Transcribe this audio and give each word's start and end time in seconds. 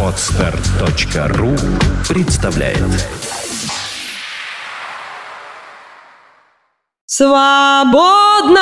Отстар.ру 0.00 1.56
представляет. 2.08 2.78
Свободное 7.06 8.58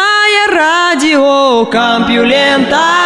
радио 0.50 1.66
Компьюлента 1.66 3.02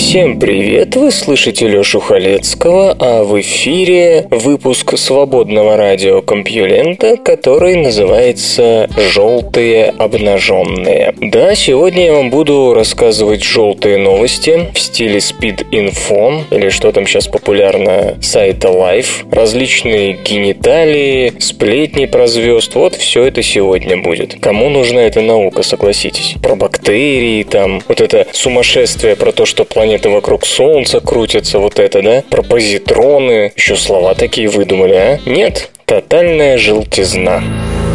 Всем 0.00 0.40
привет! 0.40 0.96
Вы 0.96 1.10
слышите 1.12 1.68
Лёшу 1.68 2.00
Халецкого, 2.00 2.96
а 2.98 3.22
в 3.22 3.38
эфире 3.42 4.26
выпуск 4.30 4.96
свободного 4.96 5.76
радиокомпьюлента, 5.76 7.18
который 7.18 7.76
называется 7.76 8.88
«Желтые 8.96 9.94
обнаженные». 9.98 11.14
Да, 11.20 11.54
сегодня 11.54 12.06
я 12.06 12.14
вам 12.14 12.30
буду 12.30 12.72
рассказывать 12.74 13.44
желтые 13.44 13.98
новости 13.98 14.70
в 14.72 14.80
стиле 14.80 15.18
Speed 15.18 15.70
Info, 15.70 16.44
или 16.50 16.70
что 16.70 16.90
там 16.92 17.06
сейчас 17.06 17.28
популярно, 17.28 18.16
сайта 18.22 18.68
Life, 18.68 19.30
различные 19.30 20.14
гениталии, 20.14 21.34
сплетни 21.38 22.06
про 22.06 22.26
звезд, 22.26 22.74
вот 22.74 22.94
все 22.96 23.24
это 23.24 23.42
сегодня 23.42 23.98
будет. 23.98 24.40
Кому 24.40 24.70
нужна 24.70 25.02
эта 25.02 25.20
наука, 25.20 25.62
согласитесь? 25.62 26.36
Про 26.42 26.56
бактерии, 26.56 27.44
там, 27.44 27.82
вот 27.86 28.00
это 28.00 28.26
сумасшествие 28.32 29.14
про 29.14 29.30
то, 29.30 29.44
что 29.44 29.64
планета 29.64 29.89
вокруг 29.98 30.46
Солнца 30.46 31.00
крутится, 31.00 31.58
вот 31.58 31.78
это, 31.78 32.02
да? 32.02 32.22
Про 32.30 32.42
позитроны, 32.42 33.52
еще 33.56 33.76
слова 33.76 34.14
такие 34.14 34.48
выдумали, 34.48 34.94
а? 34.94 35.18
Нет, 35.26 35.70
тотальная 35.84 36.58
желтизна. 36.58 37.42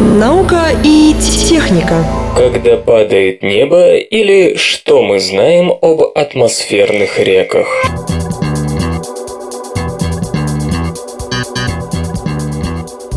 Наука 0.00 0.72
и 0.84 1.14
техника. 1.48 2.04
Когда 2.36 2.76
падает 2.76 3.42
небо 3.42 3.96
или 3.96 4.56
что 4.56 5.02
мы 5.02 5.20
знаем 5.20 5.72
об 5.80 6.02
атмосферных 6.14 7.18
реках. 7.18 7.66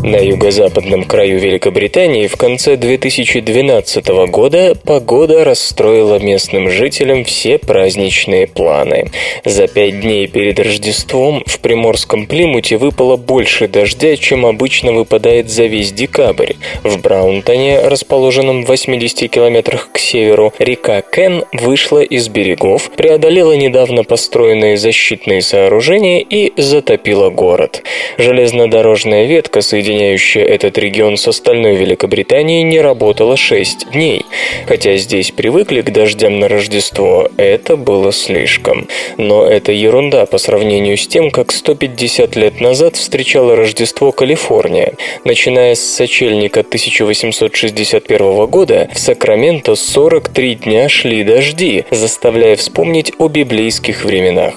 На 0.03 0.15
юго-западном 0.15 1.03
краю 1.03 1.39
Великобритании 1.39 2.27
в 2.27 2.37
конце 2.37 2.77
2012 2.77 4.07
года 4.29 4.73
погода 4.85 5.43
расстроила 5.43 6.19
местным 6.19 6.69
жителям 6.69 7.25
все 7.25 7.57
праздничные 7.57 8.47
планы. 8.47 9.11
За 9.43 9.67
пять 9.67 9.99
дней 9.99 10.27
перед 10.27 10.57
Рождеством 10.57 11.43
в 11.45 11.59
приморском 11.59 12.27
Плимуте 12.27 12.77
выпало 12.77 13.17
больше 13.17 13.67
дождя, 13.67 14.15
чем 14.15 14.45
обычно 14.45 14.93
выпадает 14.93 15.49
за 15.49 15.65
весь 15.65 15.91
декабрь. 15.91 16.53
В 16.83 17.01
Браунтоне, 17.01 17.81
расположенном 17.81 18.63
в 18.63 18.67
80 18.67 19.29
километрах 19.29 19.91
к 19.91 19.97
северу, 19.97 20.53
река 20.59 21.01
Кен 21.01 21.43
вышла 21.51 21.99
из 21.99 22.29
берегов, 22.29 22.89
преодолела 22.91 23.51
недавно 23.51 24.05
построенные 24.05 24.77
защитные 24.77 25.41
сооружения 25.41 26.21
и 26.21 26.53
затопила 26.55 27.29
город. 27.29 27.83
Железнодорожная 28.17 29.25
ветка, 29.25 29.59
соединяющая 29.59 29.88
соединяющая 29.89 30.43
этот 30.43 30.77
регион 30.77 31.17
с 31.17 31.27
остальной 31.27 31.75
Великобританией, 31.75 32.61
не 32.61 32.79
работала 32.79 33.35
6 33.35 33.91
дней. 33.91 34.23
Хотя 34.67 34.97
здесь 34.97 35.31
привыкли 35.31 35.81
к 35.81 35.91
дождям 35.91 36.39
на 36.39 36.47
Рождество, 36.47 37.29
это 37.37 37.75
было 37.75 38.11
слишком. 38.11 38.87
Но 39.17 39.45
это 39.47 39.71
ерунда 39.71 40.27
по 40.27 40.37
сравнению 40.37 40.95
с 40.95 41.07
тем, 41.07 41.31
как 41.31 41.51
150 41.51 42.35
лет 42.35 42.61
назад 42.61 42.97
встречала 42.97 43.55
Рождество 43.55 44.11
Калифорния. 44.11 44.93
Начиная 45.25 45.73
с 45.73 45.81
сочельника 45.81 46.59
1861 46.59 48.45
года, 48.45 48.89
в 48.93 48.99
Сакраменто 48.99 49.75
43 49.75 50.55
дня 50.55 50.87
шли 50.87 51.23
дожди, 51.23 51.85
заставляя 51.89 52.55
вспомнить 52.55 53.11
о 53.17 53.27
библейских 53.27 54.05
временах. 54.05 54.53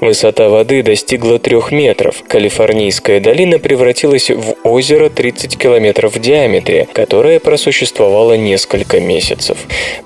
Высота 0.00 0.48
воды 0.48 0.84
достигла 0.84 1.40
3 1.40 1.56
метров. 1.72 2.22
Калифорнийская 2.28 3.18
долина 3.18 3.58
превратилась 3.58 4.30
в 4.30 4.54
озеро 4.76 5.08
30 5.08 5.56
километров 5.56 6.14
в 6.14 6.20
диаметре, 6.20 6.86
которое 6.92 7.40
просуществовало 7.40 8.34
несколько 8.34 9.00
месяцев. 9.00 9.56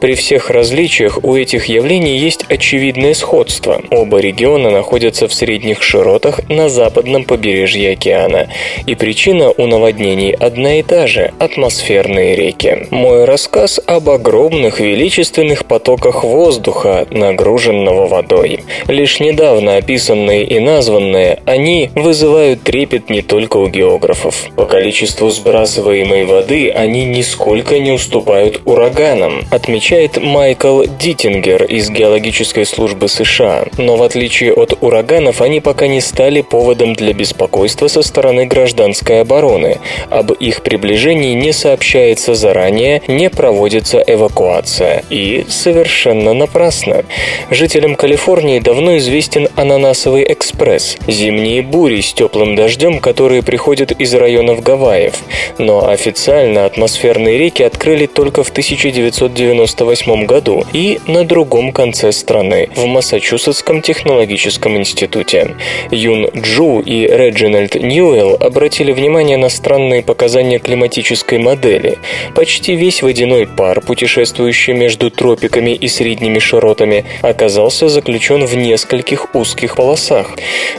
При 0.00 0.14
всех 0.14 0.48
различиях 0.48 1.24
у 1.24 1.34
этих 1.34 1.66
явлений 1.66 2.16
есть 2.16 2.44
очевидное 2.48 3.14
сходство. 3.14 3.82
Оба 3.90 4.18
региона 4.18 4.70
находятся 4.70 5.26
в 5.26 5.34
средних 5.34 5.82
широтах 5.82 6.48
на 6.48 6.68
западном 6.68 7.24
побережье 7.24 7.92
океана. 7.92 8.46
И 8.86 8.94
причина 8.94 9.50
у 9.50 9.66
наводнений 9.66 10.32
одна 10.32 10.78
и 10.78 10.82
та 10.82 11.08
же– 11.08 11.32
атмосферные 11.40 12.36
реки. 12.36 12.86
Мой 12.90 13.24
рассказ 13.24 13.80
об 13.84 14.08
огромных 14.08 14.78
величественных 14.78 15.64
потоках 15.64 16.22
воздуха, 16.22 17.08
нагруженного 17.10 18.06
водой. 18.06 18.60
Лишь 18.86 19.18
недавно 19.18 19.76
описанные 19.76 20.44
и 20.44 20.60
названные, 20.60 21.40
они 21.44 21.90
вызывают 21.96 22.62
трепет 22.62 23.10
не 23.10 23.22
только 23.22 23.56
у 23.56 23.66
географов. 23.66 24.46
По 24.60 24.66
количеству 24.66 25.30
сбрасываемой 25.30 26.26
воды 26.26 26.70
они 26.70 27.06
нисколько 27.06 27.78
не 27.78 27.92
уступают 27.92 28.60
ураганам, 28.66 29.40
отмечает 29.50 30.22
Майкл 30.22 30.82
Диттингер 30.84 31.64
из 31.64 31.88
Геологической 31.88 32.66
службы 32.66 33.08
США. 33.08 33.64
Но 33.78 33.96
в 33.96 34.02
отличие 34.02 34.52
от 34.52 34.76
ураганов, 34.82 35.40
они 35.40 35.60
пока 35.60 35.86
не 35.86 36.02
стали 36.02 36.42
поводом 36.42 36.92
для 36.92 37.14
беспокойства 37.14 37.88
со 37.88 38.02
стороны 38.02 38.44
гражданской 38.44 39.22
обороны. 39.22 39.78
Об 40.10 40.30
их 40.32 40.62
приближении 40.62 41.32
не 41.32 41.54
сообщается 41.54 42.34
заранее, 42.34 43.00
не 43.08 43.30
проводится 43.30 44.04
эвакуация. 44.06 45.04
И 45.08 45.46
совершенно 45.48 46.34
напрасно. 46.34 47.06
Жителям 47.50 47.94
Калифорнии 47.94 48.58
давно 48.58 48.98
известен 48.98 49.48
ананасовый 49.56 50.30
экспресс– 50.30 50.98
зимние 51.06 51.62
бури 51.62 52.02
с 52.02 52.12
теплым 52.12 52.56
дождем, 52.56 52.98
которые 52.98 53.42
приходят 53.42 53.92
из 53.92 54.12
района 54.12 54.49
районов 54.50 54.62
Гавайев, 54.62 55.14
но 55.58 55.88
официально 55.88 56.64
атмосферные 56.64 57.38
реки 57.38 57.62
открыли 57.62 58.06
только 58.06 58.42
в 58.42 58.50
1998 58.50 60.26
году 60.26 60.64
и 60.72 61.00
на 61.06 61.24
другом 61.24 61.72
конце 61.72 62.12
страны, 62.12 62.68
в 62.74 62.86
Массачусетском 62.86 63.82
технологическом 63.82 64.76
институте. 64.76 65.56
Юн 65.90 66.28
Джу 66.36 66.80
и 66.80 67.06
Реджинальд 67.06 67.74
Ньюэлл 67.74 68.36
обратили 68.40 68.92
внимание 68.92 69.36
на 69.36 69.48
странные 69.48 70.02
показания 70.02 70.58
климатической 70.58 71.38
модели. 71.38 71.98
Почти 72.34 72.74
весь 72.74 73.02
водяной 73.02 73.46
пар, 73.46 73.80
путешествующий 73.80 74.74
между 74.74 75.10
тропиками 75.10 75.70
и 75.70 75.88
средними 75.88 76.38
широтами, 76.38 77.04
оказался 77.22 77.88
заключен 77.88 78.44
в 78.46 78.56
нескольких 78.56 79.34
узких 79.34 79.76
полосах. 79.76 80.30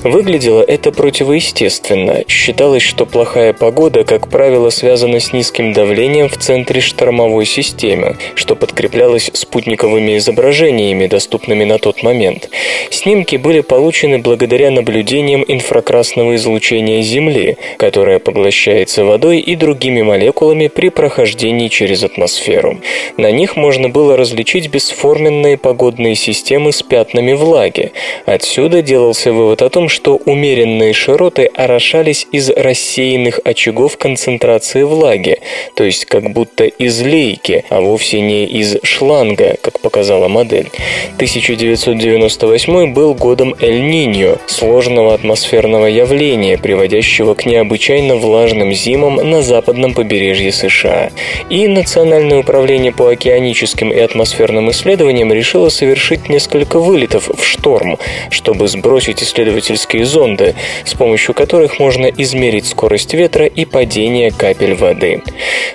Выглядело 0.01 0.61
это 0.61 0.91
противоестественно. 0.91 2.23
Считалось, 2.27 2.83
что 2.83 3.05
плохая 3.05 3.53
погода, 3.61 4.03
как 4.03 4.27
правило, 4.27 4.71
связана 4.71 5.19
с 5.19 5.33
низким 5.33 5.71
давлением 5.71 6.29
в 6.29 6.37
центре 6.37 6.81
штормовой 6.81 7.45
системы, 7.45 8.17
что 8.33 8.55
подкреплялось 8.55 9.29
спутниковыми 9.31 10.17
изображениями, 10.17 11.05
доступными 11.05 11.63
на 11.63 11.77
тот 11.77 12.01
момент. 12.01 12.49
Снимки 12.89 13.35
были 13.35 13.61
получены 13.61 14.17
благодаря 14.17 14.71
наблюдениям 14.71 15.45
инфракрасного 15.47 16.37
излучения 16.37 17.03
Земли, 17.03 17.57
которое 17.77 18.17
поглощается 18.17 19.05
водой 19.05 19.37
и 19.37 19.55
другими 19.55 20.01
молекулами 20.01 20.67
при 20.67 20.89
прохождении 20.89 21.67
через 21.67 22.03
атмосферу. 22.03 22.79
На 23.17 23.29
них 23.29 23.55
можно 23.57 23.89
было 23.89 24.17
различить 24.17 24.69
бесформенные 24.69 25.59
погодные 25.59 26.15
системы 26.15 26.71
с 26.71 26.81
пятнами 26.81 27.33
влаги. 27.33 27.91
Отсюда 28.25 28.81
делался 28.81 29.31
вывод 29.31 29.61
о 29.61 29.69
том, 29.69 29.87
что 29.87 30.15
умеренные 30.25 30.93
широты 30.93 31.45
орошались 31.45 32.25
из 32.31 32.49
рассеянных 32.49 33.39
очагов 33.51 33.97
концентрации 33.97 34.83
влаги, 34.83 35.37
то 35.75 35.83
есть 35.83 36.05
как 36.05 36.31
будто 36.31 36.65
из 36.65 37.01
лейки, 37.01 37.63
а 37.69 37.81
вовсе 37.81 38.21
не 38.21 38.45
из 38.45 38.77
шланга, 38.83 39.57
как 39.61 39.79
показала 39.79 40.27
модель. 40.27 40.69
1998 41.15 42.93
был 42.93 43.13
годом 43.13 43.55
Эль-Ниньо, 43.59 44.37
сложного 44.47 45.13
атмосферного 45.13 45.85
явления, 45.85 46.57
приводящего 46.57 47.33
к 47.33 47.45
необычайно 47.45 48.15
влажным 48.15 48.73
зимам 48.73 49.15
на 49.15 49.41
западном 49.41 49.93
побережье 49.93 50.51
США. 50.51 51.11
И 51.49 51.67
Национальное 51.67 52.39
управление 52.39 52.91
по 52.91 53.09
океаническим 53.09 53.91
и 53.91 53.99
атмосферным 53.99 54.71
исследованиям 54.71 55.31
решило 55.31 55.69
совершить 55.69 56.29
несколько 56.29 56.79
вылетов 56.79 57.29
в 57.29 57.43
шторм, 57.43 57.97
чтобы 58.29 58.67
сбросить 58.67 59.23
исследовательские 59.23 60.05
зонды, 60.05 60.55
с 60.85 60.93
помощью 60.93 61.33
которых 61.33 61.79
можно 61.79 62.05
измерить 62.05 62.67
скорость 62.67 63.13
ветра 63.13 63.30
ветра 63.31 63.45
и 63.45 63.63
падения 63.63 64.29
капель 64.31 64.75
воды. 64.75 65.21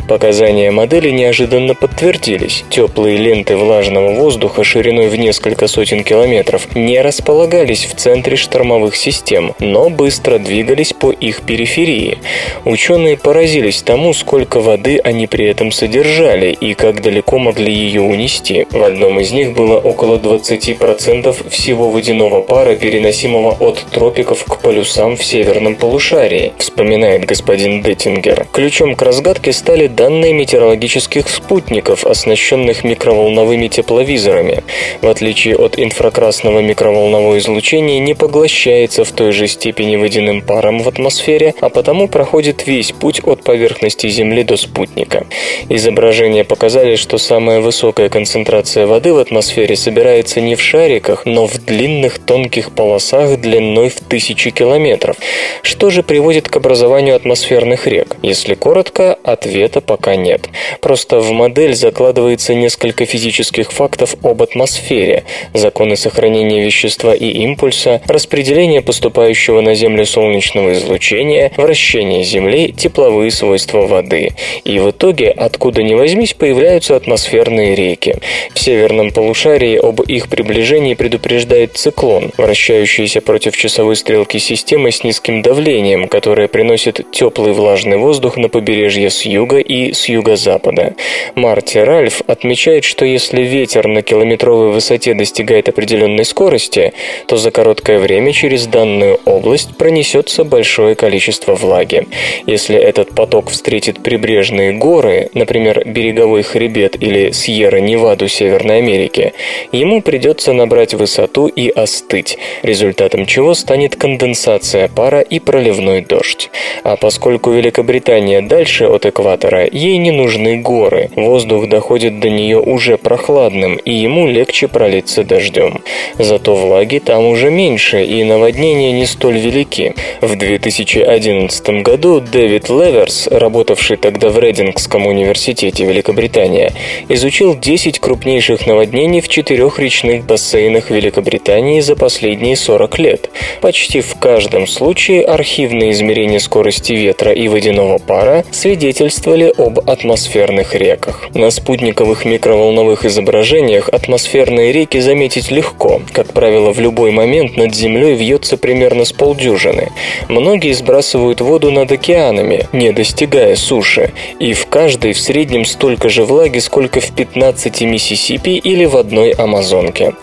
Показания 0.09 0.71
модели 0.71 1.11
неожиданно 1.11 1.75
подтвердились. 1.75 2.65
Теплые 2.69 3.17
ленты 3.17 3.57
влажного 3.57 4.13
воздуха 4.13 4.63
шириной 4.63 5.09
в 5.09 5.17
несколько 5.17 5.67
сотен 5.67 6.05
километров 6.05 6.75
не 6.75 7.01
располагались 7.01 7.87
в 7.87 7.95
центре 7.95 8.37
штормовых 8.37 8.95
систем, 8.95 9.55
но 9.59 9.89
быстро 9.89 10.39
двигались 10.39 10.93
по 10.93 11.11
их 11.11 11.43
периферии. 11.43 12.19
Ученые 12.65 13.17
поразились 13.17 13.81
тому, 13.83 14.13
сколько 14.13 14.61
воды 14.61 14.99
они 14.99 15.27
при 15.27 15.47
этом 15.47 15.73
содержали 15.73 16.53
и 16.53 16.75
как 16.75 17.01
далеко 17.01 17.39
могли 17.39 17.73
ее 17.73 18.03
унести. 18.03 18.67
В 18.71 18.83
одном 18.83 19.19
из 19.21 19.33
них 19.33 19.55
было 19.55 19.79
около 19.79 20.19
20% 20.19 21.49
всего 21.51 21.91
водяного 21.91 22.43
пара, 22.43 22.77
переносимого 22.77 23.57
от 23.59 23.79
тропиков 23.91 24.45
к 24.45 24.59
полюсам 24.61 25.17
в 25.17 25.25
северном 25.25 25.77
полушарии, 25.77 26.53
вспоминает 26.59 27.25
господин 27.25 27.46
Деттингер. 27.55 28.47
Ключом 28.53 28.97
к 28.97 29.03
разгадке 29.03 29.53
стали 29.53 29.87
данные 29.87 30.33
метеорологических 30.33 31.29
спутников, 31.29 32.05
оснащенных 32.05 32.83
микроволновыми 32.83 33.69
тепловизорами. 33.69 34.65
В 35.01 35.09
отличие 35.09 35.57
от 35.57 35.79
инфракрасного 35.79 36.61
микроволнового 36.61 37.39
излучения, 37.39 38.01
не 38.01 38.15
поглощается 38.15 39.05
в 39.05 39.13
той 39.13 39.33
же 39.33 39.47
степени 39.47 39.97
водяным 39.97 40.43
паром 40.43 40.81
в 40.81 40.89
атмосфере, 40.89 41.55
а 41.61 41.69
потому 41.69 42.09
проходит 42.09 42.67
весь 42.67 42.93
путь 42.93 43.21
от 43.23 43.43
поверхности 43.43 44.09
Земли 44.09 44.43
до 44.43 44.57
спутника. 44.57 45.27
Изображения 45.69 46.45
показали, 46.45 46.97
что 46.97 47.19
самая 47.19 47.61
высокая 47.61 48.09
концентрация 48.09 48.87
воды 48.87 49.13
в 49.13 49.19
атмосфере 49.19 49.77
собирается 49.77 50.41
не 50.41 50.57
в 50.57 50.63
шариках, 50.63 51.27
но 51.27 51.47
в 51.47 51.65
длинных 51.65 52.19
тонких 52.19 52.73
полосах 52.73 53.39
длиной 53.41 53.91
в 53.91 54.01
тысячи 54.01 54.51
километров. 54.51 55.17
Что 55.63 55.91
же 55.91 56.03
приводит 56.03 56.49
к 56.49 56.57
образованию 56.57 57.17
атмосферных 57.37 57.87
рек? 57.87 58.17
Если 58.23 58.55
коротко, 58.55 59.19
ответа 59.23 59.83
пока 59.83 60.17
нет. 60.17 60.49
Просто 60.81 61.21
в 61.21 61.33
модель 61.33 61.75
закладывается 61.75 62.55
несколько 62.55 63.05
физических 63.05 63.73
фактов 63.73 64.17
об 64.23 64.43
атмосфере, 64.43 65.25
законы 65.53 65.97
сохранения 65.97 66.65
вещества 66.65 67.15
и 67.15 67.29
импульса, 67.29 68.01
распределение 68.07 68.81
поступающего 68.81 69.61
на 69.61 69.75
Землю 69.75 70.07
солнечного 70.07 70.73
излучения, 70.73 71.53
вращение 71.59 72.25
Земли, 72.25 72.73
тепловые 72.73 73.31
свойства 73.31 73.87
воды. 73.87 74.31
И 74.65 74.79
в 74.79 74.91
итоге, 74.91 75.31
откуда 75.31 75.83
ни 75.83 75.93
возьмись, 75.93 76.33
появляются 76.33 76.97
атмосферные 76.97 77.75
реки. 77.75 78.15
В 78.55 78.59
северном 78.59 79.11
полушарии 79.11 79.77
об 79.77 80.01
их 80.01 80.29
приближении 80.29 80.95
предупреждает 80.95 81.77
циклон, 81.77 82.33
вращающийся 82.39 83.21
против 83.21 83.57
часовой 83.57 83.97
стрелки 83.97 84.39
системы 84.39 84.91
с 84.91 85.05
низким 85.05 85.43
давлением, 85.43 86.09
которая 86.09 86.49
приносит 86.49 87.11
теплый 87.27 87.55
влажный 87.55 87.97
воздух 87.97 88.37
на 88.37 88.49
побережье 88.49 89.11
с 89.11 89.23
юга 89.23 89.59
и 89.59 89.93
с 89.93 90.09
юго-запада. 90.09 90.95
Марти 91.35 91.79
Ральф 91.79 92.23
отмечает, 92.29 92.85
что 92.85 93.05
если 93.05 93.43
ветер 93.43 93.89
на 93.89 94.03
километровой 94.03 94.71
высоте 94.71 95.13
достигает 95.13 95.69
определенной 95.69 96.25
скорости, 96.25 96.93
то 97.27 97.37
за 97.37 97.51
короткое 97.51 97.99
время 97.99 98.33
через 98.33 98.69
данную 98.69 99.19
область 99.25 99.77
пронесется 99.77 100.45
большое 100.45 100.95
количество 100.95 101.57
влаги. 101.57 102.07
Если 102.47 102.77
этот 102.77 103.13
поток 103.13 103.51
встретит 103.51 104.05
прибрежные 104.05 104.75
горы, 104.75 105.29
например, 105.35 105.83
береговой 105.85 106.43
хребет 106.45 106.95
или 107.03 107.33
Сьерра-Неваду 107.33 108.29
Северной 108.29 108.79
Америки, 108.79 109.33
ему 109.73 110.01
придется 110.01 110.53
набрать 110.53 110.95
высоту 110.95 111.49
и 111.49 111.71
остыть, 111.71 112.39
результатом 112.63 113.27
чего 113.27 113.55
станет 113.55 113.97
конденсация 113.97 114.87
пара 114.87 115.23
и 115.23 115.41
проливной 115.41 116.03
дождь. 116.03 116.51
А 116.85 116.95
поскольку 116.97 117.16
Великобритания 117.17 118.43
дальше 118.43 118.87
от 118.87 119.07
экватора, 119.07 119.67
ей 119.71 119.99
не 119.99 120.11
нужны 120.11 120.59
горы, 120.59 121.11
воздух 121.17 121.69
доходит 121.69 122.21
до 122.21 122.31
нее 122.31 122.61
уже 122.61 122.99
прохладным, 122.99 123.77
и 123.77 123.93
ему 123.93 124.29
легче 124.29 124.69
пролиться 124.69 125.25
дождем. 125.25 125.81
Зато 126.19 126.55
влаги 126.55 126.99
там 126.99 127.25
уже 127.27 127.51
меньше, 127.51 128.05
и 128.05 128.23
наводнения 128.23 128.93
не 128.93 129.07
столь 129.07 129.39
велики. 129.39 129.95
В 130.21 130.37
2011 130.37 131.83
году 131.83 132.21
Дэвид 132.21 132.69
Леверс, 132.69 133.29
работавший 133.29 133.97
тогда 133.97 134.29
в 134.29 134.39
Рейдингском 134.39 135.07
университете 135.07 135.85
Великобритания, 135.85 136.73
изучил 137.09 137.57
10 137.59 137.99
крупнейших 137.99 138.67
наводнений 138.67 139.21
в 139.21 139.29
четырех 139.29 139.79
речных 139.79 140.25
бассейнах 140.27 140.91
Великобритании 140.91 141.81
за 141.81 141.97
последние 141.97 142.57
40 142.57 142.99
лет. 142.99 143.31
Почти 143.61 144.01
в 144.01 144.15
каждом 144.17 144.67
случае 144.67 145.25
архивные 145.25 145.93
измерения 145.93 146.39
скорости 146.39 146.93
ветра 146.93 147.06
и 147.33 147.49
водяного 147.49 147.99
пара 147.99 148.45
свидетельствовали 148.51 149.53
об 149.57 149.79
атмосферных 149.89 150.75
реках. 150.75 151.29
На 151.35 151.51
спутниковых 151.51 152.25
микроволновых 152.25 153.05
изображениях 153.05 153.89
атмосферные 153.89 154.73
реки 154.73 155.01
заметить 155.01 155.51
легко. 155.51 156.01
Как 156.13 156.33
правило, 156.33 156.73
в 156.73 156.81
любой 156.81 157.11
момент 157.11 157.57
над 157.57 157.75
землей 157.75 158.15
вьется 158.15 158.57
примерно 158.57 159.05
с 159.05 159.13
полдюжины. 159.13 159.91
Многие 160.29 160.73
сбрасывают 160.73 161.41
воду 161.41 161.71
над 161.71 161.93
океанами, 161.93 162.67
не 162.73 162.93
достигая 162.93 163.57
суши, 163.57 164.13
и 164.39 164.53
в 164.53 164.67
каждой 164.67 165.13
в 165.13 165.21
среднем 165.21 165.65
столько 165.65 166.09
же 166.09 166.25
влаги, 166.25 166.59
сколько 166.59 167.01
в 167.01 167.13
15 167.13 167.83
Миссисипи 167.83 168.51
или 168.51 168.85
в 168.85 168.97
одной 168.97 169.31
Амазонке. 169.31 170.15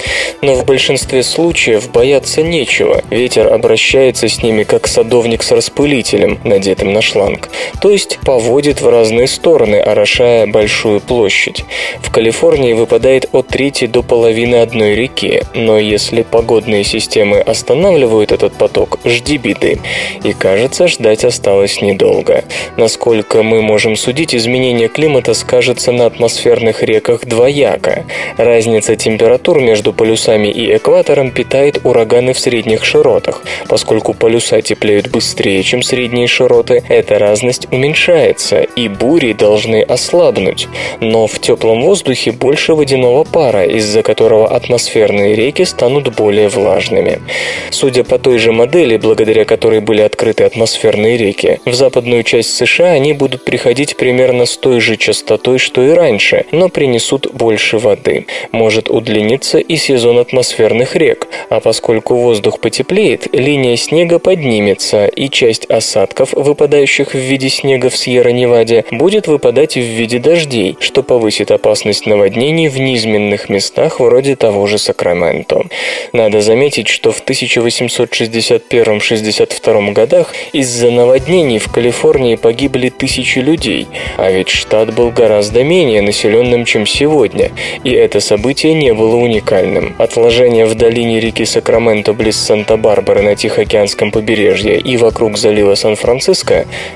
Но 0.42 0.56
в 0.56 0.66
большинстве 0.66 1.24
случаев 1.24 1.92
бояться 1.92 2.42
нечего, 2.42 3.04
ветер 3.10 3.52
обращается 3.52 4.28
с 4.28 4.44
ними 4.44 4.64
как 4.64 4.88
садовник 4.88 5.44
с 5.44 5.52
распылителем, 5.52 6.40
надетым 6.74 6.94
на 6.94 7.02
шланг, 7.02 7.50
то 7.82 7.90
есть 7.90 8.20
поводит 8.26 8.82
в 8.82 8.90
разные 8.90 9.28
стороны, 9.28 9.76
орошая 9.76 10.48
большую 10.48 11.00
площадь. 11.00 11.66
В 12.02 12.12
Калифорнии 12.12 12.74
выпадает 12.74 13.30
от 13.32 13.48
трети 13.48 13.88
до 13.88 14.02
половины 14.02 14.56
одной 14.56 14.96
реки, 14.96 15.44
но 15.54 15.78
если 15.78 16.24
погодные 16.24 16.84
системы 16.84 17.40
останавливают 17.40 18.32
этот 18.32 18.54
поток, 18.54 19.00
жди 19.06 19.38
беды. 19.38 19.80
И 20.24 20.34
кажется, 20.34 20.88
ждать 20.88 21.26
осталось 21.26 21.82
недолго. 21.82 22.44
Насколько 22.78 23.44
мы 23.44 23.62
можем 23.62 23.96
судить, 23.96 24.36
изменение 24.36 24.88
климата 24.88 25.34
скажется 25.34 25.92
на 25.92 26.06
атмосферных 26.06 26.84
реках 26.84 27.26
двояко. 27.26 28.06
Разница 28.38 28.96
температур 28.96 29.60
между 29.62 29.94
полюсами 29.94 30.48
и 30.48 30.76
экватором 30.76 31.32
питает 31.32 31.82
ураганы 31.84 32.34
в 32.34 32.40
средних 32.40 32.86
широтах. 32.86 33.44
Поскольку 33.68 34.14
полюса 34.14 34.62
теплеют 34.62 35.08
быстрее, 35.10 35.64
чем 35.64 35.84
средние 35.84 36.28
широты, 36.28 36.63
эта 36.72 37.20
разность 37.20 37.68
уменьшается, 37.72 38.62
и 38.62 38.88
бури 38.88 39.34
должны 39.34 39.82
ослабнуть. 39.82 40.68
Но 41.00 41.28
в 41.28 41.40
теплом 41.40 41.82
воздухе 41.82 42.32
больше 42.32 42.74
водяного 42.74 43.24
пара, 43.24 43.66
из-за 43.66 44.04
которого 44.04 44.48
атмосферные 44.50 45.36
реки 45.36 45.66
станут 45.66 46.16
более 46.16 46.50
влажными. 46.50 47.22
Судя 47.72 48.04
по 48.04 48.18
той 48.20 48.38
же 48.38 48.52
модели, 48.52 48.98
благодаря 48.98 49.46
которой 49.46 49.80
были 49.80 50.02
открыты 50.02 50.44
атмосферные 50.44 51.18
реки, 51.18 51.60
в 51.66 51.74
западную 51.74 52.24
часть 52.24 52.56
США 52.56 52.92
они 52.92 53.14
будут 53.14 53.44
приходить 53.44 53.98
примерно 53.98 54.46
с 54.46 54.58
той 54.58 54.80
же 54.80 54.98
частотой, 54.98 55.58
что 55.58 55.84
и 55.84 55.92
раньше, 55.92 56.46
но 56.52 56.70
принесут 56.70 57.32
больше 57.34 57.78
воды. 57.78 58.28
Может 58.52 58.90
удлиниться 58.90 59.58
и 59.58 59.76
сезон 59.76 60.20
атмосферных 60.20 60.96
рек, 60.96 61.28
а 61.50 61.60
поскольку 61.60 62.16
воздух 62.16 62.60
потеплеет, 62.60 63.28
линия 63.34 63.76
снега 63.76 64.20
поднимется, 64.20 65.08
и 65.08 65.30
часть 65.30 65.66
осадков, 65.70 66.34
выпадающих 66.44 67.14
в 67.14 67.18
виде 67.18 67.48
снега 67.50 67.90
в 67.90 67.96
Сьерра-Неваде, 67.96 68.86
будет 68.92 69.28
выпадать 69.28 69.76
в 69.76 69.82
виде 69.82 70.20
дождей, 70.20 70.78
что 70.80 71.02
повысит 71.02 71.50
опасность 71.50 72.06
наводнений 72.06 72.68
в 72.68 72.80
низменных 72.80 73.50
местах 73.50 74.00
вроде 74.00 74.36
того 74.36 74.68
же 74.68 74.78
Сакраменто. 74.78 75.64
Надо 76.12 76.42
заметить, 76.42 76.90
что 76.90 77.12
в 77.12 77.26
1861-62 77.26 79.94
годах 79.94 80.34
из-за 80.52 80.92
наводнений 80.92 81.58
в 81.58 81.72
Калифорнии 81.72 82.36
погибли 82.36 82.90
тысячи 82.90 83.40
людей, 83.40 83.88
а 84.18 84.30
ведь 84.32 84.50
штат 84.50 84.94
был 84.94 85.10
гораздо 85.10 85.64
менее 85.64 86.02
населенным, 86.02 86.66
чем 86.66 86.86
сегодня, 86.86 87.52
и 87.84 87.92
это 87.92 88.20
событие 88.20 88.74
не 88.74 88.94
было 88.94 89.16
уникальным. 89.16 89.96
Отложения 89.98 90.66
в 90.66 90.76
долине 90.76 91.22
реки 91.22 91.46
Сакраменто 91.46 92.12
близ 92.14 92.38
Санта-Барбары 92.38 93.22
на 93.22 93.36
Тихоокеанском 93.36 94.12
побережье 94.12 94.80
и 94.80 94.98
вокруг 94.98 95.38
залива 95.38 95.76
Сан-Франциско 95.76 96.33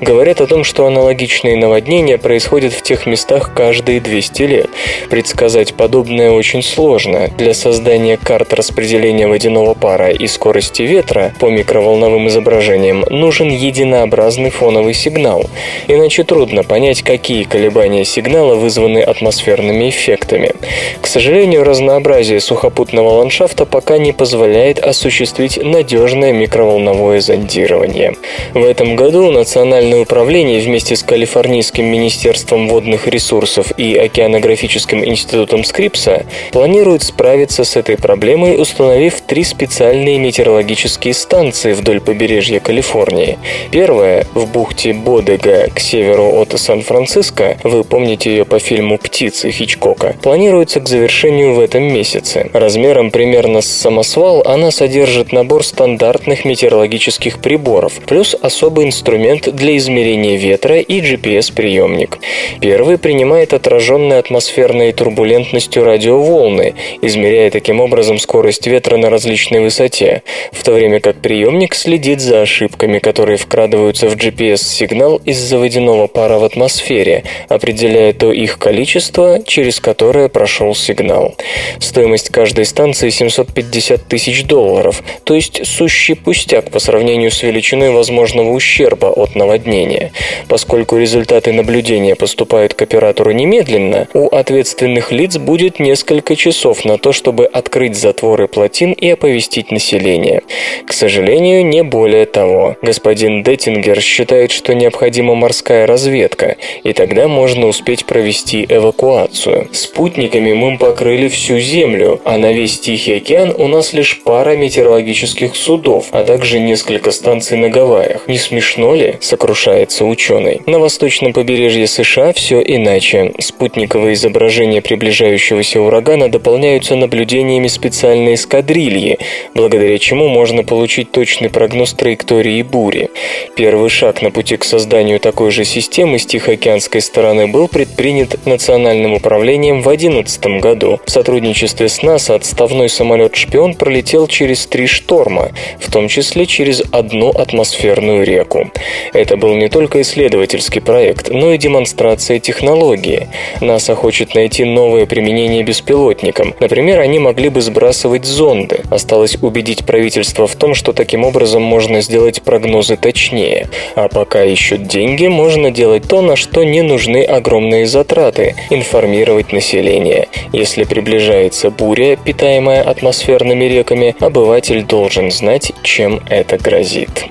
говорят 0.01 0.41
о 0.41 0.47
том, 0.47 0.63
что 0.63 0.85
аналогичные 0.85 1.55
наводнения 1.55 2.17
происходят 2.17 2.73
в 2.73 2.81
тех 2.81 3.05
местах 3.05 3.53
каждые 3.53 4.01
200 4.01 4.41
лет. 4.43 4.69
Предсказать 5.09 5.73
подобное 5.73 6.31
очень 6.31 6.63
сложно. 6.63 7.29
Для 7.37 7.53
создания 7.53 8.17
карт 8.17 8.53
распределения 8.53 9.27
водяного 9.27 9.73
пара 9.73 10.09
и 10.09 10.27
скорости 10.27 10.83
ветра 10.83 11.33
по 11.39 11.49
микроволновым 11.49 12.27
изображениям 12.27 13.05
нужен 13.09 13.49
единообразный 13.49 14.49
фоновый 14.49 14.93
сигнал. 14.93 15.45
Иначе 15.87 16.23
трудно 16.23 16.63
понять, 16.63 17.01
какие 17.01 17.43
колебания 17.43 18.03
сигнала 18.05 18.55
вызваны 18.55 18.99
атмосферными 18.99 19.89
эффектами. 19.89 20.53
К 21.01 21.07
сожалению, 21.07 21.63
разнообразие 21.63 22.39
сухопутного 22.39 23.09
ландшафта 23.09 23.65
пока 23.65 23.97
не 23.97 24.11
позволяет 24.11 24.79
осуществить 24.79 25.57
надежное 25.61 26.33
микроволновое 26.33 27.19
зондирование. 27.19 28.15
В 28.53 28.63
этом 28.63 28.95
году 28.95 29.26
году 29.27 29.37
Национальное 29.37 30.01
управление 30.01 30.59
вместе 30.61 30.95
с 30.95 31.03
Калифорнийским 31.03 31.85
министерством 31.85 32.67
водных 32.67 33.07
ресурсов 33.07 33.71
и 33.77 33.95
Океанографическим 33.95 35.03
институтом 35.03 35.63
Скрипса 35.63 36.25
планирует 36.51 37.03
справиться 37.03 37.63
с 37.63 37.75
этой 37.75 37.97
проблемой, 37.97 38.59
установив 38.59 39.21
три 39.21 39.43
специальные 39.43 40.19
метеорологические 40.19 41.13
станции 41.13 41.73
вдоль 41.73 41.99
побережья 41.99 42.59
Калифорнии. 42.59 43.37
Первая 43.71 44.25
в 44.33 44.51
бухте 44.51 44.93
Бодега 44.93 45.69
к 45.73 45.79
северу 45.79 46.41
от 46.41 46.57
Сан-Франциско, 46.57 47.57
вы 47.63 47.83
помните 47.83 48.29
ее 48.29 48.45
по 48.45 48.59
фильму 48.59 48.97
«Птицы» 48.97 49.51
Хичкока, 49.51 50.15
планируется 50.21 50.79
к 50.79 50.87
завершению 50.87 51.53
в 51.53 51.59
этом 51.59 51.83
месяце. 51.83 52.49
Размером 52.53 53.11
примерно 53.11 53.61
с 53.61 53.67
самосвал 53.67 54.43
она 54.45 54.71
содержит 54.71 55.31
набор 55.31 55.63
стандартных 55.63 56.45
метеорологических 56.45 57.39
приборов, 57.39 57.93
плюс 58.07 58.35
особый 58.41 58.85
инструмент 58.85 59.16
для 59.17 59.77
измерения 59.77 60.37
ветра 60.37 60.79
и 60.79 61.01
GPS-приемник. 61.01 62.19
Первый 62.61 62.97
принимает 62.97 63.53
отраженной 63.53 64.19
атмосферной 64.19 64.93
турбулентностью 64.93 65.83
радиоволны, 65.83 66.75
измеряя 67.01 67.49
таким 67.51 67.79
образом 67.79 68.19
скорость 68.19 68.67
ветра 68.67 68.97
на 68.97 69.09
различной 69.09 69.61
высоте, 69.61 70.23
в 70.51 70.63
то 70.63 70.73
время 70.73 70.99
как 70.99 71.17
приемник 71.17 71.75
следит 71.75 72.21
за 72.21 72.41
ошибками, 72.41 72.99
которые 72.99 73.37
вкрадываются 73.37 74.09
в 74.09 74.15
GPS-сигнал 74.15 75.21
из-за 75.25 75.57
водяного 75.57 76.07
пара 76.07 76.39
в 76.39 76.43
атмосфере, 76.43 77.23
определяя 77.49 78.13
то 78.13 78.31
их 78.31 78.59
количество, 78.59 79.41
через 79.45 79.79
которое 79.79 80.29
прошел 80.29 80.75
сигнал. 80.75 81.35
Стоимость 81.79 82.29
каждой 82.29 82.65
станции 82.65 83.09
750 83.09 84.07
тысяч 84.07 84.43
долларов, 84.43 85.03
то 85.23 85.33
есть 85.33 85.65
сущий 85.65 86.15
пустяк 86.15 86.71
по 86.71 86.79
сравнению 86.79 87.31
с 87.31 87.43
величиной 87.43 87.91
возможного 87.91 88.51
ущерба 88.51 89.06
от 89.09 89.35
наводнения. 89.35 90.11
Поскольку 90.47 90.97
результаты 90.97 91.51
наблюдения 91.53 92.15
поступают 92.15 92.73
к 92.73 92.81
оператору 92.81 93.31
немедленно, 93.31 94.07
у 94.13 94.27
ответственных 94.27 95.11
лиц 95.11 95.37
будет 95.37 95.79
несколько 95.79 96.35
часов 96.35 96.85
на 96.85 96.97
то, 96.97 97.11
чтобы 97.13 97.45
открыть 97.45 97.95
затворы 97.95 98.47
плотин 98.47 98.91
и 98.93 99.09
оповестить 99.09 99.71
население. 99.71 100.41
К 100.85 100.93
сожалению, 100.93 101.65
не 101.65 101.83
более 101.83 102.25
того. 102.25 102.75
Господин 102.81 103.43
Деттингер 103.43 104.01
считает, 104.01 104.51
что 104.51 104.73
необходима 104.73 105.35
морская 105.35 105.85
разведка, 105.85 106.55
и 106.83 106.93
тогда 106.93 107.27
можно 107.27 107.67
успеть 107.67 108.05
провести 108.05 108.65
эвакуацию. 108.67 109.67
Спутниками 109.71 110.53
мы 110.53 110.77
покрыли 110.77 111.27
всю 111.27 111.59
Землю, 111.59 112.21
а 112.23 112.37
на 112.37 112.51
весь 112.51 112.79
Тихий 112.79 113.17
океан 113.17 113.53
у 113.57 113.67
нас 113.67 113.93
лишь 113.93 114.21
пара 114.23 114.55
метеорологических 114.55 115.55
судов, 115.55 116.07
а 116.11 116.23
также 116.23 116.59
несколько 116.59 117.11
станций 117.11 117.57
на 117.57 117.69
Гавайях. 117.69 118.27
Не 118.27 118.37
смешно 118.37 118.95
ли? 118.97 119.15
Сокрушается 119.21 120.05
ученый. 120.05 120.61
На 120.65 120.79
восточном 120.79 121.33
побережье 121.33 121.87
США 121.87 122.33
все 122.33 122.61
иначе. 122.61 123.33
Спутниковые 123.39 124.15
изображения 124.15 124.81
приближающегося 124.81 125.79
урагана 125.81 126.29
дополняются 126.29 126.95
наблюдениями 126.95 127.67
специальной 127.67 128.33
эскадрильи, 128.33 129.19
благодаря 129.53 129.97
чему 129.97 130.27
можно 130.27 130.63
получить 130.63 131.11
точный 131.11 131.49
прогноз 131.49 131.93
траектории 131.93 132.61
бури. 132.63 133.09
Первый 133.55 133.89
шаг 133.89 134.21
на 134.21 134.31
пути 134.31 134.57
к 134.57 134.63
созданию 134.63 135.19
такой 135.19 135.51
же 135.51 135.63
системы 135.63 136.19
с 136.19 136.25
Тихоокеанской 136.25 137.01
стороны 137.01 137.47
был 137.47 137.67
предпринят 137.67 138.45
Национальным 138.45 139.13
управлением 139.13 139.81
в 139.81 139.83
2011 139.83 140.61
году. 140.61 140.99
В 141.05 141.11
сотрудничестве 141.11 141.89
с 141.89 142.01
НАСА 142.01 142.35
отставной 142.35 142.89
самолет-шпион 142.89 143.75
пролетел 143.75 144.27
через 144.27 144.65
три 144.65 144.87
шторма, 144.87 145.51
в 145.79 145.91
том 145.91 146.07
числе 146.07 146.45
через 146.45 146.83
одну 146.91 147.29
атмосферную 147.29 148.25
реку. 148.25 148.71
Это 149.13 149.37
был 149.37 149.55
не 149.55 149.69
только 149.69 150.01
исследовательский 150.01 150.81
проект, 150.81 151.29
но 151.29 151.53
и 151.53 151.57
демонстрация 151.57 152.39
технологии. 152.39 153.27
НАСА 153.61 153.95
хочет 153.95 154.35
найти 154.35 154.63
новое 154.65 155.05
применение 155.05 155.63
беспилотникам. 155.63 156.53
Например, 156.59 156.99
они 156.99 157.19
могли 157.19 157.49
бы 157.49 157.61
сбрасывать 157.61 158.25
зонды. 158.25 158.81
Осталось 158.89 159.37
убедить 159.41 159.85
правительство 159.85 160.47
в 160.47 160.55
том, 160.55 160.73
что 160.73 160.93
таким 160.93 161.23
образом 161.23 161.61
можно 161.61 162.01
сделать 162.01 162.41
прогнозы 162.41 162.97
точнее. 162.97 163.67
А 163.95 164.07
пока 164.07 164.43
ищут 164.43 164.87
деньги, 164.87 165.27
можно 165.27 165.71
делать 165.71 166.07
то, 166.07 166.21
на 166.21 166.35
что 166.35 166.63
не 166.63 166.81
нужны 166.81 167.23
огромные 167.23 167.85
затраты– 167.85 168.55
информировать 168.69 169.51
население. 169.51 170.27
Если 170.53 170.83
приближается 170.83 171.69
буря, 171.69 172.15
питаемая 172.15 172.81
атмосферными 172.81 173.65
реками, 173.65 174.15
обыватель 174.19 174.83
должен 174.83 175.31
знать, 175.31 175.71
чем 175.83 176.21
это 176.29 176.57
грозит. 176.57 177.27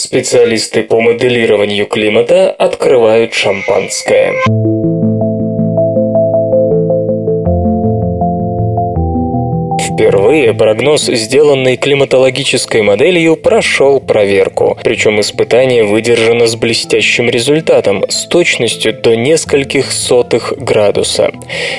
Специалисты 0.00 0.84
по 0.84 1.00
моделированию 1.00 1.84
климата 1.84 2.52
открывают 2.52 3.34
шампанское. 3.34 4.32
Впервые 9.98 10.54
прогноз, 10.54 11.06
сделанный 11.06 11.76
климатологической 11.76 12.82
моделью, 12.82 13.34
прошел 13.34 13.98
проверку. 13.98 14.78
Причем 14.84 15.18
испытание 15.20 15.82
выдержано 15.82 16.46
с 16.46 16.54
блестящим 16.54 17.28
результатом, 17.28 18.04
с 18.08 18.26
точностью 18.26 18.92
до 18.94 19.16
нескольких 19.16 19.90
сотых 19.90 20.54
градуса. 20.56 21.32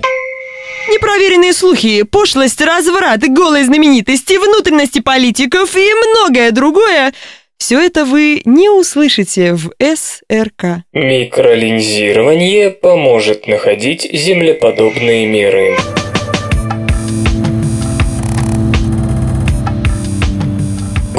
Непроверенные 0.92 1.54
слухи, 1.54 2.04
пошлость, 2.04 2.62
разврат, 2.62 3.22
голые 3.28 3.66
знаменитости, 3.66 4.38
внутренности 4.38 5.00
политиков 5.00 5.76
и 5.76 5.88
многое 5.94 6.52
другое– 6.52 7.14
все 7.60 7.78
это 7.78 8.06
вы 8.06 8.42
не 8.46 8.70
услышите 8.70 9.54
в 9.54 9.72
СРК. 9.80 10.86
Микролинзирование 10.94 12.72
поможет 12.72 13.48
находить 13.48 14.10
землеподобные 14.14 15.26
миры. 15.28 15.76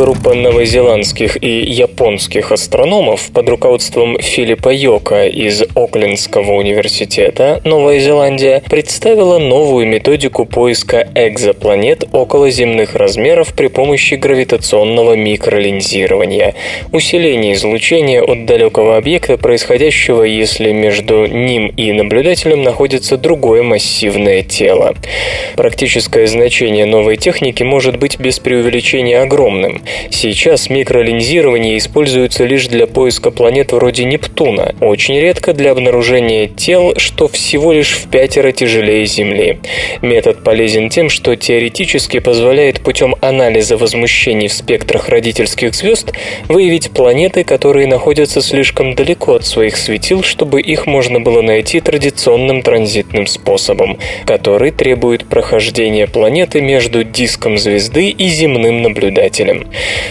Группа 0.00 0.33
новозеландских 0.33 1.45
и 1.45 1.61
японских 1.61 2.52
астрономов 2.52 3.30
под 3.35 3.50
руководством 3.50 4.19
Филиппа 4.19 4.71
Йока 4.71 5.26
из 5.26 5.62
Оклендского 5.75 6.52
университета 6.52 7.61
Новая 7.66 8.00
Зеландия 8.00 8.62
представила 8.71 9.37
новую 9.37 9.87
методику 9.87 10.47
поиска 10.47 11.07
экзопланет 11.14 12.04
околоземных 12.14 12.95
размеров 12.95 13.52
при 13.52 13.66
помощи 13.66 14.14
гравитационного 14.14 15.16
микролинзирования, 15.16 16.54
усиление 16.92 17.52
излучения 17.52 18.23
от 18.23 18.47
далекого 18.47 18.97
объекта, 18.97 19.37
происходящего, 19.37 20.23
если 20.23 20.73
между 20.73 21.26
ним 21.26 21.66
и 21.76 21.92
наблюдателем 21.92 22.62
находится 22.62 23.19
другое 23.19 23.62
массивное 23.62 24.40
тело. 24.45 24.95
Практическое 25.57 26.26
значение 26.26 26.87
новой 26.87 27.19
техники 27.19 27.62
может 27.64 27.99
быть 27.99 28.19
без 28.19 28.38
преувеличения 28.38 29.21
огромным. 29.21 29.83
Сейчас 30.11 30.71
микролинзирование 30.71 31.79
используется 31.79 32.45
лишь 32.45 32.67
для 32.67 32.87
поиска 32.87 33.31
планет 33.31 33.73
вроде 33.73 34.05
Нептуна, 34.05 34.75
очень 34.81 35.19
редко 35.19 35.53
для 35.53 35.73
обнаружения 35.73 36.49
тел, 36.49 36.95
что 36.97 37.29
всего 37.29 37.73
лишь 37.73 37.97
в 37.97 38.09
пятеро 38.09 38.53
тяжелее 38.53 39.07
Земли. 39.07 39.61
Метод 40.03 40.43
полезен 40.45 40.91
тем, 40.91 41.09
что 41.11 41.37
теоретически 41.37 42.19
позволяет 42.19 42.81
путем 42.81 43.15
анализа 43.21 43.77
возмущений 43.77 44.49
в 44.49 44.53
спектрах 44.53 45.09
родительских 45.09 45.75
звезд 45.75 46.13
выявить 46.49 46.91
планеты, 46.91 47.45
которые 47.45 47.87
находятся 47.87 48.43
слишком 48.43 48.95
далеко 48.95 49.35
от 49.35 49.47
своих 49.47 49.77
светил, 49.77 50.23
чтобы 50.23 50.61
их 50.61 50.87
можно 50.87 51.21
было 51.21 51.43
найти 51.43 51.81
традиционным 51.81 52.63
транзитным 52.63 53.27
способом, 53.27 53.99
который 54.27 54.71
требует 54.71 55.27
прохождения 55.27 56.07
планеты 56.07 56.61
между 56.61 57.05
диском 57.05 57.59
звезды 57.59 58.11
и 58.11 58.29
земным 58.29 58.83
наблюдателем. 58.83 59.67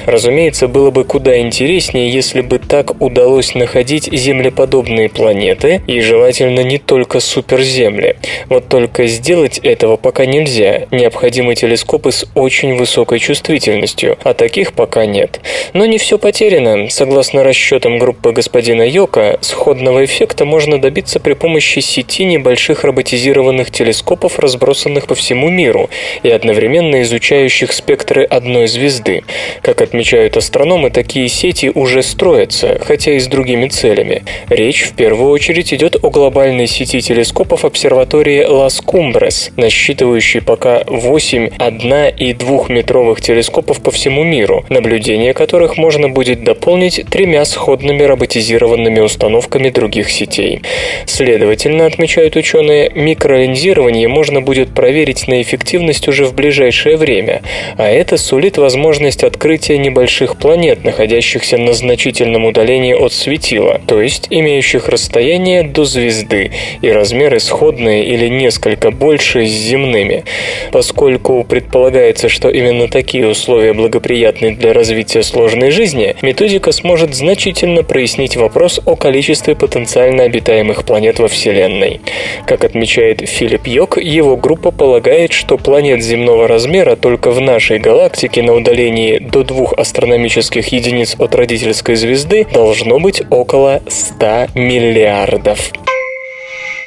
Разумеется, 0.06 0.68
было 0.68 0.92
бы 0.92 1.04
куда 1.04 1.40
интереснее, 1.40 2.10
если 2.10 2.42
бы 2.42 2.60
так 2.60 3.02
удалось 3.02 3.56
находить 3.56 4.10
землеподобные 4.12 5.10
планеты, 5.10 5.82
и 5.88 6.02
желательно 6.02 6.62
не 6.62 6.78
только 6.78 7.20
суперземли. 7.20 8.18
Вот 8.48 8.68
только 8.68 9.08
сделать 9.08 9.60
этого 9.60 9.98
пока 9.98 10.26
нельзя. 10.26 10.88
Необходимы 10.92 11.56
телескопы 11.56 12.12
с 12.12 12.26
очень 12.36 12.76
высокой 12.76 13.20
чувствительностью, 13.20 14.18
а 14.24 14.34
таких 14.34 14.74
пока 14.74 15.06
нет. 15.06 15.42
Но 15.74 15.86
не 15.86 15.98
все 15.98 16.18
потеряно. 16.18 16.90
Согласно 16.90 17.44
расчетам 17.44 17.98
группы 17.98 18.32
господина 18.32 18.84
Йока, 18.84 19.40
сходного 19.42 20.06
эффекта 20.06 20.46
можно 20.46 20.80
добиться 20.80 21.20
при 21.20 21.34
помощи 21.34 21.80
сети 21.80 22.26
небольших 22.26 22.84
роботизированных 22.84 23.72
телескопов, 23.72 24.40
разбросанных 24.40 25.08
по 25.08 25.16
всему 25.16 25.50
миру 25.50 25.90
и 26.24 26.30
одновременно 26.30 27.02
изучающих 27.02 27.72
спектры 27.72 28.24
одной 28.24 28.68
звезды. 28.68 29.24
Как 29.62 29.82
отмечают 29.82 30.38
астрономы, 30.38 30.90
такие 30.90 31.28
сети 31.28 31.72
уже 31.74 32.02
строятся, 32.02 32.80
хотя 32.82 33.14
и 33.14 33.20
с 33.20 33.28
другими 33.28 33.68
целями. 33.68 34.24
Речь 34.48 34.84
в 34.84 34.94
первую 34.94 35.32
очередь 35.32 35.74
идет 35.74 35.98
о 36.02 36.10
глобальной 36.10 36.68
сети 36.68 37.02
телескопов 37.02 37.66
обсерватории 37.66 38.46
Лас 38.46 38.80
Кумбрес, 38.80 39.52
насчитывающей 39.58 40.42
пока 40.42 40.84
8 40.88 41.50
1 41.58 41.94
и 42.18 42.34
2-метровых 42.34 43.22
телескопов 43.22 43.82
по 43.82 43.92
всему 43.92 44.24
миру, 44.24 44.66
наблюдение 44.70 45.34
которых 45.34 45.78
можно 45.78 46.10
будет 46.10 46.44
дополнить 46.44 47.06
тремя 47.10 47.44
сходными 47.44 48.04
роботизированными 48.04 49.02
установками 49.02 49.70
других 49.70 50.10
сетей. 50.10 50.62
Следовательно, 51.06 51.86
отмечают 51.86 52.36
ученые, 52.36 52.92
микролинзирование 52.96 54.08
можно 54.08 54.42
будет 54.42 54.74
проверить 54.74 55.28
на 55.28 55.42
эффективность 55.42 56.08
уже 56.08 56.26
в 56.26 56.34
ближайшее 56.34 56.96
время, 56.96 57.42
а 57.78 57.90
это 57.90 58.18
сулит 58.18 58.58
возможность 58.58 59.24
открыть 59.24 59.39
открытия 59.40 59.78
небольших 59.78 60.36
планет, 60.36 60.84
находящихся 60.84 61.58
на 61.58 61.72
значительном 61.72 62.44
удалении 62.44 62.94
от 62.94 63.14
светила, 63.14 63.80
то 63.88 64.02
есть 64.02 64.28
имеющих 64.30 64.90
расстояние 64.90 65.64
до 65.64 65.86
звезды 65.86 66.52
и 66.82 66.92
размеры 66.92 67.40
сходные 67.40 68.06
или 68.06 68.28
несколько 68.28 68.92
больше 68.92 69.46
с 69.46 69.50
земными. 69.50 70.26
Поскольку 70.74 71.46
предполагается, 71.46 72.28
что 72.28 72.50
именно 72.50 72.90
такие 72.90 73.30
условия 73.30 73.72
благоприятны 73.72 74.56
для 74.56 74.74
развития 74.74 75.24
сложной 75.24 75.72
жизни, 75.72 76.18
методика 76.22 76.74
сможет 76.74 77.16
значительно 77.16 77.84
прояснить 77.84 78.36
вопрос 78.36 78.82
о 78.86 78.98
количестве 78.98 79.56
потенциально 79.56 80.24
обитаемых 80.24 80.84
планет 80.84 81.20
во 81.20 81.30
Вселенной. 81.30 82.02
Как 82.46 82.66
отмечает 82.66 83.22
Филипп 83.22 83.68
Йок, 83.68 84.00
его 84.00 84.36
группа 84.36 84.72
полагает, 84.72 85.32
что 85.32 85.58
планет 85.58 86.04
земного 86.04 86.46
размера 86.50 86.98
только 86.98 87.32
в 87.32 87.40
нашей 87.40 87.80
галактике 87.80 88.42
на 88.44 88.54
удалении 88.54 89.29
до 89.32 89.44
двух 89.44 89.74
астрономических 89.74 90.68
единиц 90.68 91.16
от 91.18 91.36
родительской 91.36 91.96
звезды 91.96 92.46
должно 92.52 93.00
быть 93.00 93.22
около 93.30 93.82
100 93.88 94.48
миллиардов. 94.56 95.72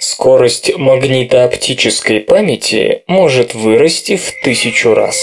Скорость 0.00 0.76
магнитооптической 0.76 2.20
памяти 2.20 3.02
может 3.06 3.54
вырасти 3.54 4.16
в 4.16 4.32
тысячу 4.42 4.94
раз. 4.94 5.16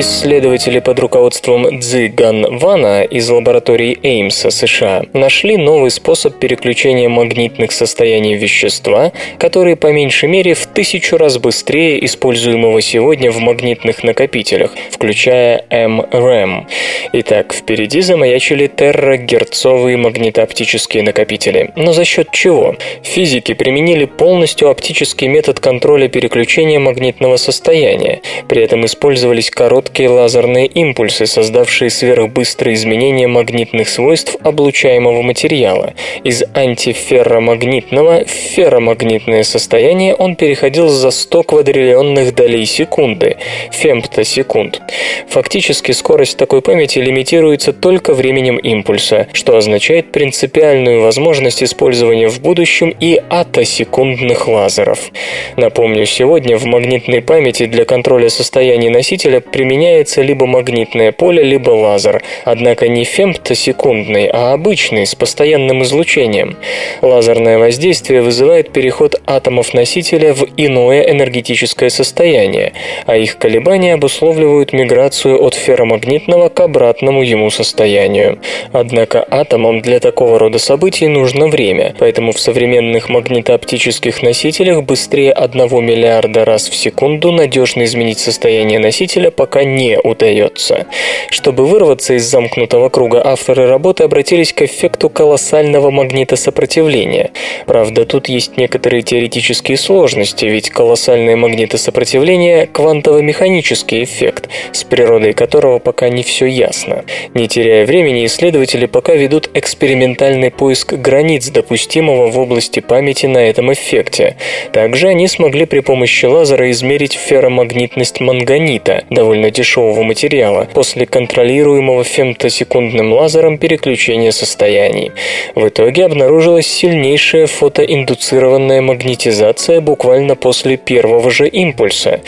Исследователи 0.00 0.78
под 0.78 0.98
руководством 0.98 1.78
Цзи 1.78 2.06
Ган 2.06 2.56
Вана 2.56 3.02
из 3.02 3.28
лаборатории 3.28 3.98
Эймса 4.02 4.50
США 4.50 5.02
нашли 5.12 5.58
новый 5.58 5.90
способ 5.90 6.38
переключения 6.38 7.10
магнитных 7.10 7.70
состояний 7.70 8.34
вещества, 8.34 9.12
который 9.38 9.76
по 9.76 9.92
меньшей 9.92 10.30
мере 10.30 10.54
в 10.54 10.64
тысячу 10.64 11.18
раз 11.18 11.36
быстрее 11.36 12.02
используемого 12.02 12.80
сегодня 12.80 13.30
в 13.30 13.40
магнитных 13.40 14.02
накопителях, 14.02 14.70
включая 14.90 15.66
МРЭМ. 15.68 16.66
Итак, 17.12 17.52
впереди 17.52 18.00
замаячили 18.00 18.68
террагерцовые 18.68 19.98
магнитооптические 19.98 21.02
накопители. 21.02 21.72
Но 21.76 21.92
за 21.92 22.06
счет 22.06 22.28
чего? 22.32 22.74
Физики 23.02 23.52
применили 23.52 24.06
полностью 24.06 24.70
оптический 24.70 25.28
метод 25.28 25.60
контроля 25.60 26.08
переключения 26.08 26.78
магнитного 26.78 27.36
состояния. 27.36 28.22
При 28.48 28.62
этом 28.62 28.86
использовались 28.86 29.50
короткие 29.50 29.89
короткие 29.90 30.08
лазерные 30.08 30.66
импульсы, 30.66 31.26
создавшие 31.26 31.90
сверхбыстрые 31.90 32.74
изменения 32.74 33.26
магнитных 33.26 33.88
свойств 33.88 34.36
облучаемого 34.40 35.22
материала. 35.22 35.94
Из 36.22 36.44
антиферромагнитного 36.54 38.24
в 38.24 38.30
ферромагнитное 38.30 39.42
состояние 39.42 40.14
он 40.14 40.36
переходил 40.36 40.88
за 40.88 41.10
100 41.10 41.42
квадриллионных 41.42 42.36
долей 42.36 42.66
секунды, 42.66 43.36
фемтосекунд. 43.72 44.80
Фактически 45.28 45.90
скорость 45.90 46.36
такой 46.36 46.62
памяти 46.62 47.00
лимитируется 47.00 47.72
только 47.72 48.14
временем 48.14 48.58
импульса, 48.58 49.26
что 49.32 49.56
означает 49.56 50.12
принципиальную 50.12 51.02
возможность 51.02 51.64
использования 51.64 52.28
в 52.28 52.40
будущем 52.40 52.94
и 53.00 53.20
атосекундных 53.28 54.46
лазеров. 54.46 55.10
Напомню, 55.56 56.06
сегодня 56.06 56.56
в 56.56 56.64
магнитной 56.64 57.22
памяти 57.22 57.66
для 57.66 57.84
контроля 57.84 58.28
состояния 58.28 58.90
носителя 58.90 59.40
применяется 59.40 59.79
применяется 59.80 60.20
либо 60.20 60.44
магнитное 60.44 61.10
поле, 61.10 61.42
либо 61.42 61.70
лазер, 61.70 62.22
однако 62.44 62.86
не 62.86 63.04
фемтосекундный, 63.04 64.28
а 64.30 64.52
обычный, 64.52 65.06
с 65.06 65.14
постоянным 65.14 65.82
излучением. 65.84 66.56
Лазерное 67.00 67.56
воздействие 67.56 68.20
вызывает 68.20 68.72
переход 68.72 69.18
атомов 69.26 69.72
носителя 69.72 70.34
в 70.34 70.46
иное 70.58 71.10
энергетическое 71.10 71.88
состояние, 71.88 72.74
а 73.06 73.16
их 73.16 73.38
колебания 73.38 73.94
обусловливают 73.94 74.74
миграцию 74.74 75.42
от 75.42 75.54
ферромагнитного 75.54 76.50
к 76.50 76.60
обратному 76.60 77.22
ему 77.22 77.48
состоянию. 77.48 78.38
Однако 78.72 79.26
атомам 79.30 79.80
для 79.80 79.98
такого 79.98 80.38
рода 80.38 80.58
событий 80.58 81.06
нужно 81.06 81.46
время, 81.46 81.94
поэтому 81.98 82.32
в 82.32 82.38
современных 82.38 83.08
магнитооптических 83.08 84.22
носителях 84.22 84.82
быстрее 84.82 85.32
1 85.32 85.62
миллиарда 85.82 86.44
раз 86.44 86.68
в 86.68 86.76
секунду 86.76 87.32
надежно 87.32 87.84
изменить 87.84 88.18
состояние 88.18 88.78
носителя 88.78 89.30
пока 89.30 89.64
не 89.76 89.98
удается. 89.98 90.86
Чтобы 91.30 91.66
вырваться 91.66 92.14
из 92.14 92.24
замкнутого 92.24 92.88
круга, 92.88 93.22
авторы 93.24 93.66
работы 93.66 94.04
обратились 94.04 94.52
к 94.52 94.62
эффекту 94.62 95.08
колоссального 95.08 95.90
магнитосопротивления. 95.90 97.30
Правда, 97.66 98.04
тут 98.04 98.28
есть 98.28 98.56
некоторые 98.56 99.02
теоретические 99.02 99.76
сложности, 99.76 100.44
ведь 100.44 100.70
колоссальное 100.70 101.36
магнитосопротивление– 101.36 102.66
квантово-механический 102.72 104.04
эффект, 104.04 104.48
с 104.72 104.84
природой 104.84 105.32
которого 105.32 105.78
пока 105.78 106.08
не 106.08 106.22
все 106.22 106.46
ясно. 106.46 107.04
Не 107.34 107.48
теряя 107.48 107.86
времени, 107.86 108.26
исследователи 108.26 108.86
пока 108.86 109.14
ведут 109.14 109.50
экспериментальный 109.54 110.50
поиск 110.50 110.94
границ 110.94 111.48
допустимого 111.48 112.28
в 112.30 112.38
области 112.38 112.80
памяти 112.80 113.26
на 113.26 113.38
этом 113.38 113.72
эффекте. 113.72 114.36
Также 114.72 115.08
они 115.08 115.28
смогли 115.28 115.66
при 115.66 115.80
помощи 115.80 116.26
лазера 116.26 116.70
измерить 116.70 117.14
ферромагнитность 117.14 118.20
манганита, 118.20 119.04
довольно 119.10 119.49
дешевого 119.50 120.02
материала, 120.02 120.68
после 120.72 121.06
контролируемого 121.06 122.04
фемтосекундным 122.04 123.12
лазером 123.12 123.58
переключения 123.58 124.30
состояний. 124.30 125.12
В 125.54 125.68
итоге 125.68 126.04
обнаружилась 126.04 126.66
сильнейшая 126.66 127.46
фотоиндуцированная 127.46 128.80
магнетизация 128.80 129.80
буквально 129.80 130.36
после 130.36 130.76
первого 130.76 131.30
же 131.30 131.48
импульса. 131.48 132.20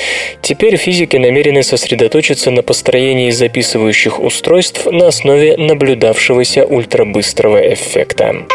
Теперь 0.42 0.76
физики 0.76 1.16
намерены 1.16 1.62
сосредоточиться 1.62 2.50
на 2.50 2.62
построении 2.62 3.30
записывающих 3.30 4.20
устройств 4.20 4.86
на 4.86 5.08
основе 5.08 5.56
наблюдавшегося 5.56 6.64
ультрабыстрого 6.64 7.72
эффекта. 7.72 8.46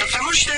Потому 0.00 0.32
что 0.32 0.52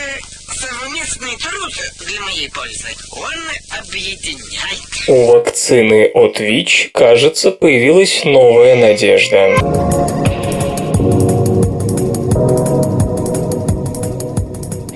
совместный 0.52 1.36
труд 1.36 1.72
для 2.06 2.20
моей 2.22 2.50
пользы, 2.50 2.88
он 3.12 3.78
объединяет. 3.78 4.93
У 5.06 5.26
вакцины 5.26 6.10
от 6.14 6.40
ВИЧ, 6.40 6.88
кажется, 6.92 7.50
появилась 7.50 8.24
новая 8.24 8.74
надежда. 8.74 9.54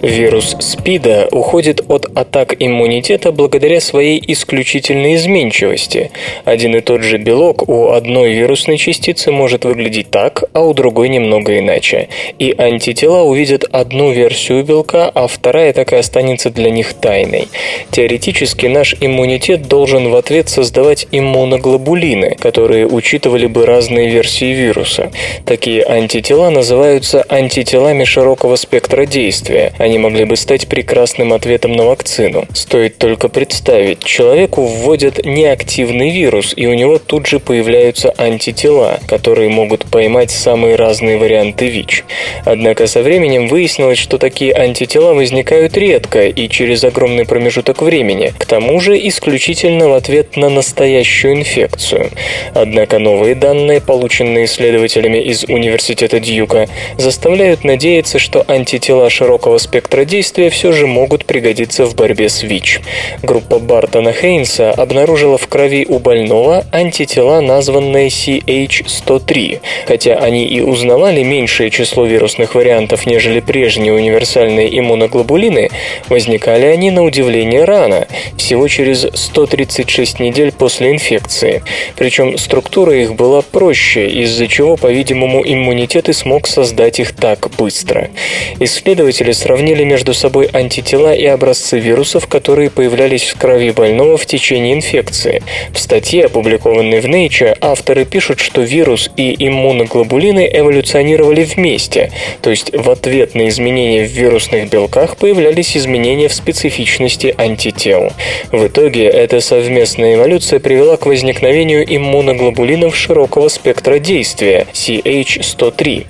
Вирус 0.02 0.54
СПИДа 0.60 1.28
уходит 1.32 1.80
от 1.88 2.06
атак 2.16 2.54
иммунитета 2.60 3.32
благодаря 3.32 3.80
своей 3.80 4.22
исключительной 4.28 5.16
изменчивости. 5.16 6.12
Один 6.44 6.76
и 6.76 6.80
тот 6.80 7.02
же 7.02 7.18
белок 7.18 7.68
у 7.68 7.88
одной 7.88 8.32
вирусной 8.32 8.76
частицы 8.76 9.32
может 9.32 9.64
выглядеть 9.64 10.10
так, 10.10 10.44
а 10.52 10.60
у 10.60 10.72
другой 10.72 11.08
немного 11.08 11.58
иначе. 11.58 12.08
И 12.38 12.54
антитела 12.56 13.22
увидят 13.22 13.64
одну 13.72 14.12
версию 14.12 14.62
белка, 14.62 15.10
а 15.12 15.26
вторая 15.26 15.72
так 15.72 15.92
и 15.92 15.96
останется 15.96 16.50
для 16.50 16.70
них 16.70 16.94
тайной. 16.94 17.48
Теоретически 17.90 18.66
наш 18.66 18.94
иммунитет 19.00 19.66
должен 19.66 20.10
в 20.10 20.16
ответ 20.16 20.48
создавать 20.48 21.08
иммуноглобулины, 21.10 22.36
которые 22.38 22.86
учитывали 22.86 23.46
бы 23.46 23.66
разные 23.66 24.08
версии 24.08 24.52
вируса. 24.52 25.10
Такие 25.44 25.84
антитела 25.84 26.50
называются 26.50 27.24
антителами 27.28 28.04
широкого 28.04 28.54
спектра 28.54 29.04
действия– 29.04 29.72
они 29.88 29.98
могли 29.98 30.24
бы 30.24 30.36
стать 30.36 30.68
прекрасным 30.68 31.32
ответом 31.32 31.72
на 31.72 31.86
вакцину. 31.86 32.44
Стоит 32.52 32.98
только 32.98 33.28
представить, 33.28 34.04
человеку 34.04 34.62
вводят 34.62 35.24
неактивный 35.24 36.10
вирус, 36.10 36.52
и 36.54 36.66
у 36.66 36.74
него 36.74 36.98
тут 36.98 37.26
же 37.26 37.40
появляются 37.40 38.14
антитела, 38.18 39.00
которые 39.08 39.48
могут 39.48 39.86
поймать 39.86 40.30
самые 40.30 40.76
разные 40.76 41.16
варианты 41.16 41.68
ВИЧ. 41.68 42.04
Однако 42.44 42.86
со 42.86 43.02
временем 43.02 43.48
выяснилось, 43.48 43.98
что 43.98 44.18
такие 44.18 44.54
антитела 44.54 45.14
возникают 45.14 45.76
редко 45.76 46.26
и 46.26 46.48
через 46.48 46.84
огромный 46.84 47.24
промежуток 47.24 47.80
времени, 47.80 48.34
к 48.38 48.44
тому 48.44 48.80
же 48.80 48.98
исключительно 49.08 49.88
в 49.88 49.94
ответ 49.94 50.36
на 50.36 50.50
настоящую 50.50 51.34
инфекцию. 51.34 52.10
Однако 52.52 52.98
новые 52.98 53.34
данные, 53.34 53.80
полученные 53.80 54.44
исследователями 54.44 55.18
из 55.18 55.44
Университета 55.44 56.20
Дьюка, 56.20 56.68
заставляют 56.98 57.64
надеяться, 57.64 58.18
что 58.18 58.44
антитела 58.46 59.08
широкого 59.08 59.56
спектра 59.56 59.77
спектра 59.78 60.04
действия 60.04 60.50
все 60.50 60.72
же 60.72 60.88
могут 60.88 61.24
пригодиться 61.24 61.86
в 61.86 61.94
борьбе 61.94 62.28
с 62.28 62.42
ВИЧ. 62.42 62.80
Группа 63.22 63.60
Бартона 63.60 64.12
Хейнса 64.12 64.72
обнаружила 64.72 65.38
в 65.38 65.46
крови 65.46 65.86
у 65.88 66.00
больного 66.00 66.64
антитела, 66.72 67.40
названные 67.40 68.08
CH103. 68.08 69.60
Хотя 69.86 70.16
они 70.16 70.46
и 70.46 70.60
узнавали 70.60 71.22
меньшее 71.22 71.70
число 71.70 72.06
вирусных 72.06 72.56
вариантов, 72.56 73.06
нежели 73.06 73.38
прежние 73.38 73.92
универсальные 73.92 74.76
иммуноглобулины, 74.80 75.70
возникали 76.08 76.66
они 76.66 76.90
на 76.90 77.04
удивление 77.04 77.62
рано, 77.62 78.08
всего 78.36 78.66
через 78.66 79.06
136 79.14 80.18
недель 80.18 80.50
после 80.50 80.90
инфекции. 80.90 81.62
Причем 81.94 82.36
структура 82.36 82.96
их 82.96 83.14
была 83.14 83.42
проще, 83.42 84.08
из-за 84.08 84.48
чего, 84.48 84.76
по-видимому, 84.76 85.44
иммунитет 85.46 86.08
и 86.08 86.12
смог 86.12 86.48
создать 86.48 86.98
их 86.98 87.14
так 87.14 87.48
быстро. 87.56 88.10
Исследователи 88.58 89.30
сравнили 89.30 89.67
сравнили 89.68 89.84
между 89.84 90.14
собой 90.14 90.48
антитела 90.50 91.12
и 91.14 91.26
образцы 91.26 91.78
вирусов, 91.78 92.26
которые 92.26 92.70
появлялись 92.70 93.24
в 93.24 93.38
крови 93.38 93.70
больного 93.70 94.16
в 94.16 94.24
течение 94.24 94.72
инфекции. 94.72 95.42
В 95.74 95.78
статье, 95.78 96.24
опубликованной 96.24 97.00
в 97.00 97.04
Nature, 97.04 97.54
авторы 97.60 98.06
пишут, 98.06 98.40
что 98.40 98.62
вирус 98.62 99.10
и 99.18 99.34
иммуноглобулины 99.46 100.48
эволюционировали 100.50 101.44
вместе, 101.44 102.10
то 102.40 102.48
есть 102.48 102.74
в 102.74 102.88
ответ 102.88 103.34
на 103.34 103.46
изменения 103.48 104.04
в 104.04 104.10
вирусных 104.10 104.70
белках 104.70 105.18
появлялись 105.18 105.76
изменения 105.76 106.28
в 106.28 106.32
специфичности 106.32 107.34
антител. 107.36 108.12
В 108.50 108.68
итоге 108.68 109.04
эта 109.04 109.40
совместная 109.42 110.14
эволюция 110.14 110.60
привела 110.60 110.96
к 110.96 111.04
возникновению 111.04 111.84
иммуноглобулинов 111.84 112.96
широкого 112.96 113.48
спектра 113.48 113.98
действия 113.98 114.66
CH103. 114.72 116.06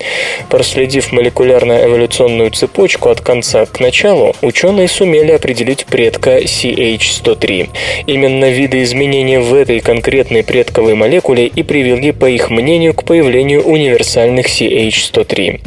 Проследив 0.48 1.10
молекулярно-эволюционную 1.10 2.50
цепочку 2.50 3.08
от 3.08 3.20
конца 3.20 3.47
конца 3.48 3.64
к 3.64 3.80
началу, 3.80 4.34
ученые 4.42 4.88
сумели 4.88 5.32
определить 5.32 5.86
предка 5.86 6.38
CH103. 6.38 7.68
Именно 8.06 8.50
виды 8.50 8.82
изменения 8.82 9.40
в 9.40 9.54
этой 9.54 9.80
конкретной 9.80 10.42
предковой 10.42 10.94
молекуле 10.94 11.46
и 11.46 11.62
привели, 11.62 12.12
по 12.12 12.26
их 12.26 12.50
мнению, 12.50 12.92
к 12.92 13.04
появлению 13.04 13.62
универсальных 13.62 14.48
CH103. 14.48 15.60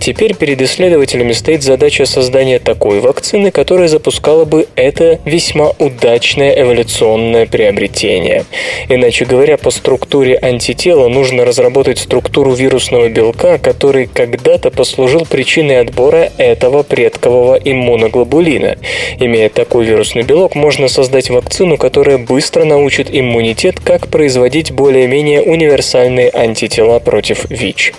Теперь 0.00 0.34
перед 0.34 0.60
исследователями 0.60 1.32
стоит 1.32 1.62
задача 1.62 2.04
создания 2.04 2.58
такой 2.58 2.98
вакцины, 2.98 3.52
которая 3.52 3.86
запускала 3.86 4.44
бы 4.44 4.66
это 4.74 5.20
весьма 5.24 5.70
удачное 5.78 6.52
эволюционное 6.60 7.46
приобретение. 7.46 8.44
Иначе 8.88 9.24
говоря, 9.24 9.56
по 9.56 9.70
структуре 9.70 10.36
антитела 10.42 11.06
нужно 11.06 11.44
разработать 11.44 11.98
структуру 12.00 12.54
вирусного 12.54 13.08
белка, 13.08 13.58
который 13.58 14.08
когда-то 14.12 14.72
послужил 14.72 15.26
причиной 15.26 15.80
отбора 15.80 16.32
этого 16.36 16.82
предка 16.82 17.19
клеткового 17.20 17.58
иммуноглобулина. 17.62 18.76
Имея 19.18 19.48
такой 19.48 19.84
вирусный 19.84 20.22
белок, 20.22 20.54
можно 20.54 20.88
создать 20.88 21.30
вакцину, 21.30 21.76
которая 21.76 22.18
быстро 22.18 22.64
научит 22.64 23.08
иммунитет, 23.10 23.78
как 23.80 24.08
производить 24.08 24.72
более-менее 24.72 25.42
универсальные 25.42 26.30
антитела 26.32 26.98
против 26.98 27.48
ВИЧ. 27.50 27.92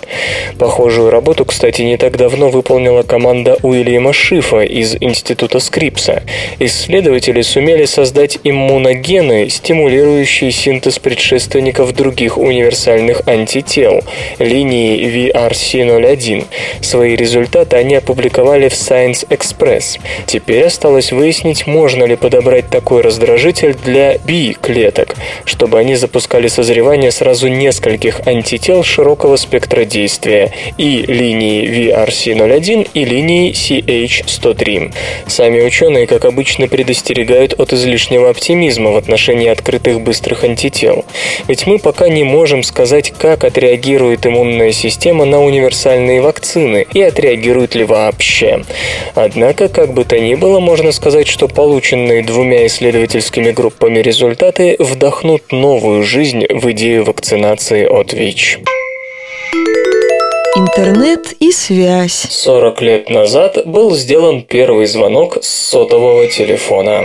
Похожую 0.58 1.10
работу, 1.10 1.44
кстати, 1.44 1.82
не 1.82 1.96
так 1.96 2.16
давно 2.16 2.50
выполнила 2.50 3.02
команда 3.02 3.56
Уильяма 3.62 4.12
Шифа 4.12 4.62
из 4.62 4.96
Института 5.00 5.60
Скрипса. 5.60 6.22
Исследователи 6.58 7.42
сумели 7.42 7.84
создать 7.84 8.38
иммуногены, 8.42 9.48
стимулирующие 9.48 10.50
синтез 10.50 10.98
предшественников 10.98 11.94
других 11.94 12.38
универсальных 12.38 13.22
антител, 13.28 14.02
линии 14.38 15.30
VRC01. 15.32 16.44
Свои 16.80 17.16
результаты 17.16 17.76
они 17.76 17.96
опубликовали 17.96 18.68
в 18.68 18.72
Science 18.72 19.11
Science 19.12 19.28
Express. 19.28 20.00
Теперь 20.26 20.64
осталось 20.64 21.12
выяснить, 21.12 21.66
можно 21.66 22.04
ли 22.04 22.16
подобрать 22.16 22.68
такой 22.68 23.02
раздражитель 23.02 23.74
для 23.74 24.18
B-клеток, 24.18 25.14
чтобы 25.44 25.78
они 25.78 25.94
запускали 25.94 26.48
созревание 26.48 27.10
сразу 27.10 27.48
нескольких 27.48 28.26
антител 28.26 28.82
широкого 28.82 29.36
спектра 29.36 29.84
действия 29.84 30.52
и 30.78 31.02
линии 31.06 31.92
VRC01 31.92 32.88
и 32.94 33.04
линии 33.04 33.52
CH103. 33.52 34.92
Сами 35.26 35.60
ученые, 35.62 36.06
как 36.06 36.24
обычно, 36.24 36.68
предостерегают 36.68 37.58
от 37.58 37.72
излишнего 37.72 38.30
оптимизма 38.30 38.90
в 38.90 38.96
отношении 38.96 39.48
открытых 39.48 40.00
быстрых 40.00 40.44
антител. 40.44 41.04
Ведь 41.48 41.66
мы 41.66 41.78
пока 41.78 42.08
не 42.08 42.24
можем 42.24 42.62
сказать, 42.62 43.12
как 43.18 43.44
отреагирует 43.44 44.26
иммунная 44.26 44.72
система 44.72 45.24
на 45.24 45.42
универсальные 45.42 46.20
вакцины 46.22 46.86
и 46.92 47.02
отреагирует 47.02 47.74
ли 47.74 47.84
вообще. 47.84 48.62
Однако, 49.14 49.68
как 49.68 49.94
бы 49.94 50.04
то 50.04 50.18
ни 50.18 50.34
было, 50.34 50.60
можно 50.60 50.92
сказать, 50.92 51.28
что 51.28 51.48
полученные 51.48 52.22
двумя 52.22 52.66
исследовательскими 52.66 53.50
группами 53.50 53.98
результаты 53.98 54.76
вдохнут 54.78 55.52
новую 55.52 56.02
жизнь 56.02 56.44
в 56.48 56.70
идею 56.72 57.04
вакцинации 57.04 57.86
от 57.86 58.12
ВИЧ. 58.12 58.60
Интернет 60.54 61.34
и 61.40 61.50
связь. 61.50 62.26
40 62.28 62.82
лет 62.82 63.10
назад 63.10 63.58
был 63.64 63.94
сделан 63.94 64.42
первый 64.42 64.86
звонок 64.86 65.38
с 65.40 65.48
сотового 65.48 66.26
телефона. 66.26 67.04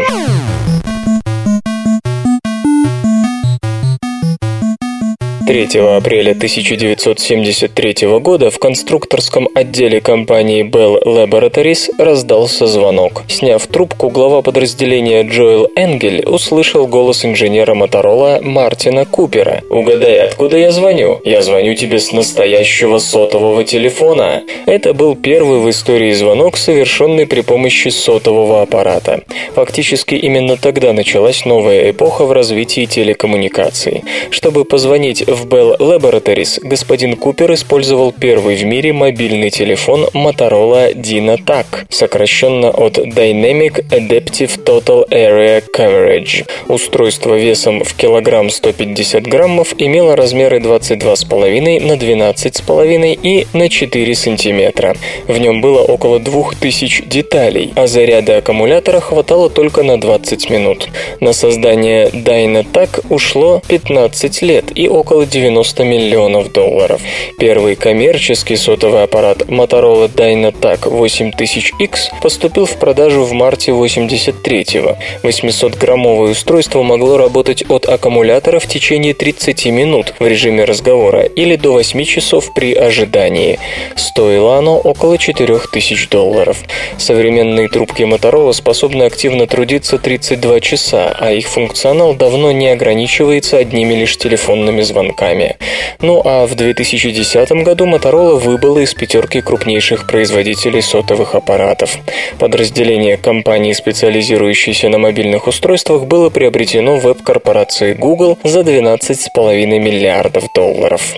3 5.47 5.79
апреля 5.95 6.31
1973 6.31 8.19
года 8.19 8.51
в 8.51 8.59
конструкторском 8.59 9.47
отделе 9.55 10.01
компании 10.01 10.69
Bell 10.69 11.01
Laboratories 11.05 11.89
раздался 11.97 12.67
звонок. 12.67 13.23
Сняв 13.29 13.65
трубку, 13.65 14.09
глава 14.09 14.41
подразделения 14.41 15.23
Джоэл 15.23 15.69
Энгель 15.77 16.25
услышал 16.25 16.85
голос 16.85 17.23
инженера 17.23 17.75
Моторола 17.75 18.41
Мартина 18.43 19.05
Купера. 19.05 19.61
«Угадай, 19.69 20.19
откуда 20.19 20.57
я 20.57 20.71
звоню? 20.71 21.21
Я 21.23 21.41
звоню 21.41 21.75
тебе 21.75 21.99
с 21.99 22.11
настоящего 22.11 22.97
сотового 22.97 23.63
телефона». 23.63 24.43
Это 24.65 24.93
был 24.93 25.15
первый 25.15 25.59
в 25.59 25.69
истории 25.69 26.11
звонок, 26.11 26.57
совершенный 26.57 27.25
при 27.25 27.39
помощи 27.39 27.87
сотового 27.87 28.63
аппарата. 28.63 29.21
Фактически 29.55 30.15
именно 30.15 30.57
тогда 30.57 30.91
началась 30.91 31.45
новая 31.45 31.91
эпоха 31.91 32.25
в 32.25 32.33
развитии 32.33 32.83
телекоммуникаций. 32.83 34.03
Чтобы 34.29 34.65
позвонить 34.65 35.23
в 35.36 35.36
Bell 35.45 35.77
Laboratories 35.77 36.59
господин 36.63 37.15
Купер 37.15 37.53
использовал 37.53 38.11
первый 38.11 38.55
в 38.55 38.65
мире 38.65 38.93
мобильный 38.93 39.51
телефон 39.51 40.07
Motorola 40.13 40.93
DynaTAC, 40.95 41.85
сокращенно 41.89 42.71
от 42.71 42.97
Dynamic 42.97 43.85
Adaptive 43.89 44.63
Total 44.63 45.07
Area 45.09 45.63
Coverage. 45.71 46.47
Устройство 46.67 47.35
весом 47.35 47.83
в 47.83 47.93
килограмм 47.93 48.49
150 48.49 49.23
граммов 49.27 49.75
имело 49.77 50.15
размеры 50.15 50.57
22,5 50.57 51.85
на 51.85 51.93
12,5 51.93 53.19
и 53.21 53.47
на 53.53 53.69
4 53.69 54.15
сантиметра. 54.15 54.95
В 55.27 55.37
нем 55.37 55.61
было 55.61 55.81
около 55.81 56.19
2000 56.19 57.05
деталей, 57.05 57.73
а 57.75 57.85
заряда 57.85 58.37
аккумулятора 58.37 58.99
хватало 58.99 59.49
только 59.49 59.83
на 59.83 59.99
20 59.99 60.49
минут. 60.49 60.87
На 61.19 61.33
создание 61.33 62.07
DynaTAC 62.07 63.05
ушло 63.09 63.61
15 63.67 64.41
лет 64.41 64.65
и 64.73 64.87
около 64.87 65.26
90 65.27 65.83
миллионов 65.83 66.51
долларов. 66.51 67.01
Первый 67.37 67.75
коммерческий 67.75 68.55
сотовый 68.55 69.03
аппарат 69.03 69.43
Motorola 69.43 70.09
DynaTAC 70.09 70.89
8000X 70.89 72.21
поступил 72.21 72.65
в 72.65 72.77
продажу 72.77 73.23
в 73.23 73.33
марте 73.33 73.71
83-го. 73.71 74.97
800-граммовое 75.23 76.31
устройство 76.31 76.81
могло 76.83 77.17
работать 77.17 77.63
от 77.69 77.87
аккумулятора 77.87 78.59
в 78.59 78.67
течение 78.67 79.13
30 79.13 79.65
минут 79.67 80.13
в 80.19 80.25
режиме 80.25 80.63
разговора 80.63 81.23
или 81.23 81.55
до 81.55 81.71
8 81.73 82.03
часов 82.05 82.53
при 82.53 82.73
ожидании. 82.73 83.59
Стоило 83.95 84.57
оно 84.57 84.77
около 84.79 85.17
4000 85.17 86.09
долларов. 86.09 86.57
Современные 86.97 87.67
трубки 87.67 88.03
Motorola 88.03 88.53
способны 88.53 89.03
активно 89.03 89.47
трудиться 89.47 89.97
32 89.97 90.59
часа, 90.61 91.15
а 91.19 91.31
их 91.31 91.47
функционал 91.47 92.13
давно 92.13 92.51
не 92.51 92.69
ограничивается 92.69 93.57
одними 93.57 93.93
лишь 93.93 94.17
телефонными 94.17 94.81
звонками 94.81 95.16
станками. 95.17 95.57
Ну 96.01 96.21
а 96.23 96.45
в 96.45 96.55
2010 96.55 97.51
году 97.63 97.85
Motorola 97.85 98.39
выбыла 98.39 98.79
из 98.79 98.93
пятерки 98.93 99.41
крупнейших 99.41 100.07
производителей 100.07 100.81
сотовых 100.81 101.35
аппаратов. 101.35 101.97
Подразделение 102.39 103.17
компании, 103.17 103.73
специализирующейся 103.73 104.89
на 104.89 104.97
мобильных 104.99 105.47
устройствах, 105.47 106.05
было 106.05 106.29
приобретено 106.29 106.97
веб-корпорацией 106.97 107.93
Google 107.93 108.37
за 108.43 108.61
12,5 108.61 109.65
миллиардов 109.79 110.45
долларов. 110.53 111.15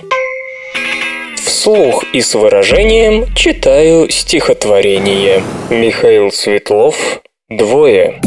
Вслух 1.36 2.04
и 2.14 2.20
с 2.20 2.34
выражением 2.34 3.26
читаю 3.34 4.08
стихотворение. 4.10 5.42
Михаил 5.68 6.32
Светлов 6.32 7.20
«Двое». 7.50 8.20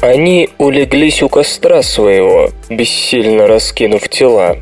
Они 0.00 0.48
улеглись 0.56 1.22
у 1.22 1.28
костра 1.28 1.82
своего, 1.82 2.50
бессильно 2.70 3.46
раскинув 3.46 4.08
тела. 4.08 4.56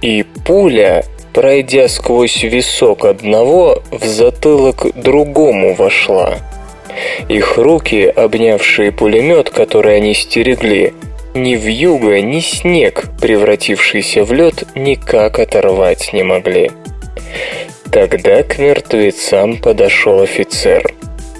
И 0.00 0.24
пуля, 0.46 1.04
пройдя 1.34 1.88
сквозь 1.88 2.42
висок 2.42 3.04
одного, 3.04 3.82
в 3.90 4.04
затылок 4.04 4.86
другому 4.94 5.74
вошла. 5.74 6.38
Их 7.28 7.58
руки, 7.58 8.06
обнявшие 8.06 8.92
пулемет, 8.92 9.50
который 9.50 9.96
они 9.96 10.14
стерегли, 10.14 10.94
ни 11.34 11.54
в 11.54 11.66
юго, 11.66 12.22
ни 12.22 12.40
снег, 12.40 13.04
превратившийся 13.20 14.24
в 14.24 14.32
лед, 14.32 14.64
никак 14.74 15.38
оторвать 15.38 16.14
не 16.14 16.22
могли. 16.22 16.70
Тогда 17.90 18.42
к 18.42 18.58
мертвецам 18.58 19.58
подошел 19.58 20.22
офицер 20.22 20.94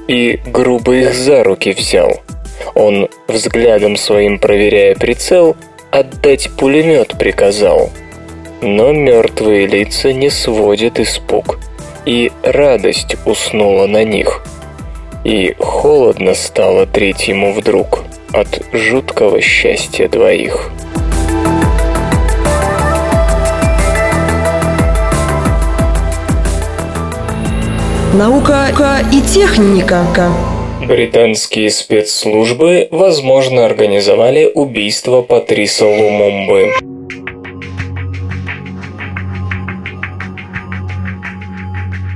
и 0.06 0.38
грубо 0.46 0.96
их 0.96 1.14
за 1.14 1.42
руки 1.42 1.72
взял– 1.72 2.20
он, 2.74 3.08
взглядом 3.28 3.96
своим 3.96 4.38
проверяя 4.38 4.94
прицел, 4.94 5.56
отдать 5.90 6.50
пулемет 6.56 7.18
приказал. 7.18 7.90
Но 8.60 8.92
мертвые 8.92 9.66
лица 9.66 10.12
не 10.12 10.30
сводят 10.30 11.00
испуг, 11.00 11.58
и 12.06 12.32
радость 12.42 13.16
уснула 13.26 13.86
на 13.86 14.04
них. 14.04 14.42
И 15.24 15.54
холодно 15.58 16.34
стало 16.34 16.86
третьему 16.86 17.52
вдруг 17.52 18.04
от 18.32 18.62
жуткого 18.72 19.40
счастья 19.40 20.08
двоих. 20.08 20.70
Наука 28.14 28.68
и 29.10 29.22
техника. 29.22 30.04
Британские 30.92 31.70
спецслужбы, 31.70 32.88
возможно, 32.90 33.64
организовали 33.64 34.44
убийство 34.44 35.22
Патриса 35.22 35.86
Лумумбы. 35.86 36.74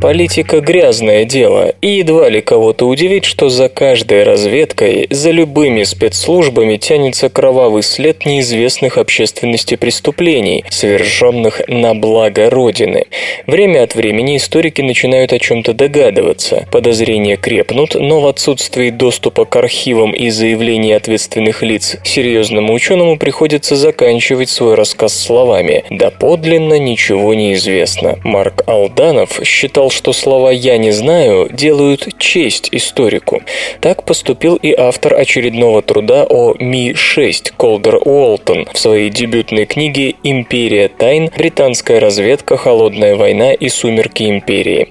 Политика– 0.01 0.61
грязное 0.61 1.25
дело, 1.25 1.73
и 1.81 1.89
едва 1.89 2.29
ли 2.29 2.43
кого-то 2.43 2.87
удивит, 2.87 3.25
что 3.25 3.49
за 3.49 3.71
каждой 3.71 4.25
разведкой, 4.25 5.07
за 5.11 5.31
любыми 5.31 5.85
спецслужбами 5.85 6.77
тянется 6.77 7.31
кровавый 7.31 7.83
след 7.83 8.27
неизвестных 8.27 8.99
общественности 8.99 9.77
преступлений, 9.77 10.65
совершенных 10.69 11.63
на 11.69 11.95
благо 11.95 12.51
Родины. 12.51 13.07
Время 13.47 13.85
от 13.85 13.95
времени 13.95 14.37
историки 14.37 14.83
начинают 14.83 15.33
о 15.33 15.39
чем-то 15.39 15.73
догадываться. 15.73 16.67
Подозрения 16.71 17.37
крепнут, 17.37 17.95
но 17.95 18.21
в 18.21 18.27
отсутствии 18.27 18.91
доступа 18.91 19.47
к 19.47 19.57
архивам 19.57 20.13
и 20.13 20.29
заявлений 20.29 20.93
ответственных 20.93 21.63
лиц 21.63 21.97
серьезному 22.05 22.75
ученому 22.75 23.17
приходится 23.17 23.77
заканчивать 23.77 24.51
свой 24.51 24.75
рассказ 24.75 25.19
словами 25.19 25.85
«Да 25.91 26.11
подлинно 26.11 26.79
ничего 26.79 27.33
не 27.33 27.55
известно». 27.55 28.19
Марк 28.25 28.63
Алданов 28.67 29.41
считал 29.43 29.86
считал, 29.87 29.91
что 29.91 30.13
слова 30.13 30.51
«я 30.51 30.79
не 30.79 30.91
знаю» 30.91 31.49
делают 31.53 32.19
честь 32.19 32.69
историку. 32.73 33.43
Так 33.81 34.05
поступил 34.05 34.57
и 34.57 34.73
автор 34.73 35.15
очередного 35.15 35.83
труда 35.83 36.27
о 36.29 36.55
Ми-6 36.59 37.53
Колдер 37.57 37.97
Уолтон 38.05 38.67
в 38.73 38.79
своей 38.79 39.11
дебютной 39.11 39.67
книге 39.67 40.15
«Империя 40.23 40.89
тайн. 40.89 41.31
Британская 41.37 42.01
разведка. 42.01 42.57
Холодная 42.57 43.17
война 43.17 43.53
и 43.53 43.69
сумерки 43.69 44.25
империи». 44.25 44.89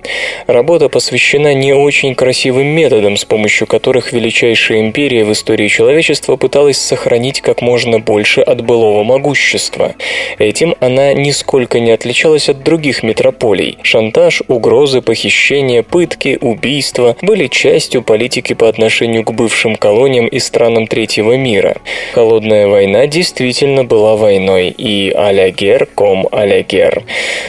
Работа 0.48 0.90
посвящена 0.90 1.54
не 1.54 1.74
очень 1.74 2.16
красивым 2.16 2.68
методам, 2.68 3.18
с 3.18 3.26
помощью 3.26 3.68
которых 3.68 4.14
величайшая 4.14 4.80
империя 4.80 5.24
в 5.26 5.32
истории 5.32 5.68
человечества 5.68 6.38
пыталась 6.38 6.78
сохранить 6.78 7.42
как 7.42 7.62
можно 7.62 8.00
больше 8.00 8.42
от 8.42 8.62
былого 8.62 9.04
могущества. 9.04 9.96
Этим 10.40 10.76
она 10.80 11.14
нисколько 11.14 11.80
не 11.80 11.92
отличалась 11.92 12.50
от 12.50 12.64
других 12.64 13.04
метрополий. 13.04 13.78
Шантаж, 13.82 14.42
угрозы, 14.86 15.02
похищения, 15.02 15.82
пытки, 15.82 16.38
убийства 16.42 17.16
были 17.24 17.48
частью 17.48 18.04
политики 18.04 18.54
по 18.54 18.70
отношению 18.70 19.24
к 19.24 19.34
бывшим 19.34 19.76
колониям 19.76 20.28
и 20.28 20.38
странам 20.38 20.86
третьего 20.86 21.36
мира. 21.36 21.78
Холодная 22.14 22.68
война 22.68 23.08
действительно 23.08 23.84
была 23.84 24.16
войной, 24.16 24.70
и 24.70 25.12
а-ля 25.12 25.50
гер 25.50 25.88
ком 25.96 26.28
а-ля 26.32 26.62
гер. 26.62 27.04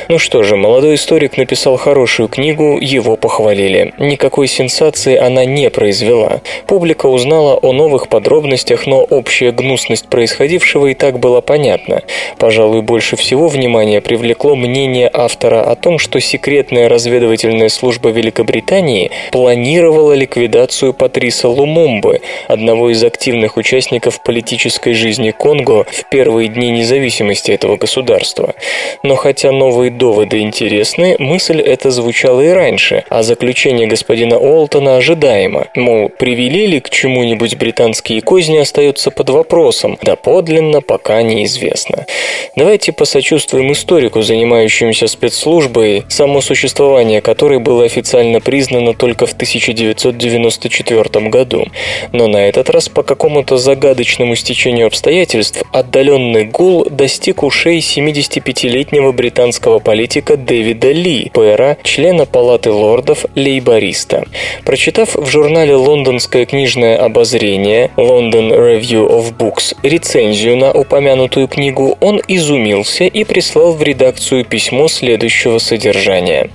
Ну 0.08 0.18
что 0.18 0.42
же, 0.44 0.56
молодой 0.56 0.94
историк 0.94 1.36
написал 1.36 1.76
хорошую 1.76 2.28
книгу, 2.28 2.78
его 2.80 3.16
похвалили. 3.16 3.92
Никакой 3.98 4.46
сенсации 4.46 5.16
она 5.16 5.44
не 5.44 5.68
произвела. 5.68 6.40
Публика 6.66 7.04
узнала 7.04 7.56
о 7.56 7.72
новых 7.72 8.08
подробностях, 8.08 8.86
но 8.86 9.02
общая 9.02 9.52
гнусность 9.52 10.08
происходившего 10.08 10.86
и 10.86 10.94
так 10.94 11.18
была 11.18 11.42
понятна. 11.42 12.02
Пожалуй, 12.38 12.80
больше 12.80 13.16
всего 13.16 13.48
внимания 13.48 14.00
привлекло 14.00 14.56
мнение 14.56 15.10
автора 15.12 15.60
о 15.60 15.74
том, 15.74 15.98
что 15.98 16.18
секретная 16.18 16.88
разведывательная 17.26 17.68
служба 17.68 18.10
Великобритании 18.10 19.10
планировала 19.32 20.12
ликвидацию 20.12 20.94
Патриса 20.94 21.48
Лумумбы, 21.48 22.20
одного 22.48 22.90
из 22.90 23.02
активных 23.02 23.56
участников 23.56 24.22
политической 24.22 24.94
жизни 24.94 25.32
Конго 25.32 25.84
в 25.84 26.08
первые 26.08 26.48
дни 26.48 26.70
независимости 26.70 27.50
этого 27.50 27.76
государства. 27.76 28.54
Но 29.02 29.16
хотя 29.16 29.52
новые 29.52 29.90
доводы 29.90 30.40
интересны, 30.40 31.16
мысль 31.18 31.60
эта 31.60 31.90
звучала 31.90 32.40
и 32.40 32.48
раньше, 32.48 33.04
а 33.08 33.22
заключение 33.22 33.86
господина 33.86 34.38
Уолтона 34.38 34.96
ожидаемо. 34.96 35.66
Мол, 35.74 36.08
привели 36.08 36.66
ли 36.66 36.80
к 36.80 36.90
чему-нибудь 36.90 37.56
британские 37.56 38.20
козни 38.22 38.58
остается 38.58 39.10
под 39.10 39.30
вопросом, 39.30 39.98
да 40.02 40.16
подлинно 40.16 40.80
пока 40.80 41.22
неизвестно. 41.22 42.06
Давайте 42.54 42.92
посочувствуем 42.92 43.72
историку, 43.72 44.22
занимающемуся 44.22 45.08
спецслужбой, 45.08 46.04
само 46.08 46.40
существование 46.40 47.15
которой 47.20 47.58
было 47.58 47.84
официально 47.84 48.40
признано 48.40 48.94
только 48.94 49.26
в 49.26 49.32
1994 49.32 51.28
году. 51.28 51.66
Но 52.12 52.26
на 52.26 52.48
этот 52.48 52.70
раз 52.70 52.88
по 52.88 53.02
какому-то 53.02 53.56
загадочному 53.56 54.34
стечению 54.36 54.86
обстоятельств 54.86 55.62
отдаленный 55.72 56.44
гул 56.44 56.86
достиг 56.88 57.42
ушей 57.42 57.78
75-летнего 57.78 59.12
британского 59.12 59.78
политика 59.78 60.36
Дэвида 60.36 60.92
Ли, 60.92 61.30
ПРА, 61.32 61.76
члена 61.82 62.26
Палаты 62.26 62.70
лордов, 62.70 63.26
лейбориста. 63.34 64.24
Прочитав 64.64 65.14
в 65.14 65.26
журнале 65.26 65.74
«Лондонское 65.74 66.46
книжное 66.46 66.96
обозрение» 66.96 67.90
London 67.96 68.50
Review 68.50 69.08
of 69.08 69.36
Books 69.36 69.76
рецензию 69.82 70.56
на 70.56 70.72
упомянутую 70.72 71.48
книгу, 71.48 71.96
он 72.00 72.20
изумился 72.28 73.04
и 73.04 73.24
прислал 73.24 73.72
в 73.72 73.82
редакцию 73.82 74.44
письмо 74.44 74.88
следующего 74.88 75.58
содержания. 75.58 76.50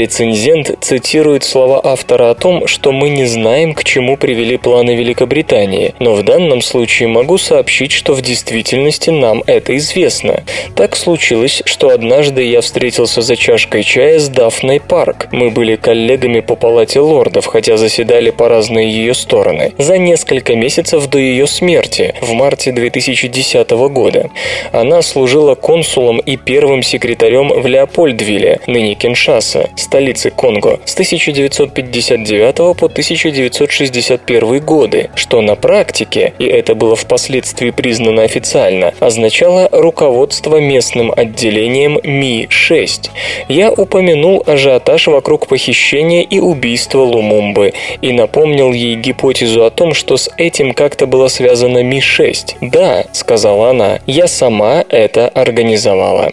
Рецензент 0.00 0.78
цитирует 0.80 1.44
слова 1.44 1.78
автора 1.84 2.30
о 2.30 2.34
том, 2.34 2.66
что 2.66 2.90
мы 2.90 3.10
не 3.10 3.26
знаем, 3.26 3.74
к 3.74 3.84
чему 3.84 4.16
привели 4.16 4.56
планы 4.56 4.94
Великобритании, 4.94 5.94
но 5.98 6.14
в 6.14 6.22
данном 6.22 6.62
случае 6.62 7.10
могу 7.10 7.36
сообщить, 7.36 7.92
что 7.92 8.14
в 8.14 8.22
действительности 8.22 9.10
нам 9.10 9.42
это 9.46 9.76
известно. 9.76 10.42
Так 10.74 10.96
случилось, 10.96 11.60
что 11.66 11.90
однажды 11.90 12.42
я 12.44 12.62
встретился 12.62 13.20
за 13.20 13.36
чашкой 13.36 13.82
чая 13.82 14.18
с 14.18 14.30
Дафной 14.30 14.80
Парк. 14.80 15.28
Мы 15.32 15.50
были 15.50 15.76
коллегами 15.76 16.40
по 16.40 16.56
палате 16.56 17.00
лордов, 17.00 17.44
хотя 17.44 17.76
заседали 17.76 18.30
по 18.30 18.48
разные 18.48 18.90
ее 18.90 19.12
стороны, 19.12 19.74
за 19.76 19.98
несколько 19.98 20.56
месяцев 20.56 21.08
до 21.08 21.18
ее 21.18 21.46
смерти, 21.46 22.14
в 22.22 22.32
марте 22.32 22.72
2010 22.72 23.70
года. 23.92 24.30
Она 24.72 25.02
служила 25.02 25.56
консулом 25.56 26.20
и 26.20 26.38
первым 26.38 26.82
секретарем 26.82 27.48
в 27.50 27.66
Леопольдвилле, 27.66 28.60
ныне 28.66 28.94
Киншаса, 28.94 29.68
столице 29.90 30.30
Конго, 30.30 30.78
с 30.84 30.92
1959 30.92 32.76
по 32.76 32.86
1961 32.86 34.60
годы, 34.60 35.10
что 35.16 35.40
на 35.40 35.56
практике, 35.56 36.32
и 36.38 36.44
это 36.44 36.76
было 36.76 36.94
впоследствии 36.94 37.70
признано 37.70 38.22
официально, 38.22 38.94
означало 39.00 39.68
руководство 39.72 40.58
местным 40.58 41.12
отделением 41.16 41.98
Ми-6. 42.04 43.10
Я 43.48 43.72
упомянул 43.72 44.44
ажиотаж 44.46 45.08
вокруг 45.08 45.48
похищения 45.48 46.22
и 46.22 46.38
убийства 46.38 47.00
Лумумбы 47.00 47.72
и 48.00 48.12
напомнил 48.12 48.72
ей 48.72 48.94
гипотезу 48.94 49.64
о 49.64 49.70
том, 49.70 49.94
что 49.94 50.16
с 50.16 50.30
этим 50.36 50.72
как-то 50.72 51.08
было 51.08 51.26
связано 51.26 51.82
Ми-6. 51.82 52.58
«Да»,— 52.60 53.06
сказала 53.12 53.70
она,— 53.70 53.98
«я 54.06 54.28
сама 54.28 54.84
это 54.88 55.26
организовала». 55.26 56.30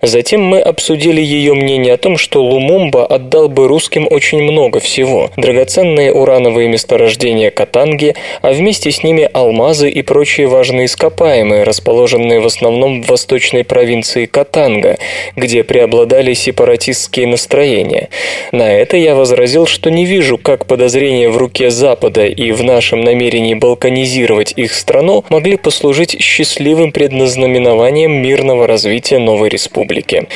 Затем 0.00 0.44
мы 0.44 0.60
обсудили 0.60 1.20
ее 1.20 1.54
мнение 1.54 1.94
о 1.94 1.98
том, 1.98 2.16
что 2.16 2.44
Лумумба 2.44 2.99
отдал 3.04 3.48
бы 3.48 3.68
русским 3.68 4.06
очень 4.10 4.42
много 4.42 4.80
всего. 4.80 5.30
Драгоценные 5.36 6.12
урановые 6.12 6.68
месторождения 6.68 7.50
Катанги, 7.50 8.14
а 8.42 8.52
вместе 8.52 8.90
с 8.90 9.02
ними 9.02 9.28
алмазы 9.32 9.90
и 9.90 10.02
прочие 10.02 10.46
важные 10.46 10.86
ископаемые, 10.86 11.64
расположенные 11.64 12.40
в 12.40 12.46
основном 12.46 13.02
в 13.02 13.06
восточной 13.06 13.64
провинции 13.64 14.26
Катанга, 14.26 14.98
где 15.36 15.62
преобладали 15.62 16.34
сепаратистские 16.34 17.26
настроения. 17.26 18.08
На 18.52 18.72
это 18.72 18.96
я 18.96 19.14
возразил, 19.14 19.66
что 19.66 19.90
не 19.90 20.04
вижу, 20.04 20.38
как 20.38 20.66
подозрения 20.66 21.28
в 21.28 21.36
руке 21.36 21.70
Запада 21.70 22.26
и 22.26 22.52
в 22.52 22.62
нашем 22.62 23.02
намерении 23.02 23.54
балканизировать 23.54 24.52
их 24.56 24.74
страну 24.74 25.24
могли 25.28 25.56
послужить 25.56 26.20
счастливым 26.20 26.92
предназнаменованием 26.92 28.12
мирного 28.12 28.66
развития 28.66 29.18
новой 29.18 29.48
республики. 29.48 30.28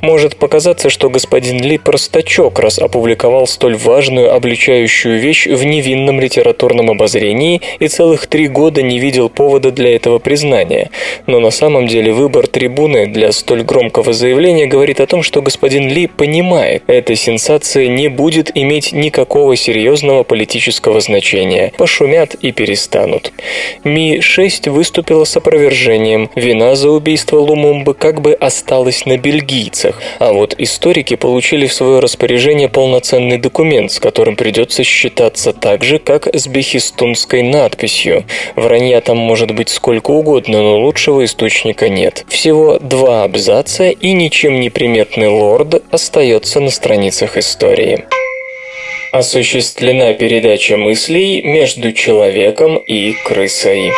Может 0.00 0.36
показаться, 0.36 0.90
что 0.90 1.10
господин 1.10 1.62
Ли 1.62 1.78
простачок, 2.02 2.58
раз 2.58 2.80
опубликовал 2.80 3.46
столь 3.46 3.76
важную 3.76 4.34
обличающую 4.34 5.20
вещь 5.20 5.46
в 5.46 5.62
невинном 5.64 6.20
литературном 6.20 6.90
обозрении 6.90 7.60
и 7.78 7.86
целых 7.86 8.26
три 8.26 8.48
года 8.48 8.82
не 8.82 8.98
видел 8.98 9.28
повода 9.28 9.70
для 9.70 9.94
этого 9.94 10.18
признания. 10.18 10.90
Но 11.28 11.38
на 11.38 11.50
самом 11.50 11.86
деле 11.86 12.12
выбор 12.12 12.48
трибуны 12.48 13.06
для 13.06 13.30
столь 13.30 13.62
громкого 13.62 14.12
заявления 14.12 14.66
говорит 14.66 14.98
о 15.00 15.06
том, 15.06 15.22
что 15.22 15.42
господин 15.42 15.88
Ли 15.88 16.08
понимает, 16.08 16.82
эта 16.88 17.14
сенсация 17.14 17.86
не 17.86 18.08
будет 18.08 18.50
иметь 18.52 18.92
никакого 18.92 19.54
серьезного 19.54 20.24
политического 20.24 21.00
значения. 21.00 21.72
Пошумят 21.78 22.34
и 22.34 22.50
перестанут. 22.50 23.32
Ми-6 23.84 24.70
выступила 24.70 25.22
с 25.22 25.36
опровержением. 25.36 26.30
Вина 26.34 26.74
за 26.74 26.90
убийство 26.90 27.38
Лумумбы 27.38 27.94
как 27.94 28.20
бы 28.20 28.32
осталась 28.32 29.06
на 29.06 29.18
бельгийцах, 29.18 30.02
а 30.18 30.32
вот 30.32 30.56
историки 30.58 31.14
получили 31.14 31.66
в 31.66 31.72
свое 31.92 32.00
распоряжение 32.00 32.70
полноценный 32.70 33.36
документ, 33.36 33.92
с 33.92 34.00
которым 34.00 34.34
придется 34.34 34.82
считаться 34.82 35.52
так 35.52 35.84
же, 35.84 35.98
как 35.98 36.26
с 36.34 36.46
бехистунской 36.46 37.42
надписью. 37.42 38.24
Вранья 38.56 39.02
там 39.02 39.18
может 39.18 39.54
быть 39.54 39.68
сколько 39.68 40.10
угодно, 40.10 40.62
но 40.62 40.78
лучшего 40.80 41.22
источника 41.22 41.90
нет. 41.90 42.24
Всего 42.28 42.78
два 42.78 43.24
абзаца, 43.24 43.90
и 43.90 44.12
ничем 44.12 44.60
не 44.60 44.70
приметный 44.70 45.28
лорд 45.28 45.82
остается 45.90 46.60
на 46.60 46.70
страницах 46.70 47.36
истории. 47.36 48.06
Осуществлена 49.12 50.14
передача 50.14 50.78
мыслей 50.78 51.42
между 51.42 51.92
человеком 51.92 52.78
и 52.78 53.12
крысой. 53.12 53.92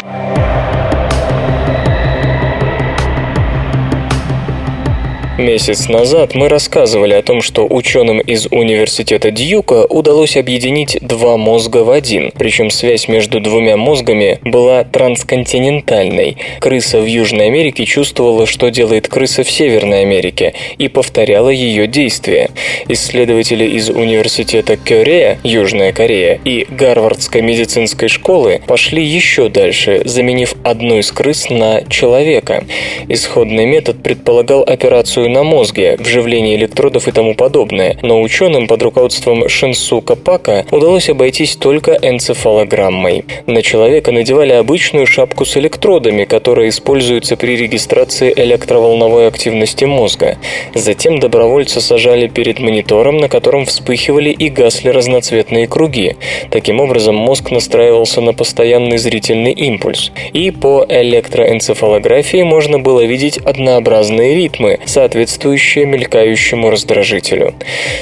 Месяц 5.45 5.91
назад 5.91 6.35
мы 6.35 6.49
рассказывали 6.49 7.13
о 7.13 7.23
том, 7.23 7.43
что 7.43 7.67
ученым 7.69 8.19
из 8.19 8.47
университета 8.51 9.31
Дьюка 9.31 9.85
удалось 9.85 10.39
объединить 10.39 10.97
два 11.03 11.37
мозга 11.37 11.85
в 11.85 11.91
один, 11.91 12.33
причем 12.35 12.71
связь 12.71 13.09
между 13.09 13.41
двумя 13.41 13.77
мозгами 13.77 14.39
была 14.43 14.85
трансконтинентальной. 14.85 16.39
Крыса 16.61 16.99
в 16.99 17.05
Южной 17.05 17.49
Америке 17.49 17.85
чувствовала, 17.85 18.47
что 18.47 18.71
делает 18.71 19.09
крыса 19.09 19.45
в 19.45 19.51
Северной 19.51 20.01
Америке, 20.01 20.55
и 20.79 20.89
повторяла 20.89 21.51
ее 21.51 21.87
действия. 21.89 22.49
Исследователи 22.89 23.67
из 23.67 23.91
университета 23.91 24.79
Кёрея, 24.79 25.39
Южная 25.45 25.93
Корея, 25.93 26.41
и 26.43 26.67
Гарвардской 26.71 27.43
медицинской 27.43 28.09
школы 28.09 28.63
пошли 28.67 29.05
еще 29.05 29.51
дальше, 29.51 30.01
заменив 30.07 30.55
одну 30.65 31.01
из 31.01 31.13
крыс 31.13 31.51
на 31.51 31.83
человека. 31.83 32.65
Исходный 33.09 33.67
метод 33.67 34.03
предполагал 34.03 34.63
операцию 34.63 35.34
на 35.35 35.43
мозге, 35.43 35.97
вживление 35.99 36.55
электродов 36.55 37.09
и 37.09 37.13
тому 37.13 37.35
подобное, 37.35 37.99
но 38.03 38.23
ученым 38.23 38.69
под 38.69 38.83
руководством 38.83 39.49
Шинсука 39.49 40.15
Пака 40.15 40.65
удалось 40.71 41.09
обойтись 41.11 41.57
только 41.57 41.99
энцефалограммой. 42.01 43.25
На 43.47 43.61
человека 43.61 44.13
надевали 44.13 44.53
обычную 44.53 45.09
шапку 45.09 45.45
с 45.45 45.57
электродами, 45.57 46.25
которая 46.25 46.69
используется 46.69 47.37
при 47.37 47.57
регистрации 47.57 48.33
электроволновой 48.35 49.27
активности 49.27 49.85
мозга. 49.85 50.39
Затем 50.73 51.19
добровольца 51.19 51.81
сажали 51.81 52.29
перед 52.29 52.61
монитором, 52.61 53.17
на 53.17 53.29
котором 53.29 53.67
вспыхивали 53.67 54.31
и 54.31 54.49
гасли 54.49 54.91
разноцветные 54.91 55.67
круги. 55.67 56.15
Таким 56.51 56.79
образом, 56.79 57.17
мозг 57.17 57.51
настраивался 57.51 58.21
на 58.21 58.35
постоянный 58.35 58.99
зрительный 58.99 59.53
импульс. 59.53 60.13
И 60.33 60.53
по 60.53 60.87
электроэнцефалографии 60.89 62.43
можно 62.45 62.79
было 62.79 63.05
видеть 63.05 63.39
однообразные 63.39 64.37
ритмы, 64.37 64.79
соответствующие 65.15 65.87
мелькающему 65.87 66.71
раздражителю. 66.71 67.55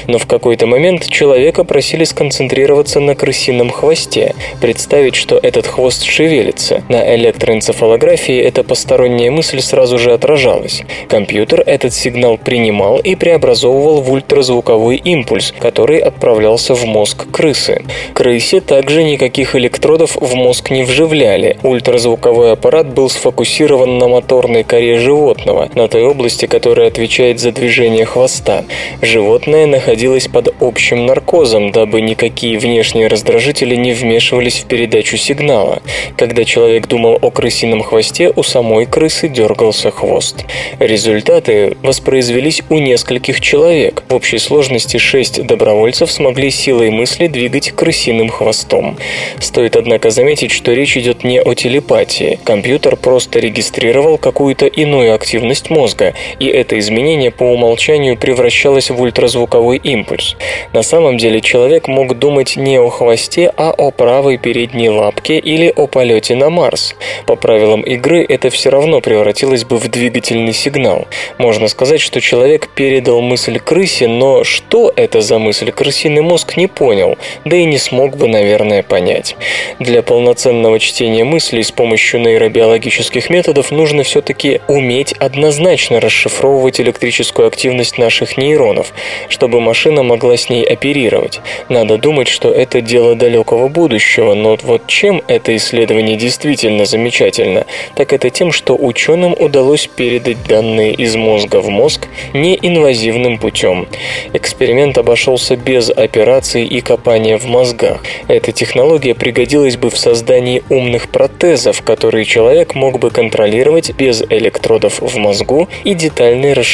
Но 0.07 0.17
в 0.17 0.25
какой-то 0.25 0.65
момент 0.65 1.07
человека 1.07 1.63
просили 1.63 2.05
сконцентрироваться 2.05 2.99
на 2.99 3.13
крысином 3.13 3.69
хвосте, 3.69 4.33
представить, 4.59 5.13
что 5.13 5.37
этот 5.37 5.67
хвост 5.67 6.03
шевелится. 6.03 6.83
На 6.89 7.15
электроэнцефалографии 7.15 8.35
эта 8.39 8.63
посторонняя 8.63 9.29
мысль 9.29 9.61
сразу 9.61 9.99
же 9.99 10.11
отражалась. 10.11 10.81
Компьютер 11.07 11.61
этот 11.65 11.93
сигнал 11.93 12.37
принимал 12.37 12.97
и 12.97 13.13
преобразовывал 13.13 14.01
в 14.01 14.11
ультразвуковой 14.11 14.95
импульс, 14.95 15.53
который 15.59 15.99
отправлялся 15.99 16.73
в 16.73 16.83
мозг 16.85 17.29
крысы. 17.31 17.83
Крысе 18.15 18.59
также 18.59 19.03
никаких 19.03 19.55
электродов 19.55 20.17
в 20.19 20.33
мозг 20.33 20.71
не 20.71 20.81
вживляли. 20.83 21.57
Ультразвуковой 21.61 22.53
аппарат 22.53 22.87
был 22.87 23.07
сфокусирован 23.07 23.99
на 23.99 24.07
моторной 24.07 24.63
коре 24.63 24.97
животного, 24.97 25.69
на 25.75 25.87
той 25.87 26.03
области, 26.03 26.47
которая 26.47 26.87
отвечает 26.87 27.02
за 27.39 27.51
движение 27.51 28.05
хвоста. 28.05 28.63
Животное 29.01 29.67
находилось 29.67 30.27
под 30.27 30.55
общим 30.61 31.05
наркозом, 31.05 31.71
дабы 31.71 31.99
никакие 31.99 32.57
внешние 32.57 33.07
раздражители 33.07 33.75
не 33.75 33.91
вмешивались 33.91 34.59
в 34.59 34.67
передачу 34.67 35.17
сигнала. 35.17 35.81
Когда 36.17 36.45
человек 36.45 36.87
думал 36.87 37.19
о 37.21 37.29
крысином 37.29 37.83
хвосте, 37.83 38.31
у 38.33 38.41
самой 38.41 38.85
крысы 38.85 39.27
дергался 39.27 39.91
хвост. 39.91 40.45
Результаты 40.79 41.75
воспроизвелись 41.83 42.61
у 42.69 42.79
нескольких 42.79 43.41
человек. 43.41 44.03
В 44.07 44.15
общей 44.15 44.37
сложности 44.37 44.95
шесть 44.95 45.45
добровольцев 45.45 46.09
смогли 46.09 46.51
силой 46.51 46.89
мысли 46.89 47.27
двигать 47.27 47.71
крысиным 47.71 48.29
хвостом. 48.29 48.97
Стоит, 49.39 49.75
однако, 49.75 50.09
заметить, 50.09 50.51
что 50.51 50.71
речь 50.71 50.95
идет 50.95 51.25
не 51.25 51.41
о 51.41 51.53
телепатии. 51.53 52.39
Компьютер 52.45 52.95
просто 52.95 53.39
регистрировал 53.39 54.17
какую-то 54.17 54.67
иную 54.67 55.13
активность 55.13 55.69
мозга, 55.69 56.13
и 56.39 56.45
это 56.45 56.79
изменение 56.79 56.92
по 57.31 57.43
умолчанию 57.43 58.17
превращалось 58.17 58.89
в 58.89 59.01
ультразвуковой 59.01 59.77
импульс. 59.77 60.35
На 60.73 60.83
самом 60.83 61.17
деле 61.17 61.41
человек 61.41 61.87
мог 61.87 62.17
думать 62.17 62.55
не 62.55 62.79
о 62.79 62.89
хвосте, 62.89 63.51
а 63.57 63.71
о 63.71 63.91
правой 63.91 64.37
передней 64.37 64.89
лапке 64.89 65.39
или 65.39 65.73
о 65.75 65.87
полете 65.87 66.35
на 66.35 66.49
Марс. 66.49 66.95
По 67.25 67.35
правилам 67.35 67.81
игры 67.81 68.25
это 68.27 68.49
все 68.49 68.69
равно 68.69 69.01
превратилось 69.01 69.65
бы 69.65 69.77
в 69.77 69.89
двигательный 69.89 70.53
сигнал. 70.53 71.07
Можно 71.37 71.67
сказать, 71.67 72.01
что 72.01 72.21
человек 72.21 72.69
передал 72.69 73.21
мысль 73.21 73.59
крысе, 73.59 74.07
но 74.07 74.43
что 74.43 74.91
это 74.95 75.21
за 75.21 75.39
мысль 75.39 75.71
крысиный 75.71 76.21
мозг 76.21 76.57
не 76.57 76.67
понял, 76.67 77.17
да 77.45 77.57
и 77.57 77.65
не 77.65 77.77
смог 77.77 78.17
бы, 78.17 78.27
наверное, 78.27 78.83
понять. 78.83 79.35
Для 79.79 80.01
полноценного 80.01 80.79
чтения 80.79 81.23
мыслей 81.23 81.63
с 81.63 81.71
помощью 81.71 82.21
нейробиологических 82.21 83.29
методов 83.29 83.71
нужно 83.71 84.03
все-таки 84.03 84.61
уметь 84.67 85.13
однозначно 85.13 85.99
расшифровывать 85.99 86.79
электрическую 86.83 87.47
активность 87.47 87.97
наших 87.97 88.37
нейронов, 88.37 88.93
чтобы 89.29 89.59
машина 89.59 90.03
могла 90.03 90.37
с 90.37 90.49
ней 90.49 90.63
оперировать. 90.63 91.41
Надо 91.69 91.97
думать, 91.97 92.27
что 92.27 92.51
это 92.51 92.81
дело 92.81 93.15
далекого 93.15 93.67
будущего, 93.67 94.33
но 94.33 94.57
вот 94.61 94.87
чем 94.87 95.21
это 95.27 95.55
исследование 95.55 96.17
действительно 96.17 96.85
замечательно, 96.85 97.65
так 97.95 98.13
это 98.13 98.29
тем, 98.29 98.51
что 98.51 98.75
ученым 98.75 99.35
удалось 99.37 99.87
передать 99.87 100.43
данные 100.47 100.93
из 100.93 101.15
мозга 101.15 101.61
в 101.61 101.69
мозг 101.69 102.07
неинвазивным 102.33 103.37
путем. 103.37 103.87
Эксперимент 104.33 104.97
обошелся 104.97 105.55
без 105.55 105.89
операций 105.89 106.65
и 106.65 106.81
копания 106.81 107.37
в 107.37 107.45
мозгах. 107.45 108.03
Эта 108.27 108.51
технология 108.51 109.15
пригодилась 109.15 109.77
бы 109.77 109.89
в 109.89 109.97
создании 109.97 110.63
умных 110.69 111.09
протезов, 111.09 111.81
которые 111.81 112.25
человек 112.25 112.75
мог 112.75 112.99
бы 112.99 113.09
контролировать 113.09 113.91
без 113.91 114.21
электродов 114.21 115.01
в 115.01 115.17
мозгу 115.17 115.69
и 115.83 115.93
детальной 115.93 116.53
расшифровки 116.53 116.72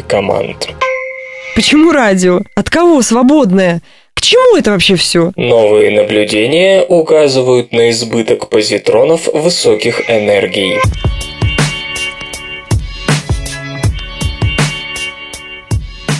команд. 0.00 0.68
Почему 1.54 1.92
радио? 1.92 2.40
От 2.54 2.70
кого 2.70 3.02
свободное? 3.02 3.82
К 4.14 4.22
чему 4.22 4.56
это 4.56 4.70
вообще 4.70 4.96
все? 4.96 5.32
Новые 5.36 5.90
наблюдения 5.90 6.82
указывают 6.82 7.72
на 7.72 7.90
избыток 7.90 8.48
позитронов 8.48 9.26
высоких 9.26 10.08
энергий. 10.08 10.78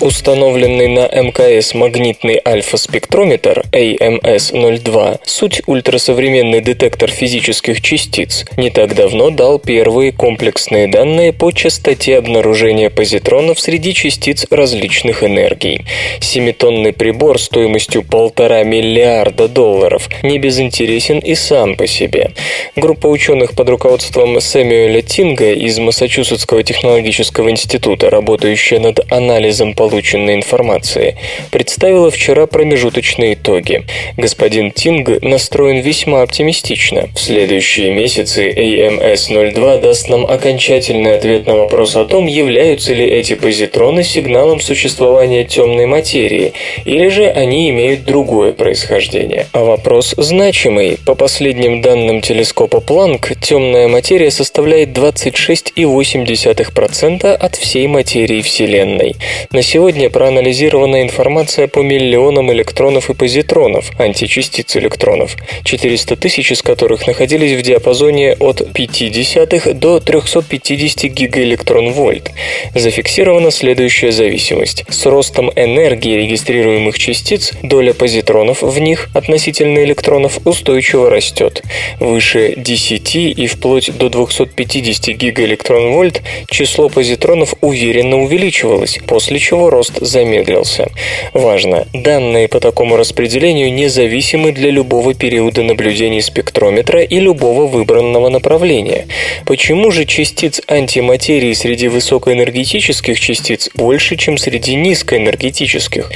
Установленный 0.04 0.88
на 0.88 1.06
МКС 1.06 1.72
магнитный 1.72 2.38
альфа-спектрометр 2.46 3.64
AMS-02, 3.72 5.20
суть 5.24 5.62
ультрасовременный 5.66 6.60
детектор 6.60 7.10
физических 7.10 7.80
частиц, 7.80 8.44
не 8.58 8.68
так 8.68 8.94
давно 8.94 9.30
дал 9.30 9.58
первые 9.58 10.12
комплексные 10.12 10.88
данные 10.88 11.32
по 11.32 11.52
частоте 11.52 12.18
обнаружения 12.18 12.90
позитронов 12.90 13.58
среди 13.58 13.94
частиц 13.94 14.44
различных 14.50 15.24
энергий. 15.24 15.86
Семитонный 16.20 16.92
прибор 16.92 17.40
стоимостью 17.40 18.02
полтора 18.02 18.62
миллиарда 18.62 19.48
долларов 19.48 20.10
не 20.22 20.38
безинтересен 20.38 21.18
и 21.20 21.34
сам 21.34 21.76
по 21.76 21.86
себе. 21.86 22.32
Группа 22.76 23.06
ученых 23.06 23.54
под 23.54 23.70
руководством 23.70 24.38
Сэмюэля 24.38 25.00
Тинга 25.00 25.54
из 25.54 25.78
Массачусетского 25.78 26.62
технологического 26.62 27.48
института, 27.48 28.10
работающая 28.10 28.80
над 28.80 29.10
анализом 29.10 29.72
полученных 29.72 29.93
полученной 29.94 30.34
информации, 30.34 31.16
представила 31.52 32.10
вчера 32.10 32.48
промежуточные 32.48 33.34
итоги. 33.34 33.84
Господин 34.16 34.72
Тинг 34.72 35.22
настроен 35.22 35.82
весьма 35.82 36.22
оптимистично. 36.22 37.10
В 37.14 37.20
следующие 37.20 37.92
месяцы 37.92 38.50
AMS-02 38.50 39.80
даст 39.80 40.08
нам 40.08 40.26
окончательный 40.26 41.16
ответ 41.16 41.46
на 41.46 41.54
вопрос 41.54 41.94
о 41.94 42.06
том, 42.06 42.26
являются 42.26 42.92
ли 42.92 43.04
эти 43.04 43.36
позитроны 43.36 44.02
сигналом 44.02 44.58
существования 44.58 45.44
темной 45.44 45.86
материи, 45.86 46.54
или 46.84 47.08
же 47.08 47.30
они 47.30 47.70
имеют 47.70 48.04
другое 48.04 48.52
происхождение. 48.52 49.46
А 49.52 49.62
вопрос 49.62 50.16
значимый. 50.16 50.98
По 51.06 51.14
последним 51.14 51.82
данным 51.82 52.20
телескопа 52.20 52.80
Планк, 52.80 53.30
темная 53.40 53.86
материя 53.86 54.32
составляет 54.32 54.88
26,8% 54.88 57.32
от 57.32 57.54
всей 57.54 57.86
материи 57.86 58.42
Вселенной. 58.42 59.14
На 59.52 59.62
сегодня 59.74 60.08
проанализирована 60.08 61.02
информация 61.02 61.66
по 61.66 61.80
миллионам 61.80 62.52
электронов 62.52 63.10
и 63.10 63.14
позитронов, 63.14 63.90
античастиц 63.98 64.76
электронов, 64.76 65.36
400 65.64 66.14
тысяч 66.14 66.52
из 66.52 66.62
которых 66.62 67.08
находились 67.08 67.58
в 67.58 67.62
диапазоне 67.62 68.34
от 68.34 68.60
0,5 68.60 69.72
до 69.72 69.98
350 69.98 71.10
гигаэлектрон-вольт. 71.10 72.30
Зафиксирована 72.76 73.50
следующая 73.50 74.12
зависимость. 74.12 74.84
С 74.88 75.06
ростом 75.06 75.50
энергии 75.56 76.18
регистрируемых 76.18 76.96
частиц 76.96 77.50
доля 77.64 77.94
позитронов 77.94 78.62
в 78.62 78.78
них 78.78 79.08
относительно 79.12 79.82
электронов 79.82 80.38
устойчиво 80.46 81.10
растет. 81.10 81.64
Выше 81.98 82.54
10 82.56 83.16
и 83.16 83.46
вплоть 83.48 83.90
до 83.98 84.08
250 84.08 85.16
гигаэлектрон-вольт 85.16 86.22
число 86.48 86.88
позитронов 86.88 87.54
уверенно 87.60 88.22
увеличивалось, 88.22 89.00
после 89.04 89.40
чего 89.40 89.63
рост 89.70 89.98
замедлился. 90.00 90.90
Важно, 91.32 91.86
данные 91.92 92.48
по 92.48 92.60
такому 92.60 92.96
распределению 92.96 93.72
независимы 93.72 94.52
для 94.52 94.70
любого 94.70 95.14
периода 95.14 95.62
наблюдений 95.62 96.20
спектрометра 96.20 97.02
и 97.02 97.18
любого 97.18 97.66
выбранного 97.66 98.28
направления. 98.28 99.06
Почему 99.46 99.90
же 99.90 100.04
частиц 100.04 100.60
антиматерии 100.68 101.52
среди 101.52 101.88
высокоэнергетических 101.88 103.18
частиц 103.18 103.70
больше, 103.74 104.16
чем 104.16 104.38
среди 104.38 104.74
низкоэнергетических? 104.74 106.10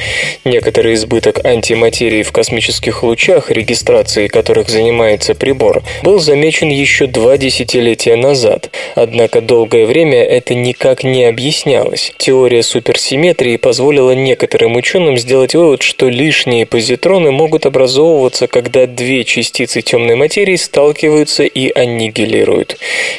Некоторый 0.45 0.95
избыток 0.95 1.45
антиматерии 1.45 2.23
в 2.23 2.33
космических 2.33 3.03
лучах, 3.03 3.51
регистрацией 3.51 4.29
которых 4.29 4.69
занимается 4.69 5.35
прибор, 5.35 5.83
был 6.03 6.19
замечен 6.19 6.69
еще 6.69 7.07
два 7.07 7.39
десятилетия 7.39 8.17
назад. 8.17 8.71
Однако 8.95 9.41
долгое 9.41 9.87
время 9.87 10.23
это 10.23 10.55
никак 10.55 11.05
не 11.05 11.25
объяснялось. 11.25 12.13
Теория 12.19 12.63
суперсимметрии 12.63 13.38
симметрии 13.39 13.57
позволило 13.57 14.13
некоторым 14.13 14.77
ученым 14.77 15.17
сделать 15.17 15.55
вывод, 15.55 15.83
что 15.83 16.09
лишние 16.09 16.67
позитроны 16.67 17.31
могут 17.31 17.67
образовываться, 17.67 18.49
когда 18.49 18.87
две 18.87 19.25
частицы 19.25 19.81
темной 19.81 20.17
материи 20.17 20.57
сталкиваются 20.57 21.45
и 21.45 21.71
аннигилируют. 21.73 22.79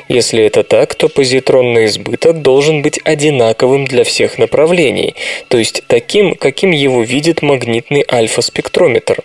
Если 0.10 0.44
это 0.44 0.64
так, 0.64 0.96
то 0.96 1.08
позитронный 1.08 1.86
избыток 1.86 2.42
должен 2.42 2.82
быть 2.82 3.00
одинаковым 3.06 3.86
для 3.86 4.04
всех 4.04 4.38
направлений, 4.38 5.16
то 5.48 5.58
есть 5.58 5.84
таким, 5.88 6.36
каким 6.36 6.72
его 6.72 7.02
видит 7.02 7.42
магнитный 7.42 8.06
альфа-спектрометр. 8.12 9.20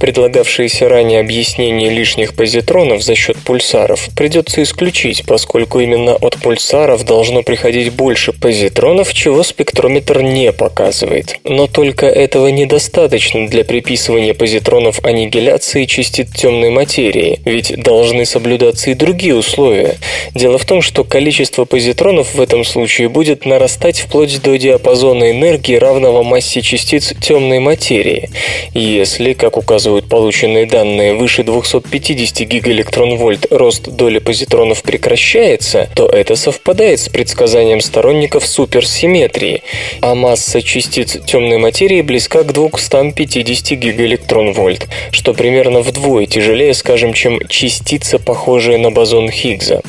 Предлагавшееся 0.00 0.88
ранее 0.88 1.20
объяснение 1.20 1.90
лишних 1.90 2.34
позитронов 2.34 3.02
за 3.02 3.14
счет 3.14 3.36
пульсаров 3.38 4.08
придется 4.16 4.62
исключить, 4.62 5.24
поскольку 5.26 5.80
именно 5.80 6.16
от 6.16 6.36
пульсаров 6.38 7.04
должно 7.04 7.42
приходить 7.42 7.92
больше 7.92 8.32
позитронов, 8.32 9.12
чего 9.12 9.42
спектрометр 9.42 10.22
не 10.22 10.39
показывает. 10.52 11.38
Но 11.44 11.66
только 11.66 12.06
этого 12.06 12.48
недостаточно 12.48 13.46
для 13.48 13.64
приписывания 13.64 14.34
позитронов 14.34 15.04
аннигиляции 15.04 15.84
частиц 15.84 16.28
темной 16.34 16.70
материи, 16.70 17.40
ведь 17.44 17.80
должны 17.80 18.24
соблюдаться 18.24 18.90
и 18.90 18.94
другие 18.94 19.34
условия. 19.34 19.96
Дело 20.34 20.58
в 20.58 20.64
том, 20.64 20.82
что 20.82 21.04
количество 21.04 21.64
позитронов 21.64 22.34
в 22.34 22.40
этом 22.40 22.64
случае 22.64 23.08
будет 23.08 23.44
нарастать 23.44 24.00
вплоть 24.00 24.40
до 24.42 24.56
диапазона 24.56 25.30
энергии, 25.30 25.76
равного 25.76 26.22
массе 26.22 26.62
частиц 26.62 27.12
темной 27.20 27.58
материи. 27.58 28.30
Если, 28.74 29.32
как 29.34 29.56
указывают 29.56 30.08
полученные 30.08 30.66
данные, 30.66 31.14
выше 31.14 31.42
250 31.44 32.40
гигаэлектрон-вольт 32.46 33.46
рост 33.50 33.88
доли 33.88 34.18
позитронов 34.18 34.82
прекращается, 34.82 35.88
то 35.94 36.06
это 36.06 36.36
совпадает 36.36 37.00
с 37.00 37.08
предсказанием 37.08 37.80
сторонников 37.80 38.46
суперсимметрии, 38.46 39.62
а 40.00 40.14
масса 40.30 40.62
частиц 40.62 41.18
темной 41.26 41.58
материи 41.58 42.02
близка 42.02 42.44
к 42.44 42.52
250 42.52 43.72
гигаэлектрон-вольт, 43.72 44.86
что 45.10 45.34
примерно 45.34 45.80
вдвое 45.80 46.26
тяжелее, 46.26 46.72
скажем, 46.72 47.14
чем 47.14 47.40
частица, 47.48 48.20
похожая 48.20 48.78
на 48.78 48.92
бозон 48.92 49.28
Хиггса. 49.28 49.82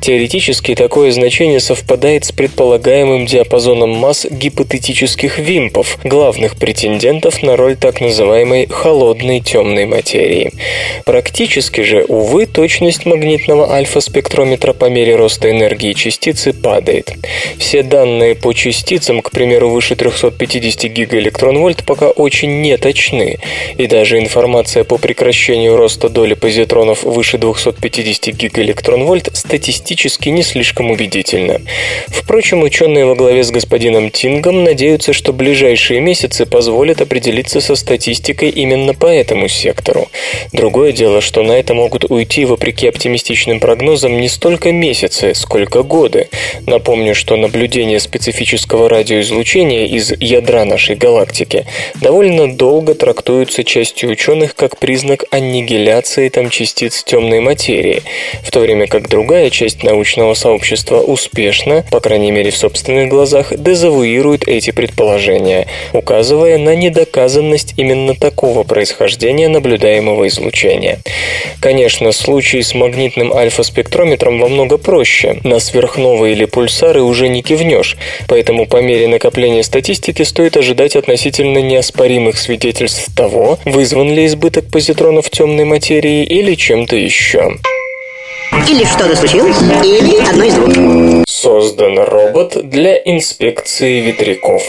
Теоретически 0.00 0.76
такое 0.76 1.10
значение 1.10 1.58
совпадает 1.58 2.24
с 2.24 2.30
предполагаемым 2.30 3.26
диапазоном 3.26 3.90
масс 3.90 4.26
гипотетических 4.30 5.40
вимпов, 5.40 5.98
главных 6.04 6.54
претендентов 6.56 7.42
на 7.42 7.56
роль 7.56 7.74
так 7.74 8.00
называемой 8.00 8.68
холодной 8.68 9.40
темной 9.40 9.86
материи. 9.86 10.52
Практически 11.04 11.80
же, 11.80 12.04
увы, 12.06 12.46
точность 12.46 13.06
магнитного 13.06 13.72
альфа-спектрометра 13.72 14.72
по 14.72 14.84
мере 14.84 15.16
роста 15.16 15.50
энергии 15.50 15.94
частицы 15.94 16.52
падает. 16.52 17.12
Все 17.58 17.82
данные 17.82 18.36
по 18.36 18.52
частицам, 18.52 19.20
к 19.20 19.32
примеру, 19.32 19.79
выше 19.80 19.96
350 19.96 20.92
гигаэлектрон-вольт, 20.92 21.84
пока 21.86 22.10
очень 22.10 22.60
неточны, 22.60 23.38
и 23.78 23.86
даже 23.86 24.18
информация 24.18 24.84
по 24.84 24.98
прекращению 24.98 25.74
роста 25.74 26.10
доли 26.10 26.34
позитронов 26.34 27.02
выше 27.02 27.38
250 27.38 28.34
гигаэлектрон-вольт 28.34 29.30
статистически 29.32 30.28
не 30.28 30.42
слишком 30.42 30.90
убедительна. 30.90 31.62
Впрочем, 32.08 32.62
ученые 32.62 33.06
во 33.06 33.14
главе 33.14 33.42
с 33.42 33.50
господином 33.50 34.10
Тингом 34.10 34.64
надеются, 34.64 35.14
что 35.14 35.32
ближайшие 35.32 36.00
месяцы 36.00 36.44
позволят 36.44 37.00
определиться 37.00 37.62
со 37.62 37.74
статистикой 37.74 38.50
именно 38.50 38.92
по 38.92 39.06
этому 39.06 39.48
сектору. 39.48 40.10
Другое 40.52 40.92
дело, 40.92 41.22
что 41.22 41.42
на 41.42 41.52
это 41.52 41.72
могут 41.72 42.04
уйти, 42.10 42.44
вопреки 42.44 42.86
оптимистичным 42.86 43.60
прогнозам, 43.60 44.20
не 44.20 44.28
столько 44.28 44.72
месяцы, 44.72 45.34
сколько 45.34 45.82
годы. 45.82 46.28
Напомню, 46.66 47.14
что 47.14 47.36
наблюдение 47.36 47.98
специфического 47.98 48.90
радиоизлучения 48.90 49.69
из 49.70 50.12
ядра 50.20 50.64
нашей 50.64 50.96
галактики 50.96 51.66
довольно 52.00 52.52
долго 52.54 52.94
трактуются 52.94 53.64
частью 53.64 54.10
ученых 54.10 54.54
как 54.54 54.78
признак 54.78 55.24
аннигиляции 55.30 56.28
там 56.28 56.50
частиц 56.50 57.02
темной 57.04 57.40
материи, 57.40 58.02
в 58.42 58.50
то 58.50 58.60
время 58.60 58.86
как 58.86 59.08
другая 59.08 59.50
часть 59.50 59.82
научного 59.82 60.34
сообщества 60.34 61.00
успешно, 61.00 61.84
по 61.90 62.00
крайней 62.00 62.30
мере 62.30 62.50
в 62.50 62.56
собственных 62.56 63.08
глазах, 63.08 63.56
дезавуирует 63.56 64.46
эти 64.48 64.70
предположения, 64.70 65.66
указывая 65.92 66.58
на 66.58 66.74
недоказанность 66.74 67.74
именно 67.76 68.14
такого 68.14 68.64
происхождения 68.64 69.48
наблюдаемого 69.48 70.28
излучения. 70.28 71.00
Конечно, 71.60 72.12
случай 72.12 72.62
с 72.62 72.74
магнитным 72.74 73.32
альфа-спектрометром 73.32 74.40
во 74.40 74.48
много 74.48 74.78
проще. 74.78 75.38
На 75.44 75.58
сверхновые 75.58 76.32
или 76.32 76.44
пульсары 76.44 77.02
уже 77.02 77.28
не 77.28 77.42
кивнешь, 77.42 77.96
поэтому 78.28 78.66
по 78.66 78.78
мере 78.78 79.08
накопления 79.08 79.59
статистики 79.62 80.22
стоит 80.22 80.56
ожидать 80.56 80.96
относительно 80.96 81.58
неоспоримых 81.58 82.38
свидетельств 82.38 83.14
того, 83.14 83.58
вызван 83.64 84.12
ли 84.12 84.26
избыток 84.26 84.70
позитронов 84.70 85.30
темной 85.30 85.64
материи 85.64 86.24
или 86.24 86.54
чем-то 86.54 86.96
еще. 86.96 87.56
Или 88.68 88.84
что-то 88.84 89.16
случилось, 89.16 89.56
или 89.84 90.28
одно 90.28 90.44
из 90.44 90.54
двух. 90.54 91.24
Создан 91.28 91.98
робот 91.98 92.68
для 92.68 92.96
инспекции 92.96 94.00
ветряков. 94.00 94.62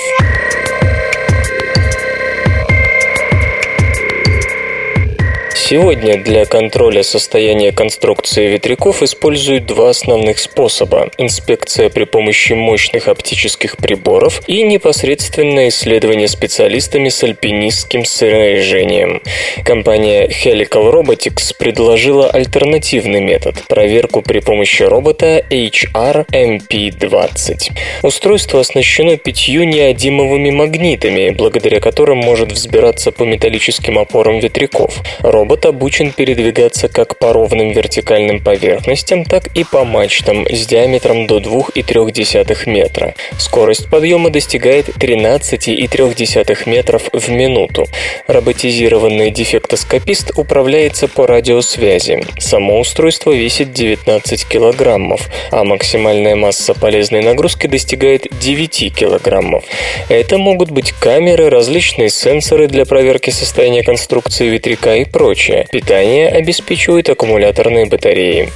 Сегодня 5.71 6.21
для 6.21 6.43
контроля 6.43 7.01
состояния 7.01 7.71
конструкции 7.71 8.49
ветряков 8.49 9.01
используют 9.01 9.67
два 9.67 9.91
основных 9.91 10.37
способа– 10.37 11.09
инспекция 11.17 11.89
при 11.89 12.03
помощи 12.03 12.51
мощных 12.51 13.07
оптических 13.07 13.77
приборов 13.77 14.41
и 14.47 14.63
непосредственное 14.63 15.69
исследование 15.69 16.27
специалистами 16.27 17.07
с 17.07 17.23
альпинистским 17.23 18.03
снаряжением. 18.03 19.21
Компания 19.63 20.27
Helical 20.27 20.91
Robotics 20.91 21.55
предложила 21.57 22.29
альтернативный 22.29 23.21
метод– 23.21 23.63
проверку 23.69 24.21
при 24.21 24.41
помощи 24.41 24.83
робота 24.83 25.41
HR 25.49 26.25
MP20. 26.33 27.71
Устройство 28.03 28.59
оснащено 28.59 29.15
пятью 29.15 29.63
неодимовыми 29.63 30.49
магнитами, 30.49 31.29
благодаря 31.29 31.79
которым 31.79 32.17
может 32.17 32.51
взбираться 32.51 33.13
по 33.13 33.23
металлическим 33.23 33.97
опорам 33.97 34.39
ветряков. 34.39 35.01
Робот 35.21 35.60
Робот 35.61 35.75
обучен 35.75 36.11
передвигаться 36.11 36.87
как 36.87 37.17
по 37.19 37.33
ровным 37.33 37.71
вертикальным 37.71 38.43
поверхностям, 38.43 39.25
так 39.25 39.47
и 39.55 39.63
по 39.63 39.83
мачтам 39.83 40.47
с 40.49 40.65
диаметром 40.65 41.27
до 41.27 41.39
2,3 41.39 42.69
метра. 42.69 43.13
Скорость 43.37 43.89
подъема 43.89 44.29
достигает 44.29 44.89
13,3 44.89 46.69
метров 46.69 47.03
в 47.13 47.29
минуту. 47.29 47.85
Роботизированный 48.27 49.29
дефектоскопист 49.31 50.31
управляется 50.37 51.07
по 51.07 51.27
радиосвязи. 51.27 52.23
Само 52.39 52.79
устройство 52.79 53.31
весит 53.31 53.73
19 53.73 54.47
килограммов, 54.47 55.29
а 55.51 55.63
максимальная 55.63 56.35
масса 56.35 56.73
полезной 56.73 57.21
нагрузки 57.21 57.67
достигает 57.67 58.27
9 58.39 58.95
килограммов. 58.95 59.63
Это 60.09 60.37
могут 60.37 60.71
быть 60.71 60.91
камеры, 60.93 61.49
различные 61.49 62.09
сенсоры 62.09 62.67
для 62.67 62.85
проверки 62.85 63.29
состояния 63.29 63.83
конструкции 63.83 64.47
ветряка 64.47 64.95
и 64.95 65.05
прочее 65.05 65.50
прочее. 65.51 65.67
Питание 65.71 66.29
обеспечивают 66.29 67.09
аккумуляторные 67.09 67.85
батареи. 67.85 68.49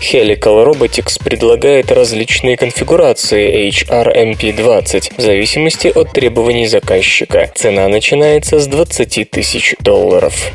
Helical 0.00 0.64
Robotics 0.66 1.22
предлагает 1.22 1.90
различные 1.90 2.56
конфигурации 2.56 3.68
HRMP20 3.68 5.14
в 5.16 5.20
зависимости 5.20 5.88
от 5.88 6.12
требований 6.12 6.66
заказчика. 6.66 7.50
Цена 7.54 7.88
начинается 7.88 8.58
с 8.58 8.66
20 8.66 9.30
тысяч 9.30 9.74
долларов. 9.80 10.52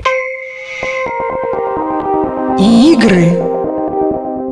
Игры. 2.59 3.25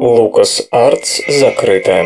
Lucas 0.02 0.68
Arts 0.72 1.22
закрыта. 1.28 2.06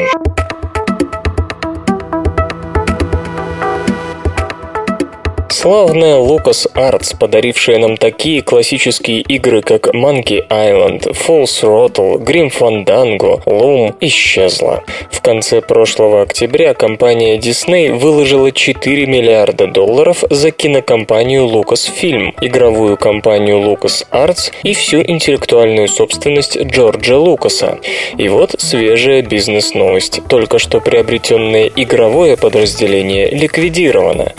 Славная 5.62 6.16
Lucas 6.16 6.72
Arts, 6.74 7.18
подарившая 7.20 7.80
нам 7.80 7.98
такие 7.98 8.42
классические 8.42 9.20
игры, 9.20 9.62
как 9.62 9.94
Monkey 9.94 10.48
Island, 10.48 11.12
Full 11.12 11.44
Throttle, 11.44 12.18
Grim 12.18 12.50
Fandango, 12.50 13.44
Loom, 13.44 13.94
исчезла. 14.00 14.86
В 15.12 15.20
конце 15.20 15.60
прошлого 15.60 16.22
октября 16.22 16.74
компания 16.74 17.38
Disney 17.38 17.92
выложила 17.92 18.54
4 18.54 19.06
миллиарда 19.06 19.68
долларов 19.68 20.24
за 20.30 20.52
кинокомпанию 20.52 21.44
Lucasfilm, 21.44 22.36
игровую 22.40 22.96
компанию 22.96 23.58
Lucas 23.58 24.08
Arts 24.14 24.54
и 24.64 24.74
всю 24.74 25.02
интеллектуальную 25.02 25.90
собственность 25.90 26.58
Джорджа 26.58 27.18
Лукаса. 27.18 27.80
И 28.18 28.30
вот 28.30 28.56
свежая 28.60 29.24
бизнес-новость. 29.24 30.22
Только 30.30 30.58
что 30.58 30.80
приобретенное 30.80 31.70
игровое 31.76 32.38
подразделение 32.38 33.30
ликвидировано. 33.30 34.32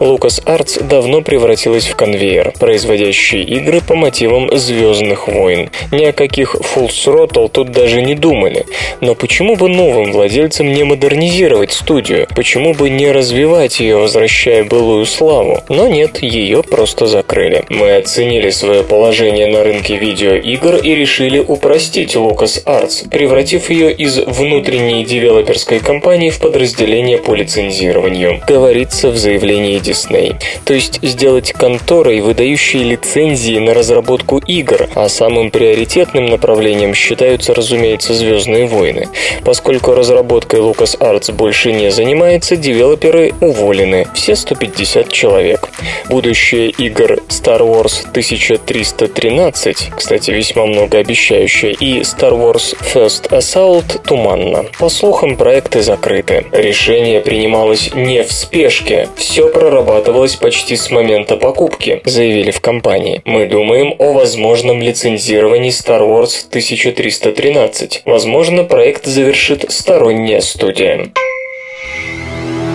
Lucas 0.00 0.44
Arts 0.66 0.76
LucasArts 0.76 0.82
давно 0.82 1.22
превратилась 1.22 1.86
в 1.86 1.96
конвейер, 1.96 2.52
производящий 2.58 3.42
игры 3.42 3.80
по 3.80 3.94
мотивам 3.94 4.56
«Звездных 4.56 5.28
войн». 5.28 5.70
Ни 5.92 6.04
о 6.04 6.12
каких 6.12 6.54
Full 6.54 6.88
Throttle 6.88 7.48
тут 7.48 7.70
даже 7.70 8.02
не 8.02 8.14
думали. 8.14 8.66
Но 9.00 9.14
почему 9.14 9.56
бы 9.56 9.68
новым 9.68 10.12
владельцам 10.12 10.72
не 10.72 10.84
модернизировать 10.84 11.72
студию? 11.72 12.26
Почему 12.34 12.74
бы 12.74 12.90
не 12.90 13.10
развивать 13.12 13.80
ее, 13.80 13.96
возвращая 13.96 14.64
былую 14.64 15.06
славу? 15.06 15.62
Но 15.68 15.88
нет, 15.88 16.22
ее 16.22 16.62
просто 16.62 17.06
закрыли. 17.06 17.64
Мы 17.68 17.96
оценили 17.96 18.50
свое 18.50 18.82
положение 18.82 19.46
на 19.46 19.62
рынке 19.62 19.96
видеоигр 19.96 20.76
и 20.76 20.94
решили 20.94 21.38
упростить 21.38 22.16
LucasArts, 22.16 23.08
превратив 23.10 23.70
ее 23.70 23.92
из 23.92 24.18
внутренней 24.18 25.04
девелоперской 25.04 25.80
компании 25.80 26.30
в 26.30 26.40
подразделение 26.40 27.18
по 27.18 27.34
лицензированию, 27.34 28.40
говорится 28.46 29.10
в 29.10 29.16
заявлении 29.16 29.80
Disney. 29.80 30.36
То 30.64 30.74
есть 30.74 31.00
сделать 31.02 31.52
конторой, 31.52 32.20
выдающей 32.20 32.82
лицензии 32.82 33.58
на 33.58 33.74
разработку 33.74 34.38
игр, 34.38 34.88
а 34.94 35.08
самым 35.08 35.50
приоритетным 35.50 36.26
направлением 36.26 36.94
считаются, 36.94 37.54
разумеется, 37.54 38.14
«Звездные 38.14 38.66
войны». 38.66 39.08
Поскольку 39.44 39.94
разработкой 39.94 40.60
LucasArts 40.60 41.32
больше 41.32 41.72
не 41.72 41.90
занимается, 41.90 42.56
девелоперы 42.56 43.32
уволены, 43.40 44.06
все 44.14 44.36
150 44.36 45.10
человек. 45.10 45.68
Будущее 46.08 46.70
игр 46.70 47.18
Star 47.28 47.60
Wars 47.60 48.06
1313, 48.10 49.90
кстати, 49.96 50.30
весьма 50.30 50.66
многообещающее, 50.66 51.72
и 51.72 52.00
Star 52.00 52.32
Wars 52.32 52.76
First 52.94 53.30
Assault 53.30 54.02
туманно. 54.04 54.64
По 54.78 54.88
слухам, 54.88 55.36
проекты 55.36 55.82
закрыты. 55.82 56.46
Решение 56.52 57.20
принималось 57.20 57.94
не 57.94 58.22
в 58.22 58.32
спешке, 58.32 59.08
все 59.16 59.48
прорабатывалось 59.48 60.36
почти 60.46 60.76
с 60.76 60.92
момента 60.92 61.36
покупки, 61.36 62.00
заявили 62.04 62.52
в 62.52 62.60
компании. 62.60 63.20
Мы 63.24 63.46
думаем 63.46 63.96
о 63.98 64.12
возможном 64.12 64.80
лицензировании 64.80 65.72
Star 65.72 66.02
Wars 66.02 66.46
1313. 66.48 68.02
Возможно, 68.04 68.62
проект 68.62 69.06
завершит 69.06 69.64
сторонняя 69.72 70.40
студия. 70.40 71.08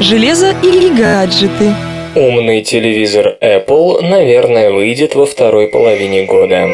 Железо 0.01 0.53
или 0.61 0.89
гаджеты? 0.89 1.73
Умный 2.13 2.61
телевизор 2.61 3.37
Apple, 3.39 4.01
наверное, 4.01 4.71
выйдет 4.71 5.15
во 5.15 5.25
второй 5.25 5.69
половине 5.69 6.25
года. 6.25 6.71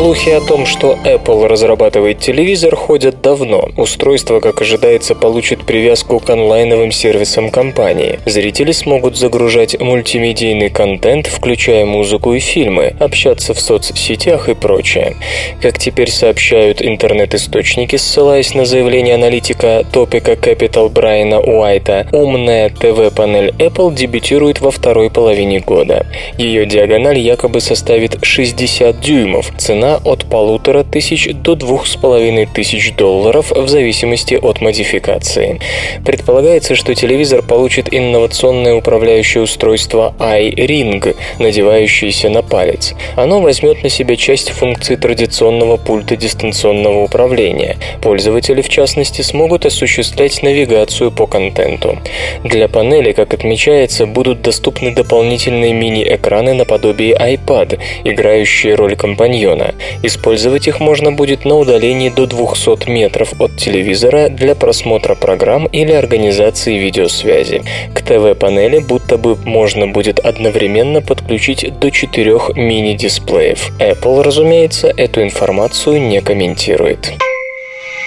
Слухи 0.00 0.30
о 0.30 0.40
том, 0.40 0.64
что 0.64 0.98
Apple 1.04 1.46
разрабатывает 1.46 2.20
телевизор, 2.20 2.74
ходят 2.74 3.20
давно. 3.20 3.68
Устройство, 3.76 4.40
как 4.40 4.62
ожидается, 4.62 5.14
получит 5.14 5.66
привязку 5.66 6.20
к 6.20 6.30
онлайновым 6.30 6.90
сервисам 6.90 7.50
компании. 7.50 8.18
Зрители 8.24 8.72
смогут 8.72 9.18
загружать 9.18 9.78
мультимедийный 9.78 10.70
контент, 10.70 11.26
включая 11.26 11.84
музыку 11.84 12.32
и 12.32 12.38
фильмы, 12.38 12.96
общаться 12.98 13.52
в 13.52 13.60
соцсетях 13.60 14.48
и 14.48 14.54
прочее. 14.54 15.16
Как 15.60 15.78
теперь 15.78 16.10
сообщают 16.10 16.80
интернет-источники, 16.80 17.96
ссылаясь 17.96 18.54
на 18.54 18.64
заявление 18.64 19.16
аналитика 19.16 19.84
топика 19.92 20.32
Capital 20.32 20.88
Брайана 20.88 21.40
Уайта, 21.40 22.08
умная 22.10 22.70
ТВ-панель 22.70 23.50
Apple 23.58 23.94
дебютирует 23.94 24.62
во 24.62 24.70
второй 24.70 25.10
половине 25.10 25.60
года. 25.60 26.06
Ее 26.38 26.64
диагональ 26.64 27.18
якобы 27.18 27.60
составит 27.60 28.16
60 28.24 28.98
дюймов, 28.98 29.52
цена 29.58 29.89
от 29.96 30.24
полутора 30.26 30.84
тысяч 30.84 31.28
до 31.32 31.54
двух 31.54 31.86
с 31.86 31.96
половиной 31.96 32.46
тысяч 32.46 32.94
долларов 32.94 33.50
в 33.50 33.68
зависимости 33.68 34.34
от 34.34 34.60
модификации. 34.60 35.60
Предполагается, 36.04 36.74
что 36.74 36.94
телевизор 36.94 37.42
получит 37.42 37.92
инновационное 37.92 38.74
управляющее 38.74 39.42
устройство 39.42 40.14
iRing, 40.18 41.16
надевающееся 41.38 42.28
на 42.28 42.42
палец. 42.42 42.94
Оно 43.16 43.40
возьмет 43.40 43.82
на 43.82 43.88
себя 43.88 44.16
часть 44.16 44.50
функций 44.50 44.96
традиционного 44.96 45.76
пульта 45.76 46.16
дистанционного 46.16 47.02
управления. 47.04 47.76
Пользователи, 48.02 48.62
в 48.62 48.68
частности, 48.68 49.22
смогут 49.22 49.66
осуществлять 49.66 50.42
навигацию 50.42 51.10
по 51.10 51.26
контенту. 51.26 51.98
Для 52.44 52.68
панели, 52.68 53.12
как 53.12 53.34
отмечается, 53.34 54.06
будут 54.06 54.42
доступны 54.42 54.94
дополнительные 54.94 55.72
мини-экраны 55.72 56.54
наподобие 56.54 57.14
iPad, 57.14 57.78
играющие 58.04 58.74
роль 58.74 58.96
компаньона. 58.96 59.74
Использовать 60.02 60.68
их 60.68 60.80
можно 60.80 61.12
будет 61.12 61.44
на 61.44 61.56
удалении 61.56 62.08
до 62.08 62.26
200 62.26 62.88
метров 62.88 63.34
от 63.40 63.56
телевизора 63.56 64.28
для 64.28 64.54
просмотра 64.54 65.14
программ 65.14 65.66
или 65.66 65.92
организации 65.92 66.78
видеосвязи. 66.78 67.62
К 67.94 68.02
ТВ-панели 68.02 68.78
будто 68.78 69.16
бы 69.18 69.36
можно 69.44 69.86
будет 69.86 70.18
одновременно 70.18 71.02
подключить 71.02 71.78
до 71.78 71.90
четырех 71.90 72.56
мини-дисплеев. 72.56 73.72
Apple, 73.78 74.22
разумеется, 74.22 74.92
эту 74.96 75.22
информацию 75.22 76.00
не 76.00 76.20
комментирует. 76.20 77.12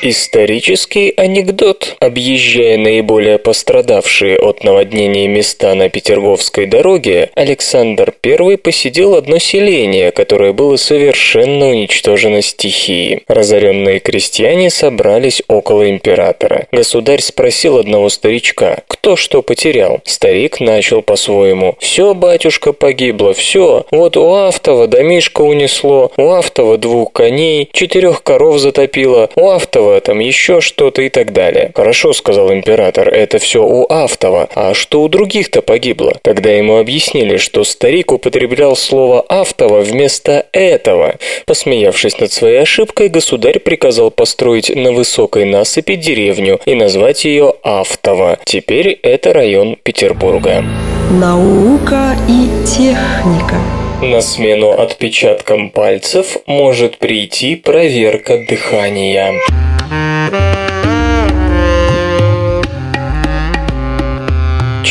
Исторический 0.06 1.14
анекдот. 1.16 1.96
Объезжая 2.02 2.78
наиболее 2.78 3.38
пострадавшие 3.38 4.38
от 4.38 4.66
наводнения 4.66 5.30
места 5.30 5.74
на 5.76 5.88
Петерговской 5.88 6.66
дороге, 6.66 7.30
Александр 7.36 8.14
I 8.22 8.58
посетил 8.58 9.16
одно 9.16 9.38
селение, 9.38 10.12
которое 10.12 10.52
было 10.52 10.76
совершенно 10.76 11.70
уничтожено 11.70 12.42
стихией. 12.42 13.24
Разоренные 13.30 14.00
крестьяне 14.00 14.70
собрались 14.70 15.42
около 15.48 15.90
императора. 15.90 16.68
Государь 16.74 17.22
спросил 17.22 17.78
одного 17.78 18.10
старичка, 18.10 18.84
кто 18.90 19.16
что 19.16 19.42
потерял. 19.42 20.02
Старик 20.04 20.60
начал 20.60 21.02
по-своему. 21.02 21.78
«Все, 21.80 22.14
батюшка, 22.14 22.74
погибло, 22.74 23.34
все. 23.34 23.86
Вот 23.90 24.18
у 24.18 24.34
Автова 24.34 24.88
домишко 24.88 25.44
унесло, 25.44 26.12
у 26.18 26.32
Автова 26.32 26.78
двух 26.78 27.14
коней, 27.14 27.70
четырех 27.72 28.22
коров 28.22 28.60
затопило, 28.60 29.30
у 29.38 29.48
Автова 29.48 29.93
там 30.00 30.20
еще 30.20 30.62
что-то 30.62 31.02
и 31.02 31.10
так 31.10 31.34
далее. 31.34 31.72
Хорошо, 31.76 32.14
сказал 32.14 32.52
император, 32.54 33.10
это 33.10 33.40
все 33.40 33.64
у 33.64 33.86
Автова. 33.90 34.50
А 34.56 34.74
что 34.74 35.02
у 35.04 35.10
других-то 35.10 35.62
погибло? 35.62 36.14
Тогда 36.22 36.52
ему 36.52 36.78
объяснили, 36.78 37.38
что 37.38 37.64
старик 37.64 38.12
употреблял 38.12 38.76
слово 38.76 39.26
Автова 39.28 39.82
вместо 39.82 40.46
этого. 40.52 41.16
Посмеявшись 41.46 42.20
над 42.20 42.32
своей 42.32 42.62
ошибкой, 42.62 43.10
государь 43.10 43.60
приказал 43.60 44.12
построить 44.12 44.74
на 44.76 44.92
высокой 44.92 45.46
насыпи 45.46 45.96
деревню 45.96 46.60
и 46.66 46.76
назвать 46.76 47.26
ее 47.26 47.54
Автово. 47.64 48.40
Теперь 48.46 49.00
это 49.04 49.34
район 49.34 49.78
Петербурга. 49.84 50.64
Наука 51.12 52.16
и 52.28 52.48
техника. 52.66 53.83
На 54.04 54.20
смену 54.20 54.72
отпечаткам 54.72 55.70
пальцев 55.70 56.36
может 56.46 56.98
прийти 56.98 57.56
проверка 57.56 58.38
дыхания. 58.50 59.32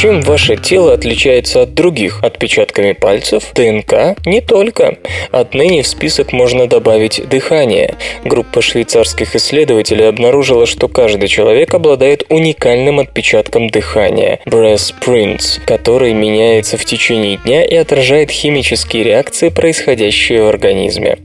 Чем 0.03 0.21
ваше 0.23 0.57
тело 0.57 0.95
отличается 0.95 1.63
от 1.63 1.75
других? 1.75 2.25
Отпечатками 2.25 2.91
пальцев? 2.91 3.53
ДНК? 3.55 4.19
Не 4.27 4.41
только. 4.41 4.97
Отныне 5.31 5.85
в 5.85 5.87
список 5.87 6.33
можно 6.33 6.67
добавить 6.67 7.29
дыхание. 7.29 7.95
Группа 8.25 8.63
швейцарских 8.63 9.37
исследователей 9.37 10.09
обнаружила, 10.09 10.67
что 10.67 10.89
каждый 10.89 11.29
человек 11.29 11.73
обладает 11.73 12.25
уникальным 12.31 12.99
отпечатком 12.99 13.71
дыхания– 13.71 14.41
breath 14.45 14.93
prints, 15.01 15.61
который 15.65 16.15
меняется 16.15 16.77
в 16.77 16.85
течение 16.85 17.37
дня 17.37 17.65
и 17.65 17.77
отражает 17.77 18.33
химические 18.33 19.05
реакции, 19.05 19.51
происходящие 19.51 20.43
в 20.43 20.49
организме. 20.49 21.19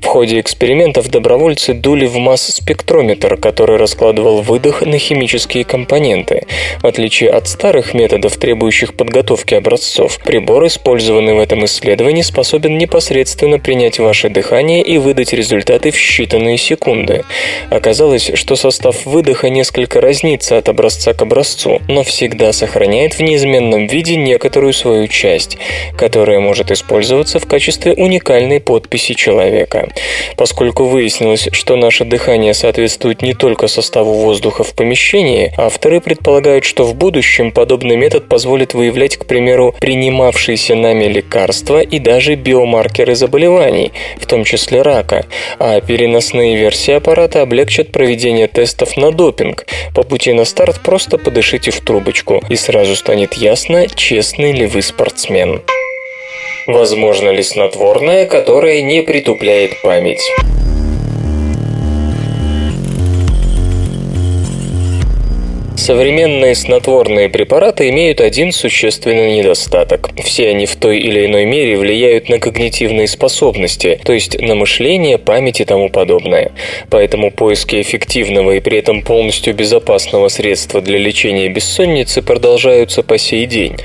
В 0.00 0.06
ходе 0.06 0.40
экспериментов 0.40 1.08
добровольцы 1.08 1.72
дули 1.72 2.06
в 2.06 2.16
масс-спектрометр, 2.16 3.36
который 3.36 3.76
раскладывал 3.76 4.42
выдох 4.42 4.82
на 4.82 4.98
химические 4.98 5.62
компоненты. 5.62 6.48
В 6.80 6.86
отличие 6.88 7.30
от 7.30 7.46
старых 7.46 7.94
методов, 7.94 8.23
методов, 8.24 8.36
требующих 8.38 8.94
подготовки 8.94 9.54
образцов, 9.54 10.18
прибор, 10.24 10.66
использованный 10.66 11.34
в 11.34 11.38
этом 11.38 11.64
исследовании, 11.64 12.22
способен 12.22 12.78
непосредственно 12.78 13.58
принять 13.58 13.98
ваше 13.98 14.28
дыхание 14.28 14.82
и 14.82 14.98
выдать 14.98 15.32
результаты 15.32 15.90
в 15.90 15.96
считанные 15.96 16.56
секунды. 16.56 17.24
Оказалось, 17.70 18.30
что 18.34 18.56
состав 18.56 19.04
выдоха 19.04 19.50
несколько 19.50 20.00
разнится 20.00 20.56
от 20.58 20.68
образца 20.68 21.12
к 21.12 21.22
образцу, 21.22 21.80
но 21.88 22.02
всегда 22.02 22.52
сохраняет 22.52 23.14
в 23.14 23.20
неизменном 23.20 23.86
виде 23.88 24.16
некоторую 24.16 24.72
свою 24.72 25.08
часть, 25.08 25.58
которая 25.96 26.40
может 26.40 26.70
использоваться 26.70 27.38
в 27.38 27.46
качестве 27.46 27.92
уникальной 27.92 28.60
подписи 28.60 29.14
человека. 29.14 29.88
Поскольку 30.36 30.84
выяснилось, 30.84 31.48
что 31.52 31.76
наше 31.76 32.04
дыхание 32.04 32.54
соответствует 32.54 33.22
не 33.22 33.34
только 33.34 33.68
составу 33.68 34.14
воздуха 34.14 34.64
в 34.64 34.74
помещении, 34.74 35.52
авторы 35.56 36.00
предполагают, 36.00 36.64
что 36.64 36.84
в 36.84 36.94
будущем 36.94 37.52
подобный 37.52 37.96
метод 37.96 38.13
метод 38.14 38.28
позволит 38.28 38.74
выявлять, 38.74 39.16
к 39.16 39.24
примеру, 39.26 39.74
принимавшиеся 39.80 40.76
нами 40.76 41.06
лекарства 41.06 41.80
и 41.80 41.98
даже 41.98 42.36
биомаркеры 42.36 43.16
заболеваний, 43.16 43.92
в 44.20 44.26
том 44.26 44.44
числе 44.44 44.82
рака, 44.82 45.26
а 45.58 45.80
переносные 45.80 46.56
версии 46.56 46.94
аппарата 46.94 47.42
облегчат 47.42 47.90
проведение 47.90 48.46
тестов 48.46 48.96
на 48.96 49.10
допинг. 49.10 49.66
По 49.94 50.04
пути 50.04 50.32
на 50.32 50.44
старт 50.44 50.80
просто 50.84 51.18
подышите 51.18 51.72
в 51.72 51.80
трубочку, 51.80 52.40
и 52.48 52.54
сразу 52.54 52.94
станет 52.94 53.34
ясно, 53.34 53.88
честный 53.88 54.52
ли 54.52 54.66
вы 54.66 54.82
спортсмен. 54.82 55.62
Возможно 56.68 57.30
ли 57.30 57.42
снотворное, 57.42 58.26
которое 58.26 58.82
не 58.82 59.02
притупляет 59.02 59.82
память? 59.82 60.22
Современные 65.84 66.54
снотворные 66.54 67.28
препараты 67.28 67.90
имеют 67.90 68.22
один 68.22 68.52
существенный 68.52 69.36
недостаток. 69.36 70.08
Все 70.24 70.48
они 70.48 70.64
в 70.64 70.76
той 70.76 70.98
или 70.98 71.26
иной 71.26 71.44
мере 71.44 71.76
влияют 71.76 72.30
на 72.30 72.38
когнитивные 72.38 73.06
способности, 73.06 74.00
то 74.02 74.14
есть 74.14 74.40
на 74.40 74.54
мышление, 74.54 75.18
память 75.18 75.60
и 75.60 75.66
тому 75.66 75.90
подобное. 75.90 76.52
Поэтому 76.88 77.30
поиски 77.30 77.82
эффективного 77.82 78.52
и 78.52 78.60
при 78.60 78.78
этом 78.78 79.02
полностью 79.02 79.52
безопасного 79.52 80.28
средства 80.28 80.80
для 80.80 80.96
лечения 80.96 81.50
бессонницы 81.50 82.22
продолжаются 82.22 83.02
по 83.02 83.18
сей 83.18 83.44
день. 83.44 83.76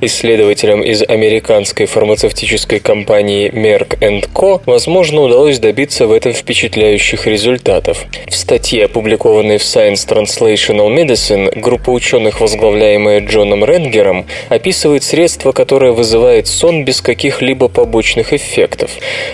Исследователям 0.00 0.80
из 0.80 1.02
американской 1.02 1.84
фармацевтической 1.84 2.80
компании 2.80 3.52
Merck 3.52 3.98
Co. 4.32 4.62
возможно 4.64 5.20
удалось 5.20 5.58
добиться 5.58 6.06
в 6.06 6.12
этом 6.12 6.32
впечатляющих 6.32 7.26
результатов. 7.26 8.06
В 8.26 8.34
статье, 8.34 8.86
опубликованной 8.86 9.58
в 9.58 9.62
Science 9.62 10.08
Translational 10.08 10.88
Medicine, 10.88 11.41
Медицин, 11.42 11.60
группа 11.60 11.90
ученых, 11.90 12.40
возглавляемая 12.40 13.20
Джоном 13.20 13.64
Ренгером, 13.64 14.26
описывает 14.48 15.02
средство, 15.02 15.52
которое 15.52 15.92
вызывает 15.92 16.46
сон 16.46 16.84
без 16.84 17.00
каких-либо 17.00 17.68
побочных 17.68 18.32
эффектов. 18.32 18.90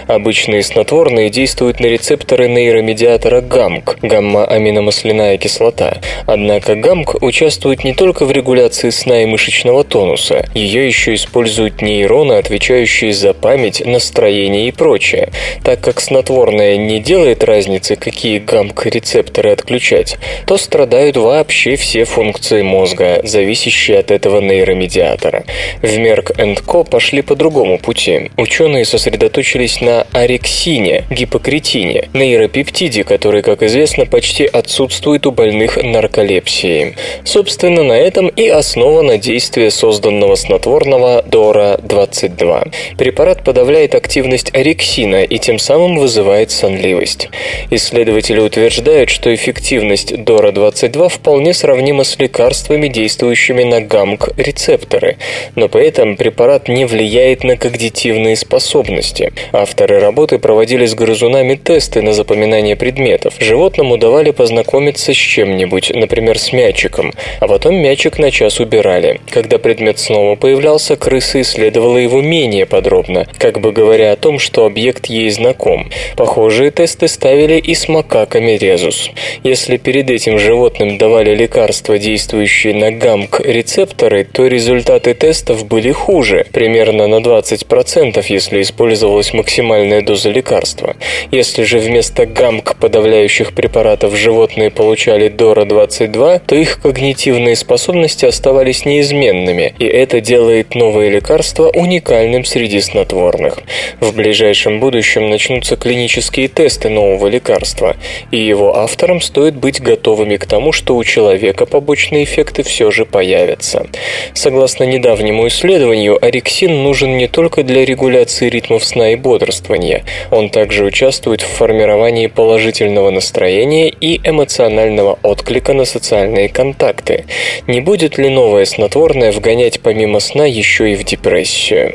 Обычные 0.06 0.62
снотворные 0.62 1.30
действуют 1.30 1.80
на 1.80 1.86
рецепторы 1.86 2.48
нейромедиатора 2.48 3.40
ГАМК– 3.40 3.98
гамма-аминомасляная 4.02 5.38
кислота. 5.38 5.98
Однако 6.26 6.74
ГАМК 6.74 7.22
участвует 7.22 7.84
не 7.84 7.94
только 7.94 8.24
в 8.24 8.32
регуляции 8.32 8.90
сна 8.90 9.22
и 9.22 9.26
мышечного 9.26 9.84
тонуса. 9.84 10.46
Ее 10.54 10.86
еще 10.86 11.14
используют 11.14 11.82
нейроны, 11.82 12.34
отвечающие 12.34 13.12
за 13.12 13.34
память, 13.34 13.84
настроение 13.84 14.68
и 14.68 14.72
прочее. 14.72 15.30
Так 15.64 15.80
как 15.80 16.00
снотворное 16.00 16.76
не 16.76 17.00
делает 17.00 17.44
разницы, 17.44 17.96
какие 17.96 18.38
ГАМК-рецепторы 18.38 19.50
отключать, 19.50 20.16
то 20.46 20.56
страдают 20.56 21.16
вообще 21.16 21.76
все 21.76 21.97
все 21.98 22.04
функции 22.04 22.62
мозга, 22.62 23.20
зависящие 23.24 23.98
от 23.98 24.12
этого 24.12 24.40
нейромедиатора. 24.40 25.44
В 25.82 25.86
Merck 25.86 26.36
Co. 26.64 26.88
пошли 26.88 27.22
по 27.22 27.34
другому 27.34 27.78
пути. 27.78 28.30
Ученые 28.36 28.84
сосредоточились 28.84 29.80
на 29.80 30.06
орексине, 30.12 31.04
гипокретине, 31.10 32.08
нейропептиде, 32.14 33.02
который, 33.02 33.42
как 33.42 33.64
известно, 33.64 34.06
почти 34.06 34.46
отсутствует 34.46 35.26
у 35.26 35.32
больных 35.32 35.76
нарколепсией. 35.82 36.94
Собственно, 37.24 37.82
на 37.82 37.94
этом 37.94 38.28
и 38.28 38.46
основано 38.46 39.18
действие 39.18 39.70
созданного 39.70 40.36
снотворного 40.36 41.24
Дора-22. 41.26 42.72
Препарат 42.96 43.42
подавляет 43.42 43.96
активность 43.96 44.54
орексина 44.54 45.24
и 45.24 45.38
тем 45.38 45.58
самым 45.58 45.98
вызывает 45.98 46.52
сонливость. 46.52 47.28
Исследователи 47.70 48.38
утверждают, 48.38 49.10
что 49.10 49.34
эффективность 49.34 50.24
Дора-22 50.24 51.08
вполне 51.08 51.52
сравнима 51.54 51.87
сравнимо 51.88 52.04
с 52.04 52.18
лекарствами, 52.18 52.88
действующими 52.88 53.64
на 53.64 53.80
ГАМК-рецепторы, 53.80 55.16
но 55.54 55.68
при 55.68 55.86
этом 55.86 56.16
препарат 56.16 56.68
не 56.68 56.84
влияет 56.84 57.44
на 57.44 57.56
когнитивные 57.56 58.36
способности. 58.36 59.32
Авторы 59.52 59.98
работы 59.98 60.38
проводили 60.38 60.84
с 60.84 60.94
грызунами 60.94 61.54
тесты 61.54 62.02
на 62.02 62.12
запоминание 62.12 62.76
предметов. 62.76 63.34
Животному 63.40 63.96
давали 63.96 64.32
познакомиться 64.32 65.14
с 65.14 65.16
чем-нибудь, 65.16 65.92
например, 65.94 66.38
с 66.38 66.52
мячиком, 66.52 67.12
а 67.40 67.48
потом 67.48 67.76
мячик 67.76 68.18
на 68.18 68.30
час 68.30 68.60
убирали. 68.60 69.20
Когда 69.30 69.58
предмет 69.58 69.98
снова 69.98 70.36
появлялся, 70.36 70.96
крыса 70.96 71.40
исследовала 71.40 71.96
его 71.96 72.20
менее 72.20 72.66
подробно, 72.66 73.26
как 73.38 73.60
бы 73.60 73.72
говоря 73.72 74.12
о 74.12 74.16
том, 74.16 74.38
что 74.38 74.66
объект 74.66 75.06
ей 75.06 75.30
знаком. 75.30 75.88
Похожие 76.16 76.70
тесты 76.70 77.08
ставили 77.08 77.58
и 77.58 77.74
с 77.74 77.88
макаками 77.88 78.58
резус. 78.58 79.10
Если 79.42 79.78
перед 79.78 80.10
этим 80.10 80.38
животным 80.38 80.98
давали 80.98 81.34
лекарства, 81.34 81.77
лекарства, 81.78 81.98
действующие 81.98 82.74
на 82.74 82.90
ГАМК-рецепторы, 82.90 84.24
то 84.24 84.46
результаты 84.46 85.14
тестов 85.14 85.66
были 85.66 85.92
хуже, 85.92 86.44
примерно 86.52 87.06
на 87.06 87.20
20%, 87.20 88.24
если 88.28 88.62
использовалась 88.62 89.32
максимальная 89.32 90.02
доза 90.02 90.30
лекарства. 90.30 90.96
Если 91.30 91.64
же 91.64 91.78
вместо 91.78 92.26
ГАМК 92.26 92.76
подавляющих 92.76 93.52
препаратов 93.52 94.16
животные 94.16 94.70
получали 94.70 95.28
ДОРА-22, 95.28 96.42
то 96.46 96.54
их 96.56 96.80
когнитивные 96.80 97.54
способности 97.56 98.26
оставались 98.26 98.84
неизменными, 98.84 99.74
и 99.78 99.84
это 99.84 100.20
делает 100.20 100.74
новые 100.74 101.10
лекарства 101.10 101.70
уникальным 101.74 102.44
среди 102.44 102.80
снотворных. 102.80 103.58
В 104.00 104.14
ближайшем 104.14 104.80
будущем 104.80 105.30
начнутся 105.30 105.76
клинические 105.76 106.48
тесты 106.48 106.88
нового 106.88 107.28
лекарства, 107.28 107.96
и 108.32 108.38
его 108.38 108.76
авторам 108.76 109.20
стоит 109.20 109.54
быть 109.54 109.80
готовыми 109.80 110.36
к 110.36 110.46
тому, 110.46 110.72
что 110.72 110.96
у 110.96 111.04
человека 111.04 111.57
человека 111.58 111.66
побочные 111.66 112.24
эффекты 112.24 112.62
все 112.62 112.90
же 112.90 113.04
появятся. 113.04 113.86
Согласно 114.34 114.84
недавнему 114.84 115.46
исследованию, 115.48 116.18
орексин 116.24 116.82
нужен 116.82 117.16
не 117.16 117.26
только 117.26 117.62
для 117.62 117.84
регуляции 117.84 118.48
ритмов 118.48 118.84
сна 118.84 119.12
и 119.12 119.16
бодрствования, 119.16 120.04
он 120.30 120.50
также 120.50 120.84
участвует 120.84 121.42
в 121.42 121.46
формировании 121.46 122.28
положительного 122.28 123.10
настроения 123.10 123.88
и 123.88 124.20
эмоционального 124.24 125.18
отклика 125.22 125.72
на 125.74 125.84
социальные 125.84 126.48
контакты. 126.48 127.24
Не 127.66 127.80
будет 127.80 128.18
ли 128.18 128.28
новое 128.28 128.64
снотворное 128.64 129.32
вгонять 129.32 129.80
помимо 129.80 130.20
сна 130.20 130.46
еще 130.46 130.92
и 130.92 130.96
в 130.96 131.04
депрессию? 131.04 131.94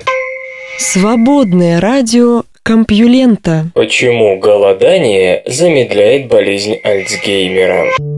Свободное 0.78 1.80
радио 1.80 2.44
Компьюлента. 2.64 3.66
Почему 3.74 4.40
голодание 4.40 5.44
замедляет 5.46 6.28
болезнь 6.30 6.80
Альцгеймера? 6.82 8.13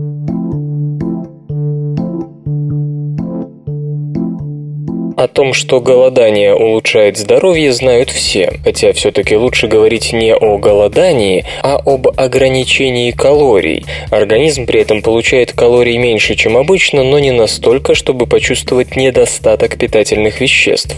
О 5.15 5.29
том, 5.29 5.53
что 5.53 5.79
голодание 5.79 6.53
улучшает 6.53 7.15
здоровье, 7.15 7.71
знают 7.71 8.09
все, 8.09 8.59
хотя 8.65 8.91
все-таки 8.91 9.37
лучше 9.37 9.67
говорить 9.67 10.11
не 10.11 10.35
о 10.35 10.57
голодании, 10.57 11.45
а 11.63 11.77
об 11.77 12.09
ограничении 12.17 13.11
калорий. 13.11 13.85
Организм 14.11 14.65
при 14.65 14.81
этом 14.81 15.01
получает 15.01 15.53
калорий 15.53 15.95
меньше, 15.97 16.35
чем 16.35 16.57
обычно, 16.57 17.05
но 17.05 17.19
не 17.19 17.31
настолько, 17.31 17.95
чтобы 17.95 18.27
почувствовать 18.27 18.97
недостаток 18.97 19.77
питательных 19.77 20.41
веществ. 20.41 20.93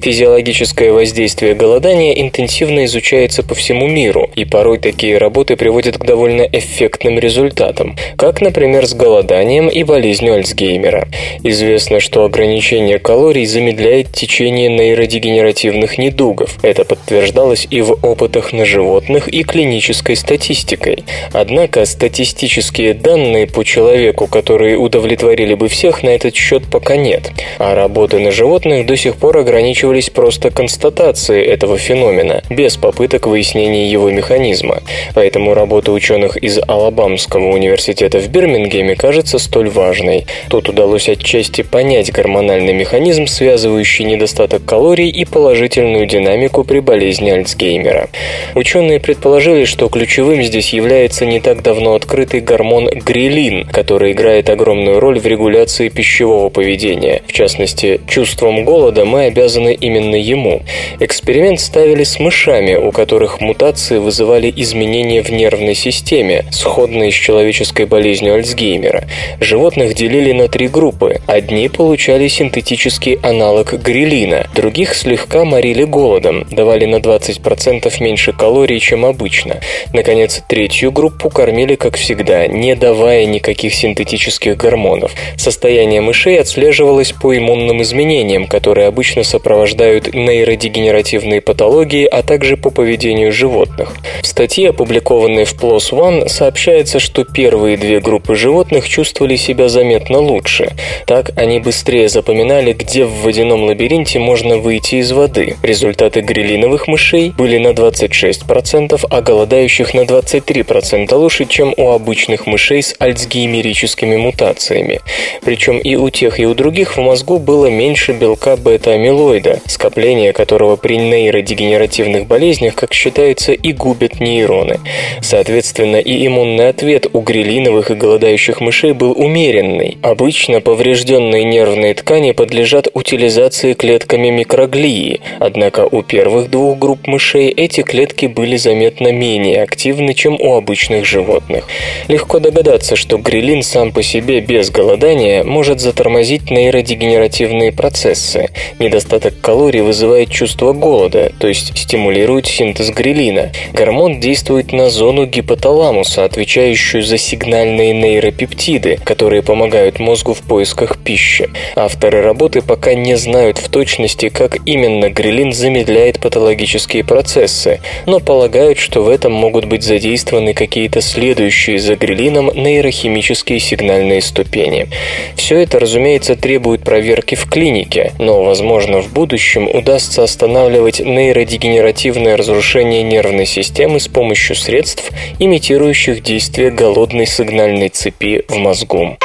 Физиологическое 0.00 0.90
воздействие 0.92 1.52
голодания 1.54 2.14
интенсивно 2.14 2.86
изучается 2.86 3.42
по 3.42 3.54
всему 3.54 3.86
миру, 3.86 4.30
и 4.36 4.46
порой 4.46 4.78
такие 4.78 5.18
работы 5.18 5.56
приводят 5.56 5.98
к 5.98 6.06
довольно 6.06 6.42
эффектным 6.50 7.18
результатам, 7.18 7.94
как, 8.16 8.40
например, 8.40 8.86
с 8.86 8.94
голоданием 8.94 9.68
и 9.68 9.82
болезнью 9.82 10.32
Альцгеймера. 10.36 11.08
Известно, 11.42 12.00
что 12.00 12.24
ограничение 12.24 12.98
калорий 12.98 13.49
замедляет 13.50 14.12
течение 14.12 14.68
нейродегенеративных 14.68 15.98
недугов. 15.98 16.58
Это 16.62 16.84
подтверждалось 16.84 17.66
и 17.70 17.82
в 17.82 17.92
опытах 18.04 18.52
на 18.52 18.64
животных, 18.64 19.28
и 19.28 19.42
клинической 19.42 20.16
статистикой. 20.16 21.04
Однако 21.32 21.84
статистические 21.84 22.94
данные 22.94 23.46
по 23.46 23.64
человеку, 23.64 24.26
которые 24.26 24.78
удовлетворили 24.78 25.54
бы 25.54 25.68
всех, 25.68 26.02
на 26.02 26.10
этот 26.10 26.34
счет 26.34 26.62
пока 26.70 26.96
нет. 26.96 27.32
А 27.58 27.74
работы 27.74 28.18
на 28.18 28.30
животных 28.30 28.86
до 28.86 28.96
сих 28.96 29.16
пор 29.16 29.38
ограничивались 29.38 30.10
просто 30.10 30.50
констатацией 30.50 31.44
этого 31.44 31.76
феномена, 31.76 32.42
без 32.48 32.76
попыток 32.76 33.26
выяснения 33.26 33.90
его 33.90 34.10
механизма. 34.10 34.82
Поэтому 35.14 35.54
работа 35.54 35.92
ученых 35.92 36.36
из 36.36 36.58
Алабамского 36.66 37.48
университета 37.48 38.18
в 38.18 38.28
Бирмингеме 38.28 38.94
кажется 38.94 39.38
столь 39.38 39.68
важной. 39.68 40.26
Тут 40.48 40.68
удалось 40.68 41.08
отчасти 41.08 41.62
понять 41.62 42.12
гормональный 42.12 42.72
механизм, 42.72 43.26
связывающий 43.40 44.04
недостаток 44.04 44.66
калорий 44.66 45.08
и 45.08 45.24
положительную 45.24 46.04
динамику 46.04 46.62
при 46.62 46.80
болезни 46.80 47.30
Альцгеймера. 47.30 48.10
Ученые 48.54 49.00
предположили, 49.00 49.64
что 49.64 49.88
ключевым 49.88 50.42
здесь 50.42 50.74
является 50.74 51.24
не 51.24 51.40
так 51.40 51.62
давно 51.62 51.94
открытый 51.94 52.40
гормон 52.40 52.90
грилин, 52.90 53.66
который 53.68 54.12
играет 54.12 54.50
огромную 54.50 55.00
роль 55.00 55.18
в 55.18 55.26
регуляции 55.26 55.88
пищевого 55.88 56.50
поведения. 56.50 57.22
В 57.26 57.32
частности, 57.32 58.02
чувством 58.06 58.66
голода 58.66 59.06
мы 59.06 59.24
обязаны 59.24 59.72
именно 59.72 60.16
ему. 60.16 60.60
Эксперимент 60.98 61.60
ставили 61.60 62.04
с 62.04 62.20
мышами, 62.20 62.74
у 62.74 62.92
которых 62.92 63.40
мутации 63.40 63.96
вызывали 63.96 64.52
изменения 64.54 65.22
в 65.22 65.30
нервной 65.30 65.74
системе, 65.74 66.44
сходные 66.50 67.10
с 67.10 67.14
человеческой 67.14 67.86
болезнью 67.86 68.34
Альцгеймера. 68.34 69.04
Животных 69.40 69.94
делили 69.94 70.32
на 70.32 70.48
три 70.48 70.68
группы. 70.68 71.22
Одни 71.26 71.70
получали 71.70 72.28
синтетический 72.28 73.18
аналог 73.30 73.72
грилина, 73.72 74.46
других 74.54 74.94
слегка 74.94 75.44
морили 75.44 75.84
голодом, 75.84 76.46
давали 76.50 76.84
на 76.84 76.96
20% 76.96 78.02
меньше 78.02 78.32
калорий, 78.32 78.80
чем 78.80 79.04
обычно. 79.04 79.60
Наконец, 79.92 80.42
третью 80.48 80.92
группу 80.92 81.30
кормили, 81.30 81.76
как 81.76 81.96
всегда, 81.96 82.46
не 82.46 82.74
давая 82.74 83.26
никаких 83.26 83.74
синтетических 83.74 84.56
гормонов. 84.56 85.12
Состояние 85.36 86.00
мышей 86.00 86.40
отслеживалось 86.40 87.12
по 87.12 87.36
иммунным 87.36 87.82
изменениям, 87.82 88.46
которые 88.46 88.88
обычно 88.88 89.22
сопровождают 89.22 90.12
нейродегенеративные 90.12 91.40
патологии, 91.40 92.04
а 92.06 92.22
также 92.22 92.56
по 92.56 92.70
поведению 92.70 93.32
животных. 93.32 93.94
В 94.22 94.26
статье, 94.26 94.70
опубликованной 94.70 95.44
в 95.44 95.54
PLOS 95.54 95.92
ONE, 95.92 96.28
сообщается, 96.28 96.98
что 96.98 97.24
первые 97.24 97.76
две 97.76 98.00
группы 98.00 98.34
животных 98.34 98.88
чувствовали 98.88 99.36
себя 99.36 99.68
заметно 99.68 100.18
лучше. 100.18 100.72
Так 101.06 101.30
они 101.36 101.60
быстрее 101.60 102.08
запоминали, 102.08 102.72
где 102.72 103.04
в 103.04 103.19
водяном 103.20 103.64
лабиринте 103.64 104.18
можно 104.18 104.58
выйти 104.58 104.96
из 104.96 105.12
воды. 105.12 105.56
Результаты 105.62 106.20
грилиновых 106.20 106.88
мышей 106.88 107.32
были 107.36 107.58
на 107.58 107.68
26%, 107.68 109.04
а 109.08 109.20
голодающих 109.20 109.94
на 109.94 110.00
23% 110.00 111.14
лучше, 111.14 111.44
чем 111.44 111.74
у 111.76 111.90
обычных 111.90 112.46
мышей 112.46 112.82
с 112.82 112.94
альцгеймерическими 112.98 114.16
мутациями. 114.16 115.00
Причем 115.42 115.78
и 115.78 115.96
у 115.96 116.10
тех, 116.10 116.40
и 116.40 116.46
у 116.46 116.54
других 116.54 116.96
в 116.96 117.00
мозгу 117.00 117.38
было 117.38 117.66
меньше 117.66 118.12
белка 118.12 118.56
бета-амилоида, 118.56 119.60
скопление 119.66 120.32
которого 120.32 120.76
при 120.76 120.96
нейродегенеративных 120.96 122.26
болезнях, 122.26 122.74
как 122.74 122.92
считается, 122.94 123.52
и 123.52 123.72
губит 123.72 124.20
нейроны. 124.20 124.80
Соответственно, 125.20 125.96
и 125.96 126.26
иммунный 126.26 126.68
ответ 126.68 127.06
у 127.12 127.20
грилиновых 127.20 127.90
и 127.90 127.94
голодающих 127.94 128.60
мышей 128.60 128.92
был 128.92 129.12
умеренный. 129.12 129.98
Обычно 130.02 130.60
поврежденные 130.60 131.44
нервные 131.44 131.94
ткани 131.94 132.32
подлежат 132.32 132.88
утилизации 132.92 133.09
клетками 133.16 134.28
микроглии, 134.28 135.20
однако 135.38 135.86
у 135.90 136.02
первых 136.02 136.50
двух 136.50 136.78
групп 136.78 137.06
мышей 137.06 137.48
эти 137.48 137.82
клетки 137.82 138.26
были 138.26 138.56
заметно 138.56 139.12
менее 139.12 139.62
активны, 139.62 140.14
чем 140.14 140.34
у 140.40 140.54
обычных 140.54 141.04
животных. 141.04 141.66
Легко 142.08 142.38
догадаться, 142.38 142.96
что 142.96 143.18
грилин 143.18 143.62
сам 143.62 143.92
по 143.92 144.02
себе 144.02 144.40
без 144.40 144.70
голодания 144.70 145.44
может 145.44 145.80
затормозить 145.80 146.50
нейродегенеративные 146.50 147.72
процессы. 147.72 148.50
Недостаток 148.78 149.40
калорий 149.40 149.80
вызывает 149.80 150.30
чувство 150.30 150.72
голода, 150.72 151.32
то 151.38 151.48
есть 151.48 151.76
стимулирует 151.76 152.46
синтез 152.46 152.90
грилина. 152.90 153.50
Гормон 153.72 154.20
действует 154.20 154.72
на 154.72 154.90
зону 154.90 155.26
гипоталамуса, 155.26 156.24
отвечающую 156.24 157.02
за 157.02 157.18
сигнальные 157.18 157.92
нейропептиды, 157.92 158.98
которые 159.04 159.42
помогают 159.42 159.98
мозгу 159.98 160.34
в 160.34 160.42
поисках 160.42 160.98
пищи. 160.98 161.48
Авторы 161.76 162.22
работы 162.22 162.62
пока 162.62 162.94
не 163.02 163.16
знают 163.16 163.58
в 163.58 163.68
точности, 163.68 164.28
как 164.28 164.58
именно 164.66 165.10
грилин 165.10 165.52
замедляет 165.52 166.20
патологические 166.20 167.04
процессы, 167.04 167.80
но 168.06 168.20
полагают, 168.20 168.78
что 168.78 169.02
в 169.02 169.08
этом 169.08 169.32
могут 169.32 169.64
быть 169.64 169.82
задействованы 169.82 170.54
какие-то 170.54 171.00
следующие 171.00 171.78
за 171.78 171.96
грилином 171.96 172.50
нейрохимические 172.54 173.58
сигнальные 173.60 174.20
ступени. 174.20 174.88
Все 175.36 175.58
это, 175.58 175.78
разумеется, 175.78 176.36
требует 176.36 176.82
проверки 176.82 177.34
в 177.34 177.48
клинике, 177.48 178.12
но, 178.18 178.42
возможно, 178.44 179.00
в 179.00 179.12
будущем 179.12 179.68
удастся 179.68 180.22
останавливать 180.22 181.00
нейродегенеративное 181.00 182.36
разрушение 182.36 183.02
нервной 183.02 183.46
системы 183.46 184.00
с 184.00 184.08
помощью 184.08 184.56
средств, 184.56 185.10
имитирующих 185.38 186.22
действие 186.22 186.70
голодной 186.70 187.26
сигнальной 187.26 187.88
цепи 187.88 188.44
в 188.48 188.56
мозгу. 188.56 189.16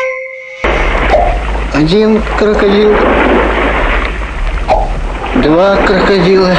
Один 1.73 2.21
крокодил, 2.39 2.95
два 5.45 5.75
крокодила, 5.75 6.55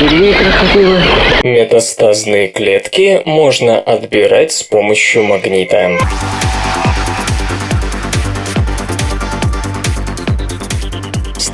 три 0.00 0.34
крокодила. 0.34 0.98
Метастазные 1.44 2.48
клетки 2.48 3.22
можно 3.24 3.78
отбирать 3.78 4.50
с 4.50 4.64
помощью 4.64 5.22
магнита. 5.22 5.98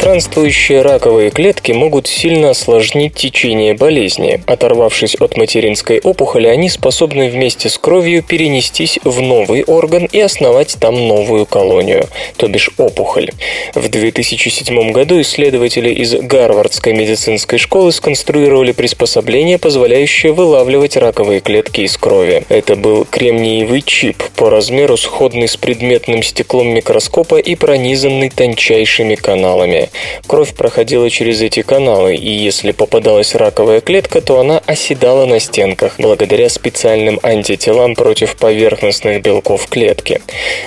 Странствующие 0.08 0.80
раковые 0.80 1.28
клетки 1.30 1.72
могут 1.72 2.06
сильно 2.06 2.48
осложнить 2.50 3.12
течение 3.12 3.74
болезни. 3.74 4.40
Оторвавшись 4.46 5.14
от 5.16 5.36
материнской 5.36 6.00
опухоли, 6.00 6.46
они 6.46 6.70
способны 6.70 7.28
вместе 7.28 7.68
с 7.68 7.76
кровью 7.76 8.22
перенестись 8.22 8.98
в 9.04 9.20
новый 9.20 9.64
орган 9.64 10.06
и 10.10 10.18
основать 10.18 10.78
там 10.80 10.94
новую 10.94 11.44
колонию, 11.44 12.08
то 12.38 12.48
бишь 12.48 12.70
опухоль. 12.78 13.28
В 13.74 13.86
2007 13.86 14.92
году 14.92 15.20
исследователи 15.20 15.90
из 15.90 16.14
Гарвардской 16.14 16.94
медицинской 16.94 17.58
школы 17.58 17.92
сконструировали 17.92 18.72
приспособление, 18.72 19.58
позволяющее 19.58 20.32
вылавливать 20.32 20.96
раковые 20.96 21.40
клетки 21.40 21.82
из 21.82 21.98
крови. 21.98 22.44
Это 22.48 22.76
был 22.76 23.04
кремниевый 23.04 23.82
чип, 23.82 24.22
по 24.36 24.48
размеру 24.48 24.96
сходный 24.96 25.48
с 25.48 25.58
предметным 25.58 26.22
стеклом 26.22 26.68
микроскопа 26.68 27.38
и 27.38 27.54
пронизанный 27.56 28.30
тончайшими 28.30 29.14
каналами. 29.14 29.90
Кровь 30.26 30.54
проходила 30.54 31.08
через 31.08 31.40
эти 31.40 31.62
каналы, 31.62 32.14
и 32.14 32.30
если 32.30 32.72
попадалась 32.72 33.34
раковая 33.34 33.80
клетка, 33.80 34.20
то 34.20 34.40
она 34.40 34.60
оседала 34.66 35.24
на 35.26 35.40
стенках, 35.40 35.94
благодаря 35.98 36.48
специальным 36.48 37.18
антителам 37.22 37.94
против 37.94 38.36
поверхностных 38.36 39.22
белков 39.22 39.66
клетки. 39.68 40.20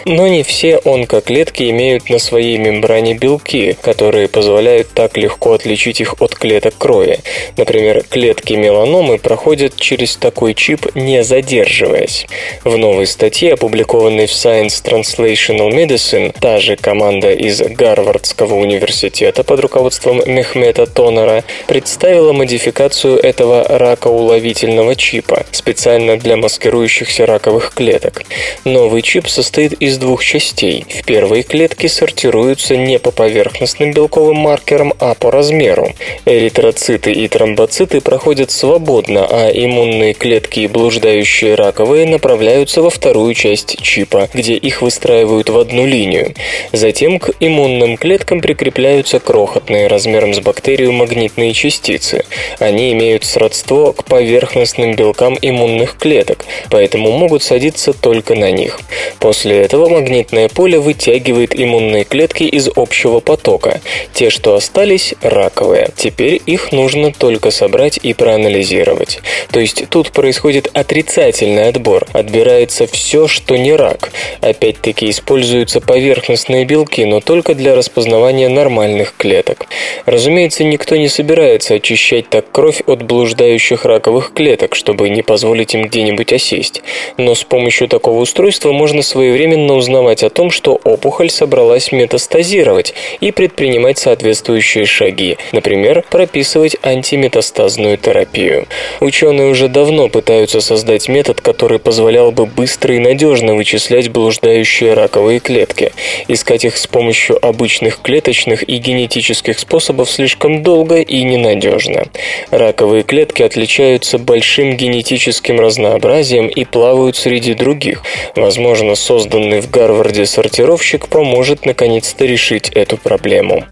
Но 0.05 0.27
не 0.27 0.41
все 0.43 0.79
онкоклетки 0.83 1.69
имеют 1.69 2.09
на 2.09 2.17
своей 2.17 2.57
мембране 2.57 3.13
белки, 3.13 3.77
которые 3.81 4.27
позволяют 4.27 4.89
так 4.93 5.17
легко 5.17 5.53
отличить 5.53 6.01
их 6.01 6.15
от 6.19 6.33
клеток 6.35 6.75
крови. 6.77 7.19
Например, 7.57 8.03
клетки 8.09 8.53
меланомы 8.53 9.19
проходят 9.19 9.75
через 9.75 10.15
такой 10.15 10.55
чип, 10.55 10.87
не 10.95 11.23
задерживаясь. 11.23 12.25
В 12.63 12.77
новой 12.77 13.05
статье, 13.05 13.53
опубликованной 13.53 14.25
в 14.25 14.31
Science 14.31 14.83
Translational 14.83 15.69
Medicine, 15.69 16.33
та 16.39 16.59
же 16.59 16.75
команда 16.75 17.31
из 17.31 17.61
Гарвардского 17.61 18.55
университета 18.55 19.20
университета 19.21 19.43
под 19.43 19.59
руководством 19.59 20.21
Мехмета 20.25 20.85
Тонера 20.85 21.43
представила 21.67 22.33
модификацию 22.33 23.17
этого 23.19 23.63
ракоуловительного 23.67 24.95
чипа 24.95 25.45
специально 25.51 26.17
для 26.17 26.37
маскирующихся 26.37 27.25
раковых 27.25 27.73
клеток. 27.73 28.23
Новый 28.65 29.01
чип 29.01 29.27
состоит 29.27 29.73
из 29.73 29.97
двух 29.97 30.23
частей. 30.23 30.85
В 30.89 31.05
первой 31.05 31.43
клетке 31.43 31.87
сортируются 31.87 32.75
не 32.75 32.97
по 32.99 33.11
поверхностным 33.11 33.93
белковым 33.93 34.37
маркерам, 34.37 34.93
а 34.99 35.13
по 35.13 35.31
размеру. 35.31 35.93
Эритроциты 36.25 37.11
и 37.11 37.27
тромбоциты 37.27 38.01
проходят 38.01 38.51
свободно, 38.51 39.27
а 39.29 39.49
иммунные 39.49 40.13
клетки 40.13 40.61
и 40.61 40.67
блуждающие 40.67 41.55
раковые 41.55 42.07
направляются 42.07 42.81
во 42.81 42.89
вторую 42.89 43.33
часть 43.33 43.81
чипа, 43.81 44.29
где 44.33 44.55
их 44.55 44.81
выстраивают 44.81 45.49
в 45.49 45.57
одну 45.57 45.85
линию. 45.85 46.33
Затем 46.71 47.19
к 47.19 47.31
иммунным 47.39 47.97
клеткам 47.97 48.41
прикрепляют 48.41 49.00
выделяются 49.01 49.19
крохотные 49.19 49.87
размером 49.87 50.33
с 50.33 50.39
бактерию 50.39 50.91
магнитные 50.91 51.53
частицы. 51.53 52.23
Они 52.59 52.91
имеют 52.93 53.25
сродство 53.25 53.93
к 53.93 54.03
поверхностным 54.05 54.95
белкам 54.95 55.37
иммунных 55.41 55.97
клеток, 55.97 56.45
поэтому 56.69 57.11
могут 57.11 57.41
садиться 57.41 57.93
только 57.93 58.35
на 58.35 58.51
них. 58.51 58.79
После 59.19 59.61
этого 59.61 59.89
магнитное 59.89 60.49
поле 60.49 60.79
вытягивает 60.79 61.59
иммунные 61.59 62.03
клетки 62.03 62.43
из 62.43 62.69
общего 62.75 63.21
потока. 63.21 63.81
Те, 64.13 64.29
что 64.29 64.55
остались, 64.55 65.15
раковые. 65.21 65.89
Теперь 65.95 66.39
их 66.45 66.71
нужно 66.71 67.11
только 67.11 67.51
собрать 67.51 67.99
и 68.03 68.13
проанализировать. 68.13 69.19
То 69.51 69.59
есть 69.59 69.89
тут 69.89 70.11
происходит 70.11 70.69
отрицательный 70.73 71.69
отбор. 71.69 72.07
Отбирается 72.13 72.85
все, 72.85 73.27
что 73.27 73.57
не 73.57 73.73
рак. 73.73 74.11
Опять-таки 74.41 75.09
используются 75.09 75.81
поверхностные 75.81 76.65
белки, 76.65 77.05
но 77.05 77.19
только 77.19 77.55
для 77.55 77.75
распознавания 77.75 78.49
нормальных 78.49 78.90
нормальных 78.91 79.13
клеток. 79.17 79.65
Разумеется, 80.05 80.63
никто 80.63 80.95
не 80.95 81.07
собирается 81.07 81.75
очищать 81.75 82.29
так 82.29 82.51
кровь 82.51 82.81
от 82.85 83.03
блуждающих 83.03 83.85
раковых 83.85 84.33
клеток, 84.33 84.75
чтобы 84.75 85.09
не 85.09 85.21
позволить 85.21 85.73
им 85.73 85.83
где-нибудь 85.83 86.33
осесть. 86.33 86.81
Но 87.17 87.35
с 87.35 87.43
помощью 87.43 87.87
такого 87.87 88.21
устройства 88.21 88.71
можно 88.71 89.01
своевременно 89.01 89.75
узнавать 89.75 90.23
о 90.23 90.29
том, 90.29 90.51
что 90.51 90.79
опухоль 90.83 91.29
собралась 91.29 91.91
метастазировать 91.91 92.93
и 93.19 93.31
предпринимать 93.31 93.97
соответствующие 93.97 94.85
шаги, 94.85 95.37
например, 95.51 96.03
прописывать 96.09 96.77
антиметастазную 96.83 97.97
терапию. 97.97 98.67
Ученые 98.99 99.49
уже 99.49 99.67
давно 99.67 100.09
пытаются 100.09 100.61
создать 100.61 101.07
метод, 101.07 101.41
который 101.41 101.79
позволял 101.79 102.31
бы 102.31 102.45
быстро 102.45 102.95
и 102.95 102.99
надежно 102.99 103.55
вычислять 103.55 104.09
блуждающие 104.09 104.93
раковые 104.93 105.39
клетки. 105.39 105.91
Искать 106.27 106.65
их 106.65 106.77
с 106.77 106.87
помощью 106.87 107.43
обычных 107.45 108.01
клеточных 108.01 108.63
и 108.63 108.80
генетических 108.81 109.59
способов 109.59 110.09
слишком 110.09 110.63
долго 110.63 110.97
и 110.97 111.23
ненадежно. 111.23 112.05
Раковые 112.49 113.03
клетки 113.03 113.43
отличаются 113.43 114.17
большим 114.17 114.75
генетическим 114.75 115.59
разнообразием 115.59 116.47
и 116.47 116.65
плавают 116.65 117.15
среди 117.15 117.53
других. 117.53 118.03
Возможно, 118.35 118.95
созданный 118.95 119.61
в 119.61 119.69
Гарварде 119.69 120.25
сортировщик 120.25 121.07
поможет 121.07 121.65
наконец-то 121.65 122.25
решить 122.25 122.69
эту 122.69 122.97
проблему. 122.97 123.65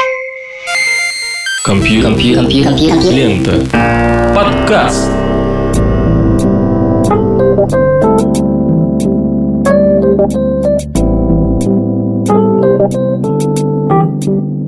Компьютер. 1.65 2.11
Компьютер. 2.11 2.43
Компьютер. 2.63 3.11
Лента. 3.11 4.33
Подкаст. 4.35 5.09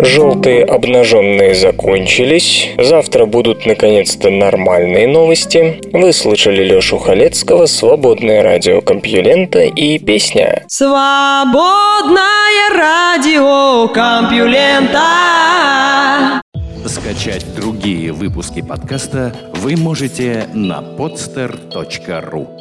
Желтые 0.04 0.64
обнаженные 0.64 1.54
закончились. 1.54 2.70
Завтра 2.80 3.26
будут 3.26 3.66
наконец-то 3.68 4.30
нормальные 4.30 5.08
новости. 5.08 5.80
Вы 5.93 6.12
слышали 6.12 6.64
Лешу 6.64 6.97
Халецкого, 6.97 7.68
Свободное 7.68 8.41
радио 8.41 8.82
Компьюлента 8.82 9.62
и 9.62 9.99
песня. 9.99 10.64
Свободное 10.68 12.22
радио 12.76 13.88
Компьюлента. 13.89 15.02
Скачать 16.86 17.45
другие 17.56 18.12
выпуски 18.12 18.62
подкаста 18.62 19.36
вы 19.54 19.78
можете 19.78 20.47
на 20.54 20.82
podster.ru 20.82 22.61